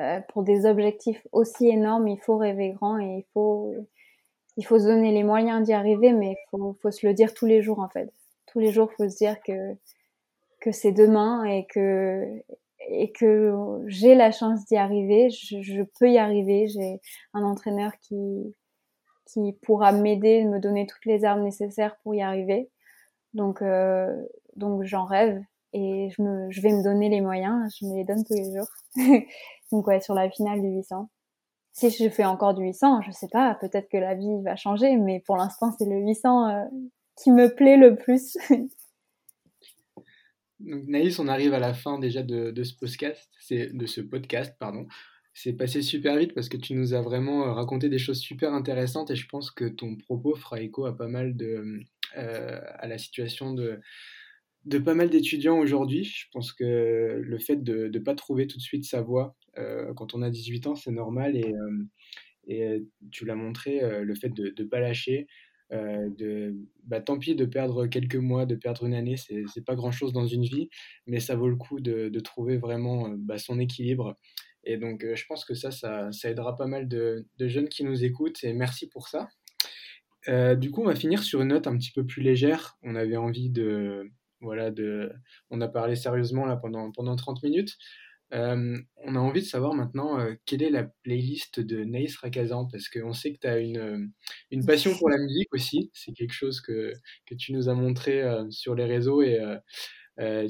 euh, 0.00 0.20
pour 0.28 0.42
des 0.42 0.66
objectifs 0.66 1.26
aussi 1.32 1.68
énormes, 1.68 2.08
il 2.08 2.18
faut 2.20 2.38
rêver 2.38 2.70
grand 2.70 2.98
et 2.98 3.18
il 3.18 3.26
faut, 3.34 3.74
il 4.56 4.64
faut 4.64 4.78
se 4.78 4.84
donner 4.84 5.12
les 5.12 5.24
moyens 5.24 5.62
d'y 5.62 5.72
arriver, 5.72 6.12
mais 6.12 6.32
il 6.32 6.48
faut, 6.50 6.76
faut, 6.80 6.90
se 6.90 7.06
le 7.06 7.14
dire 7.14 7.34
tous 7.34 7.46
les 7.46 7.62
jours 7.62 7.80
en 7.80 7.88
fait. 7.88 8.12
Tous 8.46 8.60
les 8.60 8.72
jours, 8.72 8.90
il 8.92 9.04
faut 9.04 9.10
se 9.10 9.16
dire 9.16 9.40
que 9.42 9.76
que 10.60 10.72
c'est 10.72 10.92
demain 10.92 11.44
et 11.44 11.66
que 11.66 12.42
et 12.88 13.12
que 13.12 13.54
j'ai 13.86 14.14
la 14.14 14.32
chance 14.32 14.64
d'y 14.66 14.76
arriver, 14.76 15.30
je, 15.30 15.82
peux 15.98 16.10
y 16.10 16.18
arriver. 16.18 16.66
J'ai 16.68 17.00
un 17.34 17.42
entraîneur 17.42 17.92
qui 18.00 18.54
qui 19.26 19.52
pourra 19.62 19.92
m'aider, 19.92 20.44
me 20.44 20.58
donner 20.60 20.86
toutes 20.86 21.04
les 21.04 21.24
armes 21.24 21.42
nécessaires 21.44 21.96
pour 22.02 22.14
y 22.14 22.22
arriver. 22.22 22.70
Donc 23.34 23.62
euh, 23.62 24.14
donc 24.56 24.82
j'en 24.84 25.04
rêve 25.04 25.42
et 25.72 26.10
je, 26.10 26.22
me, 26.22 26.50
je 26.50 26.60
vais 26.62 26.72
me 26.72 26.82
donner 26.82 27.08
les 27.08 27.20
moyens, 27.20 27.72
je 27.78 27.86
me 27.86 27.96
les 27.96 28.04
donne 28.04 28.24
tous 28.24 28.34
les 28.34 28.52
jours. 28.52 28.68
Donc 29.72 29.86
ouais, 29.86 30.00
sur 30.00 30.14
la 30.14 30.30
finale 30.30 30.60
du 30.60 30.68
800. 30.68 31.08
Si 31.72 31.90
je 31.90 32.08
fais 32.08 32.24
encore 32.24 32.54
du 32.54 32.64
800, 32.64 33.02
je 33.02 33.12
sais 33.12 33.28
pas, 33.28 33.56
peut-être 33.60 33.88
que 33.88 33.96
la 33.96 34.14
vie 34.14 34.42
va 34.44 34.56
changer, 34.56 34.96
mais 34.96 35.22
pour 35.24 35.36
l'instant, 35.36 35.72
c'est 35.78 35.86
le 35.86 36.00
800 36.00 36.48
euh, 36.48 36.64
qui 37.22 37.30
me 37.30 37.54
plaît 37.54 37.76
le 37.76 37.96
plus. 37.96 38.36
Donc 40.60 40.86
Naïs, 40.88 41.18
on 41.18 41.28
arrive 41.28 41.54
à 41.54 41.58
la 41.58 41.72
fin 41.72 41.98
déjà 41.98 42.22
de, 42.22 42.62
ce 42.62 42.74
podcast, 42.74 43.30
c'est 43.38 43.74
de 43.74 43.86
ce 43.86 44.00
podcast, 44.00 44.54
pardon. 44.58 44.86
C'est 45.32 45.54
passé 45.54 45.80
super 45.80 46.16
vite 46.16 46.34
parce 46.34 46.48
que 46.48 46.56
tu 46.56 46.74
nous 46.74 46.92
as 46.92 47.00
vraiment 47.00 47.46
euh, 47.46 47.52
raconté 47.52 47.88
des 47.88 47.98
choses 47.98 48.18
super 48.18 48.52
intéressantes 48.52 49.10
et 49.10 49.16
je 49.16 49.26
pense 49.28 49.50
que 49.50 49.64
ton 49.64 49.96
propos 49.96 50.34
fera 50.34 50.60
écho 50.60 50.86
à 50.86 50.96
pas 50.96 51.06
mal 51.06 51.36
de 51.36 51.80
euh, 52.18 52.60
à 52.74 52.88
la 52.88 52.98
situation 52.98 53.54
de 53.54 53.80
de 54.66 54.78
pas 54.78 54.94
mal 54.94 55.08
d'étudiants 55.08 55.58
aujourd'hui. 55.58 56.04
Je 56.04 56.26
pense 56.32 56.52
que 56.52 57.22
le 57.22 57.38
fait 57.38 57.56
de 57.56 57.88
ne 57.88 57.98
pas 58.00 58.14
trouver 58.14 58.46
tout 58.46 58.58
de 58.58 58.62
suite 58.62 58.84
sa 58.84 59.00
voie 59.00 59.36
quand 59.56 60.14
on 60.14 60.22
a 60.22 60.30
18 60.30 60.66
ans, 60.68 60.74
c'est 60.74 60.90
normal 60.90 61.36
et, 61.36 61.54
et 62.46 62.82
tu 63.10 63.24
l'as 63.24 63.34
montré, 63.34 63.80
le 64.02 64.14
fait 64.14 64.30
de 64.30 64.54
ne 64.56 64.68
pas 64.68 64.80
lâcher, 64.80 65.26
euh, 65.72 66.52
bah, 66.84 67.00
tant 67.00 67.18
pis 67.18 67.34
de 67.34 67.44
perdre 67.44 67.86
quelques 67.86 68.16
mois, 68.16 68.46
de 68.46 68.56
perdre 68.56 68.84
une 68.84 68.94
année, 68.94 69.16
c'est 69.16 69.64
pas 69.64 69.76
grand 69.76 69.92
chose 69.92 70.12
dans 70.12 70.26
une 70.26 70.42
vie, 70.42 70.68
mais 71.06 71.20
ça 71.20 71.36
vaut 71.36 71.48
le 71.48 71.56
coup 71.56 71.80
de, 71.80 72.10
trouver 72.20 72.56
vraiment 72.56 73.08
euh, 73.08 73.14
bah, 73.16 73.38
son 73.38 73.58
équilibre. 73.58 74.16
Et 74.64 74.76
donc, 74.76 75.04
euh, 75.04 75.14
je 75.16 75.24
pense 75.26 75.44
que 75.44 75.54
ça, 75.54 75.70
ça, 75.70 76.10
ça, 76.12 76.28
aidera 76.28 76.56
pas 76.56 76.66
mal 76.66 76.88
de, 76.88 77.26
de, 77.38 77.48
jeunes 77.48 77.68
qui 77.68 77.84
nous 77.84 78.04
écoutent, 78.04 78.42
et 78.44 78.52
merci 78.52 78.88
pour 78.88 79.08
ça. 79.08 79.28
du 80.56 80.70
coup, 80.70 80.82
on 80.82 80.86
va 80.86 80.96
finir 80.96 81.22
sur 81.22 81.40
une 81.42 81.48
note 81.48 81.66
un 81.66 81.76
petit 81.76 81.92
peu 81.92 82.04
plus 82.04 82.22
légère. 82.22 82.76
On 82.82 82.94
avait 82.94 83.16
envie 83.16 83.50
de, 83.50 84.10
voilà, 84.40 84.70
de, 84.70 85.12
on 85.50 85.60
a 85.60 85.68
parlé 85.68 85.96
sérieusement 85.96 86.46
là 86.46 86.56
pendant, 86.56 86.90
pendant 86.92 87.16
30 87.16 87.42
minutes. 87.42 87.76
Euh, 88.32 88.78
on 88.96 89.16
a 89.16 89.18
envie 89.18 89.40
de 89.40 89.46
savoir 89.46 89.74
maintenant 89.74 90.20
euh, 90.20 90.34
quelle 90.46 90.62
est 90.62 90.70
la 90.70 90.84
playlist 91.02 91.58
de 91.58 91.82
Naïs 91.82 92.16
Rakazan, 92.16 92.68
parce 92.70 92.88
qu'on 92.88 93.12
sait 93.12 93.32
que 93.32 93.40
tu 93.40 93.46
as 93.46 93.58
une, 93.58 93.78
euh, 93.78 94.06
une, 94.50 94.64
passion 94.64 94.96
pour 94.96 95.10
la 95.10 95.18
musique 95.18 95.52
aussi. 95.52 95.90
C'est 95.94 96.12
quelque 96.12 96.32
chose 96.32 96.60
que, 96.60 96.92
que, 97.26 97.34
tu 97.34 97.52
nous 97.52 97.68
as 97.68 97.74
montré 97.74 98.22
sur 98.50 98.74
les 98.74 98.84
réseaux 98.84 99.22
et 99.22 99.40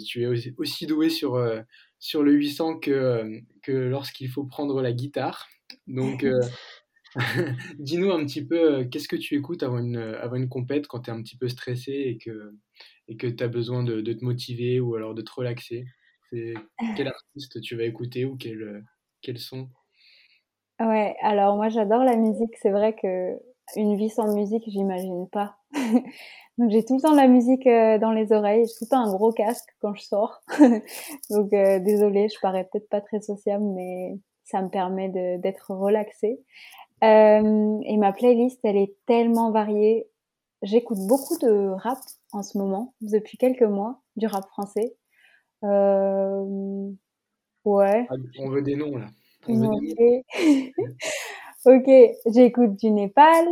tu 0.04 0.22
es 0.22 0.26
aussi, 0.26 0.54
aussi 0.58 0.86
doué 0.86 1.08
sur, 1.08 1.42
sur 1.98 2.22
le 2.22 2.32
800 2.32 2.80
que, 2.80 3.40
que 3.62 3.72
lorsqu'il 3.72 4.28
faut 4.28 4.44
prendre 4.44 4.82
la 4.82 4.92
guitare. 4.92 5.48
Donc, 5.86 6.26
dis-nous 7.78 8.10
un 8.10 8.24
petit 8.26 8.44
peu, 8.44 8.84
qu'est-ce 8.84 9.08
que 9.08 9.16
tu 9.16 9.36
écoutes 9.36 9.62
avant 9.62 9.78
une, 9.78 9.96
avant 9.96 10.36
une 10.36 10.48
compète 10.48 10.86
quand 10.86 11.00
tu 11.00 11.10
es 11.10 11.12
un 11.12 11.22
petit 11.22 11.36
peu 11.36 11.48
stressé 11.48 11.92
et 11.92 12.18
que 12.18 12.54
et 13.08 13.16
que 13.16 13.26
tu 13.26 13.42
as 13.42 13.48
besoin 13.48 13.82
de, 13.82 14.00
de, 14.00 14.12
te 14.12 14.24
motiver 14.24 14.78
ou 14.78 14.94
alors 14.94 15.14
de 15.14 15.22
te 15.22 15.32
relaxer? 15.32 15.84
Quel 16.30 17.08
artiste 17.08 17.60
tu 17.60 17.76
vas 17.76 17.84
écouter 17.84 18.24
ou 18.24 18.36
quel, 18.36 18.84
quel 19.22 19.38
son? 19.38 19.68
Ouais, 20.80 21.14
alors 21.20 21.56
moi 21.56 21.68
j'adore 21.68 22.04
la 22.04 22.16
musique. 22.16 22.56
C'est 22.60 22.70
vrai 22.70 22.94
que 22.94 23.38
une 23.76 23.96
vie 23.96 24.10
sans 24.10 24.34
musique, 24.34 24.64
j'imagine 24.66 25.28
pas. 25.28 25.56
Donc 26.58 26.70
j'ai 26.70 26.84
tout 26.84 26.96
le 26.96 27.00
temps 27.00 27.14
la 27.14 27.28
musique 27.28 27.66
euh, 27.66 27.98
dans 27.98 28.12
les 28.12 28.32
oreilles. 28.32 28.66
Tout 28.66 28.84
le 28.84 28.88
temps 28.88 29.04
un 29.04 29.12
gros 29.12 29.32
casque 29.32 29.68
quand 29.80 29.94
je 29.94 30.02
sors. 30.02 30.40
Donc 31.30 31.52
euh, 31.52 31.78
désolée, 31.78 32.28
je 32.28 32.38
parais 32.40 32.68
peut-être 32.70 32.88
pas 32.88 33.00
très 33.00 33.20
sociable, 33.20 33.64
mais 33.64 34.18
ça 34.44 34.62
me 34.62 34.68
permet 34.68 35.08
d'être 35.08 35.70
relaxée. 35.70 36.40
Euh, 37.02 37.78
et 37.84 37.96
ma 37.96 38.12
playlist, 38.12 38.60
elle 38.64 38.76
est 38.76 38.94
tellement 39.06 39.52
variée. 39.52 40.08
J'écoute 40.62 40.98
beaucoup 41.06 41.38
de 41.38 41.68
rap 41.68 41.98
en 42.32 42.42
ce 42.42 42.58
moment, 42.58 42.94
depuis 43.00 43.38
quelques 43.38 43.62
mois, 43.62 44.00
du 44.16 44.26
rap 44.26 44.46
français. 44.48 44.94
Euh, 45.64 46.90
ouais. 47.64 48.06
Ah, 48.11 48.14
on 48.38 48.48
veut 48.50 48.62
des 48.62 48.76
noms 48.76 48.96
là. 48.96 49.06
ok, 51.64 51.90
j'écoute 52.26 52.76
du 52.76 52.90
Népal, 52.90 53.46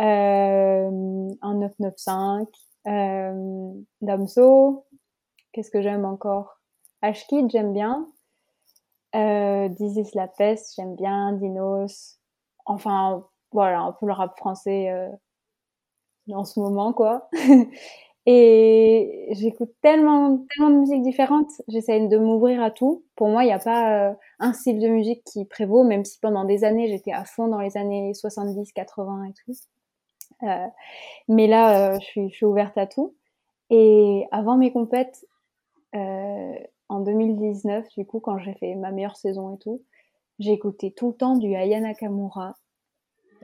euh, 0.00 1.30
en 1.40 1.54
995, 1.54 2.46
euh, 2.88 3.72
Damso. 4.00 4.86
Qu'est-ce 5.52 5.70
que 5.70 5.82
j'aime 5.82 6.04
encore? 6.04 6.60
Ashkid, 7.02 7.50
j'aime 7.50 7.72
bien. 7.72 8.08
Euh, 9.14 9.68
Dizis 9.68 10.10
La 10.14 10.28
Peste, 10.28 10.74
j'aime 10.76 10.94
bien. 10.96 11.32
Dinos. 11.32 12.18
Enfin, 12.66 13.26
voilà, 13.52 13.80
un 13.80 13.92
peu 13.92 14.06
le 14.06 14.12
rap 14.12 14.36
français 14.38 14.90
euh, 14.90 15.08
en 16.32 16.44
ce 16.44 16.60
moment, 16.60 16.92
quoi. 16.92 17.28
Et 18.32 19.26
j'écoute 19.32 19.72
tellement, 19.82 20.38
tellement 20.50 20.70
de 20.70 20.76
musiques 20.76 21.02
différentes. 21.02 21.50
J'essaie 21.66 22.06
de 22.06 22.16
m'ouvrir 22.16 22.62
à 22.62 22.70
tout. 22.70 23.02
Pour 23.16 23.26
moi, 23.26 23.42
il 23.42 23.46
n'y 23.46 23.52
a 23.52 23.58
pas 23.58 24.10
euh, 24.10 24.14
un 24.38 24.52
style 24.52 24.78
de 24.78 24.86
musique 24.86 25.24
qui 25.24 25.44
prévaut, 25.44 25.82
même 25.82 26.04
si 26.04 26.20
pendant 26.20 26.44
des 26.44 26.62
années, 26.62 26.86
j'étais 26.86 27.10
à 27.10 27.24
fond 27.24 27.48
dans 27.48 27.58
les 27.58 27.76
années 27.76 28.14
70, 28.14 28.72
80 28.72 29.24
et 29.24 29.32
tout. 29.32 29.58
Euh, 30.44 30.66
mais 31.26 31.48
là, 31.48 31.94
euh, 31.94 31.98
je, 31.98 32.28
suis, 32.28 32.44
ouverte 32.44 32.78
à 32.78 32.86
tout. 32.86 33.16
Et 33.68 34.28
avant 34.30 34.56
mes 34.56 34.70
compètes, 34.70 35.26
en 35.92 37.00
2019, 37.00 37.88
du 37.98 38.06
coup, 38.06 38.20
quand 38.20 38.38
j'ai 38.38 38.54
fait 38.54 38.76
ma 38.76 38.92
meilleure 38.92 39.16
saison 39.16 39.56
et 39.56 39.58
tout, 39.58 39.82
j'ai 40.38 40.52
écouté 40.52 40.92
tout 40.92 41.08
le 41.08 41.14
temps 41.14 41.36
du 41.36 41.52
Aya 41.56 41.80
Nakamura. 41.80 42.54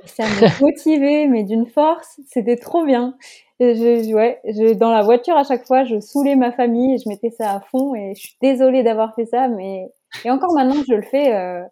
Ça 0.05 0.25
m'a 0.25 0.49
motivé, 0.61 1.27
mais 1.27 1.43
d'une 1.43 1.67
force, 1.67 2.21
c'était 2.27 2.57
trop 2.57 2.85
bien 2.85 3.17
je, 3.61 4.15
ouais, 4.15 4.41
je, 4.45 4.75
dans 4.75 4.91
la 4.91 5.03
voiture 5.03 5.37
à 5.37 5.45
chaque 5.45 5.67
fois, 5.67 5.85
je 5.85 6.01
saoulais 6.01 6.37
ma 6.37 6.53
famille 6.53 6.95
et 6.95 6.99
je 6.99 7.09
mettais 7.09 7.31
ça 7.31 7.53
à 7.53 7.61
fond. 7.61 7.95
Et 7.95 8.15
je 8.15 8.21
suis 8.21 8.37
désolée 8.43 8.83
d'avoir 8.83 9.15
fait 9.15 9.27
ça, 9.27 9.49
mais 9.49 9.91
et 10.25 10.31
encore 10.31 10.53
maintenant 10.55 10.83
je 10.87 10.95
le 10.95 11.03
fais. 11.03 11.35
Euh... 11.35 11.63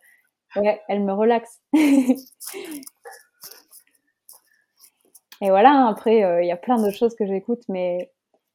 Ouais, 0.56 0.80
elle 0.88 1.02
me 1.02 1.12
relaxe. 1.12 1.60
et 1.74 1.88
voilà. 5.40 5.70
Hein, 5.72 5.88
après, 5.88 6.22
euh, 6.24 6.42
il 6.42 6.46
y 6.46 6.52
a 6.52 6.56
plein 6.56 6.80
de 6.80 6.90
choses 6.90 7.16
que 7.16 7.26
j'écoute, 7.26 7.62
mais 7.68 8.12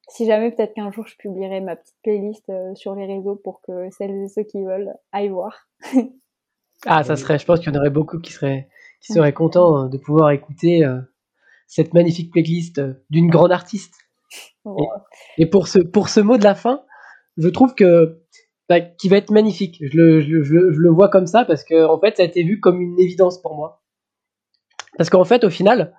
si 0.08 0.26
jamais 0.26 0.50
peut-être 0.52 0.74
qu'un 0.74 0.92
jour 0.92 1.06
je 1.08 1.18
publierai 1.18 1.60
ma 1.60 1.76
petite 1.76 1.98
playlist 2.04 2.50
euh, 2.50 2.74
sur 2.76 2.96
les 2.96 3.06
réseaux 3.06 3.36
pour 3.36 3.62
que 3.62 3.90
celles 3.92 4.24
et 4.24 4.30
ceux 4.30 4.44
qui 4.44 4.64
veulent 4.64 4.94
aillent 5.12 5.28
voir. 5.28 5.68
ah, 6.86 7.04
ça 7.04 7.18
serait. 7.18 7.38
Je 7.38 7.46
pense 7.46 7.60
qu'il 7.60 7.74
y 7.74 7.78
en 7.78 7.80
aurait 7.80 7.90
beaucoup 7.90 8.20
qui 8.20 8.32
seraient 8.32 8.70
qui 9.02 9.14
seraient 9.14 9.34
contents 9.34 9.78
hein, 9.78 9.90
de 9.90 9.98
pouvoir 9.98 10.32
écouter. 10.32 10.86
Euh, 10.86 11.00
cette 11.70 11.94
magnifique 11.94 12.32
playlist 12.32 12.80
euh, 12.80 12.94
d'une 13.10 13.30
grande 13.30 13.54
artiste. 13.54 13.94
Et, 15.38 15.46
pour, 15.46 15.68
ce, 15.68 15.80
pour 15.80 16.10
ce 16.10 16.20
mot 16.20 16.38
de 16.38 16.44
la 16.44 16.56
fin, 16.56 16.84
je 17.38 17.48
trouve 17.48 17.74
que 17.74 18.22
bah, 18.68 18.82
qui 18.82 19.08
va 19.08 19.18
être 19.18 19.32
magnifique. 19.32 19.78
Je 19.82 19.98
le, 19.98 20.22
je, 20.22 20.44
je, 20.44 20.58
le 20.58 20.90
vois 20.90 21.10
comme 21.10 21.26
ça 21.26 21.46
parce 21.46 21.64
que 21.64 21.86
en 21.86 22.00
fait, 22.00 22.18
ça 22.18 22.24
a 22.24 22.26
été 22.26 22.44
vu 22.44 22.60
comme 22.60 22.82
une 22.82 23.00
évidence 23.00 23.42
pour 23.42 23.56
moi. 23.56 23.82
Parce 24.98 25.10
qu'en 25.10 25.24
fait, 25.24 25.44
au 25.44 25.50
final, 25.50 25.96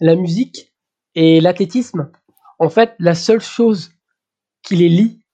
la 0.00 0.14
musique 0.14 0.74
et 1.14 1.40
l'athlétisme, 1.40 2.10
en 2.58 2.68
fait, 2.68 2.94
la 2.98 3.14
seule 3.14 3.40
chose 3.40 3.92
qui 4.62 4.76
les 4.76 4.88
lie, 4.88 5.24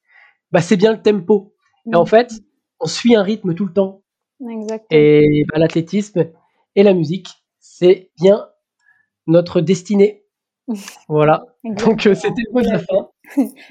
bah, 0.52 0.60
c'est 0.60 0.76
bien 0.76 0.92
le 0.92 1.02
tempo. 1.02 1.54
Et 1.92 1.96
en 1.96 2.06
fait, 2.06 2.32
on 2.80 2.86
suit 2.86 3.16
un 3.16 3.22
rythme 3.22 3.54
tout 3.54 3.66
le 3.66 3.72
temps. 3.72 4.02
Exactement. 4.48 4.86
Et 4.90 5.44
bah, 5.50 5.58
l'athlétisme 5.58 6.30
et 6.78 6.84
la 6.84 6.94
musique, 6.94 7.28
c'est 7.58 8.12
bien 8.20 8.48
notre 9.26 9.60
destinée. 9.60 10.24
Voilà. 11.08 11.44
Donc 11.64 12.06
euh, 12.06 12.14
c'était 12.14 12.42
le 12.46 12.52
mot 12.52 12.60
de 12.60 12.68
la 12.68 12.78
fin. 12.78 13.08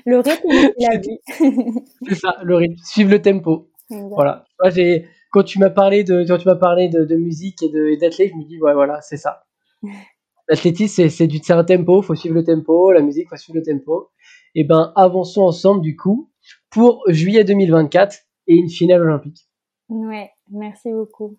le 0.05 0.17
rythme 0.17 0.73
la 0.79 0.97
vie. 0.97 1.19
c'est 2.07 2.15
ça, 2.15 2.37
le 2.43 2.55
rythme, 2.55 2.75
suivre 2.83 3.11
le 3.11 3.21
tempo. 3.21 3.69
Voilà. 3.89 4.43
Moi, 4.59 4.71
j'ai 4.71 5.07
quand 5.31 5.43
tu 5.43 5.57
m'as 5.59 5.69
parlé 5.69 6.03
de 6.03 6.25
quand 6.27 6.37
tu 6.37 6.47
m'as 6.47 6.55
parlé 6.55 6.89
de, 6.89 7.05
de 7.05 7.15
musique 7.15 7.63
et 7.63 7.69
de 7.69 7.97
d'athlète, 7.97 8.31
je 8.31 8.35
me 8.35 8.43
dis 8.43 8.59
ouais 8.59 8.73
voilà, 8.73 8.99
c'est 9.01 9.15
ça. 9.15 9.43
L'athlétisme 10.49 11.07
c'est 11.07 11.29
c'est 11.29 11.53
un 11.53 11.63
tempo, 11.63 12.01
faut 12.01 12.15
suivre 12.15 12.35
le 12.35 12.43
tempo, 12.43 12.91
la 12.91 13.01
musique 13.01 13.29
faut 13.29 13.37
suivre 13.37 13.59
le 13.59 13.63
tempo. 13.63 14.09
Et 14.53 14.61
eh 14.61 14.63
ben 14.65 14.91
avançons 14.95 15.43
ensemble 15.43 15.81
du 15.81 15.95
coup 15.95 16.29
pour 16.71 17.03
juillet 17.07 17.45
2024 17.45 18.17
et 18.47 18.55
une 18.55 18.69
finale 18.69 19.03
olympique. 19.03 19.47
Ouais, 19.87 20.31
merci 20.49 20.91
beaucoup. 20.91 21.37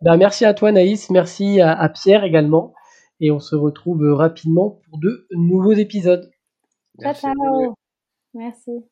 Ben, 0.00 0.16
merci 0.16 0.44
à 0.44 0.54
toi 0.54 0.70
Naïs, 0.72 1.10
merci 1.10 1.60
à, 1.60 1.72
à 1.72 1.88
Pierre 1.88 2.24
également 2.24 2.72
et 3.20 3.30
on 3.30 3.40
se 3.40 3.56
retrouve 3.56 4.02
rapidement 4.12 4.80
pour 4.88 4.98
de 4.98 5.26
nouveaux 5.32 5.72
épisodes. 5.72 6.30
Ciao, 7.00 7.14
ciao. 7.14 7.74
Merci. 8.34 8.84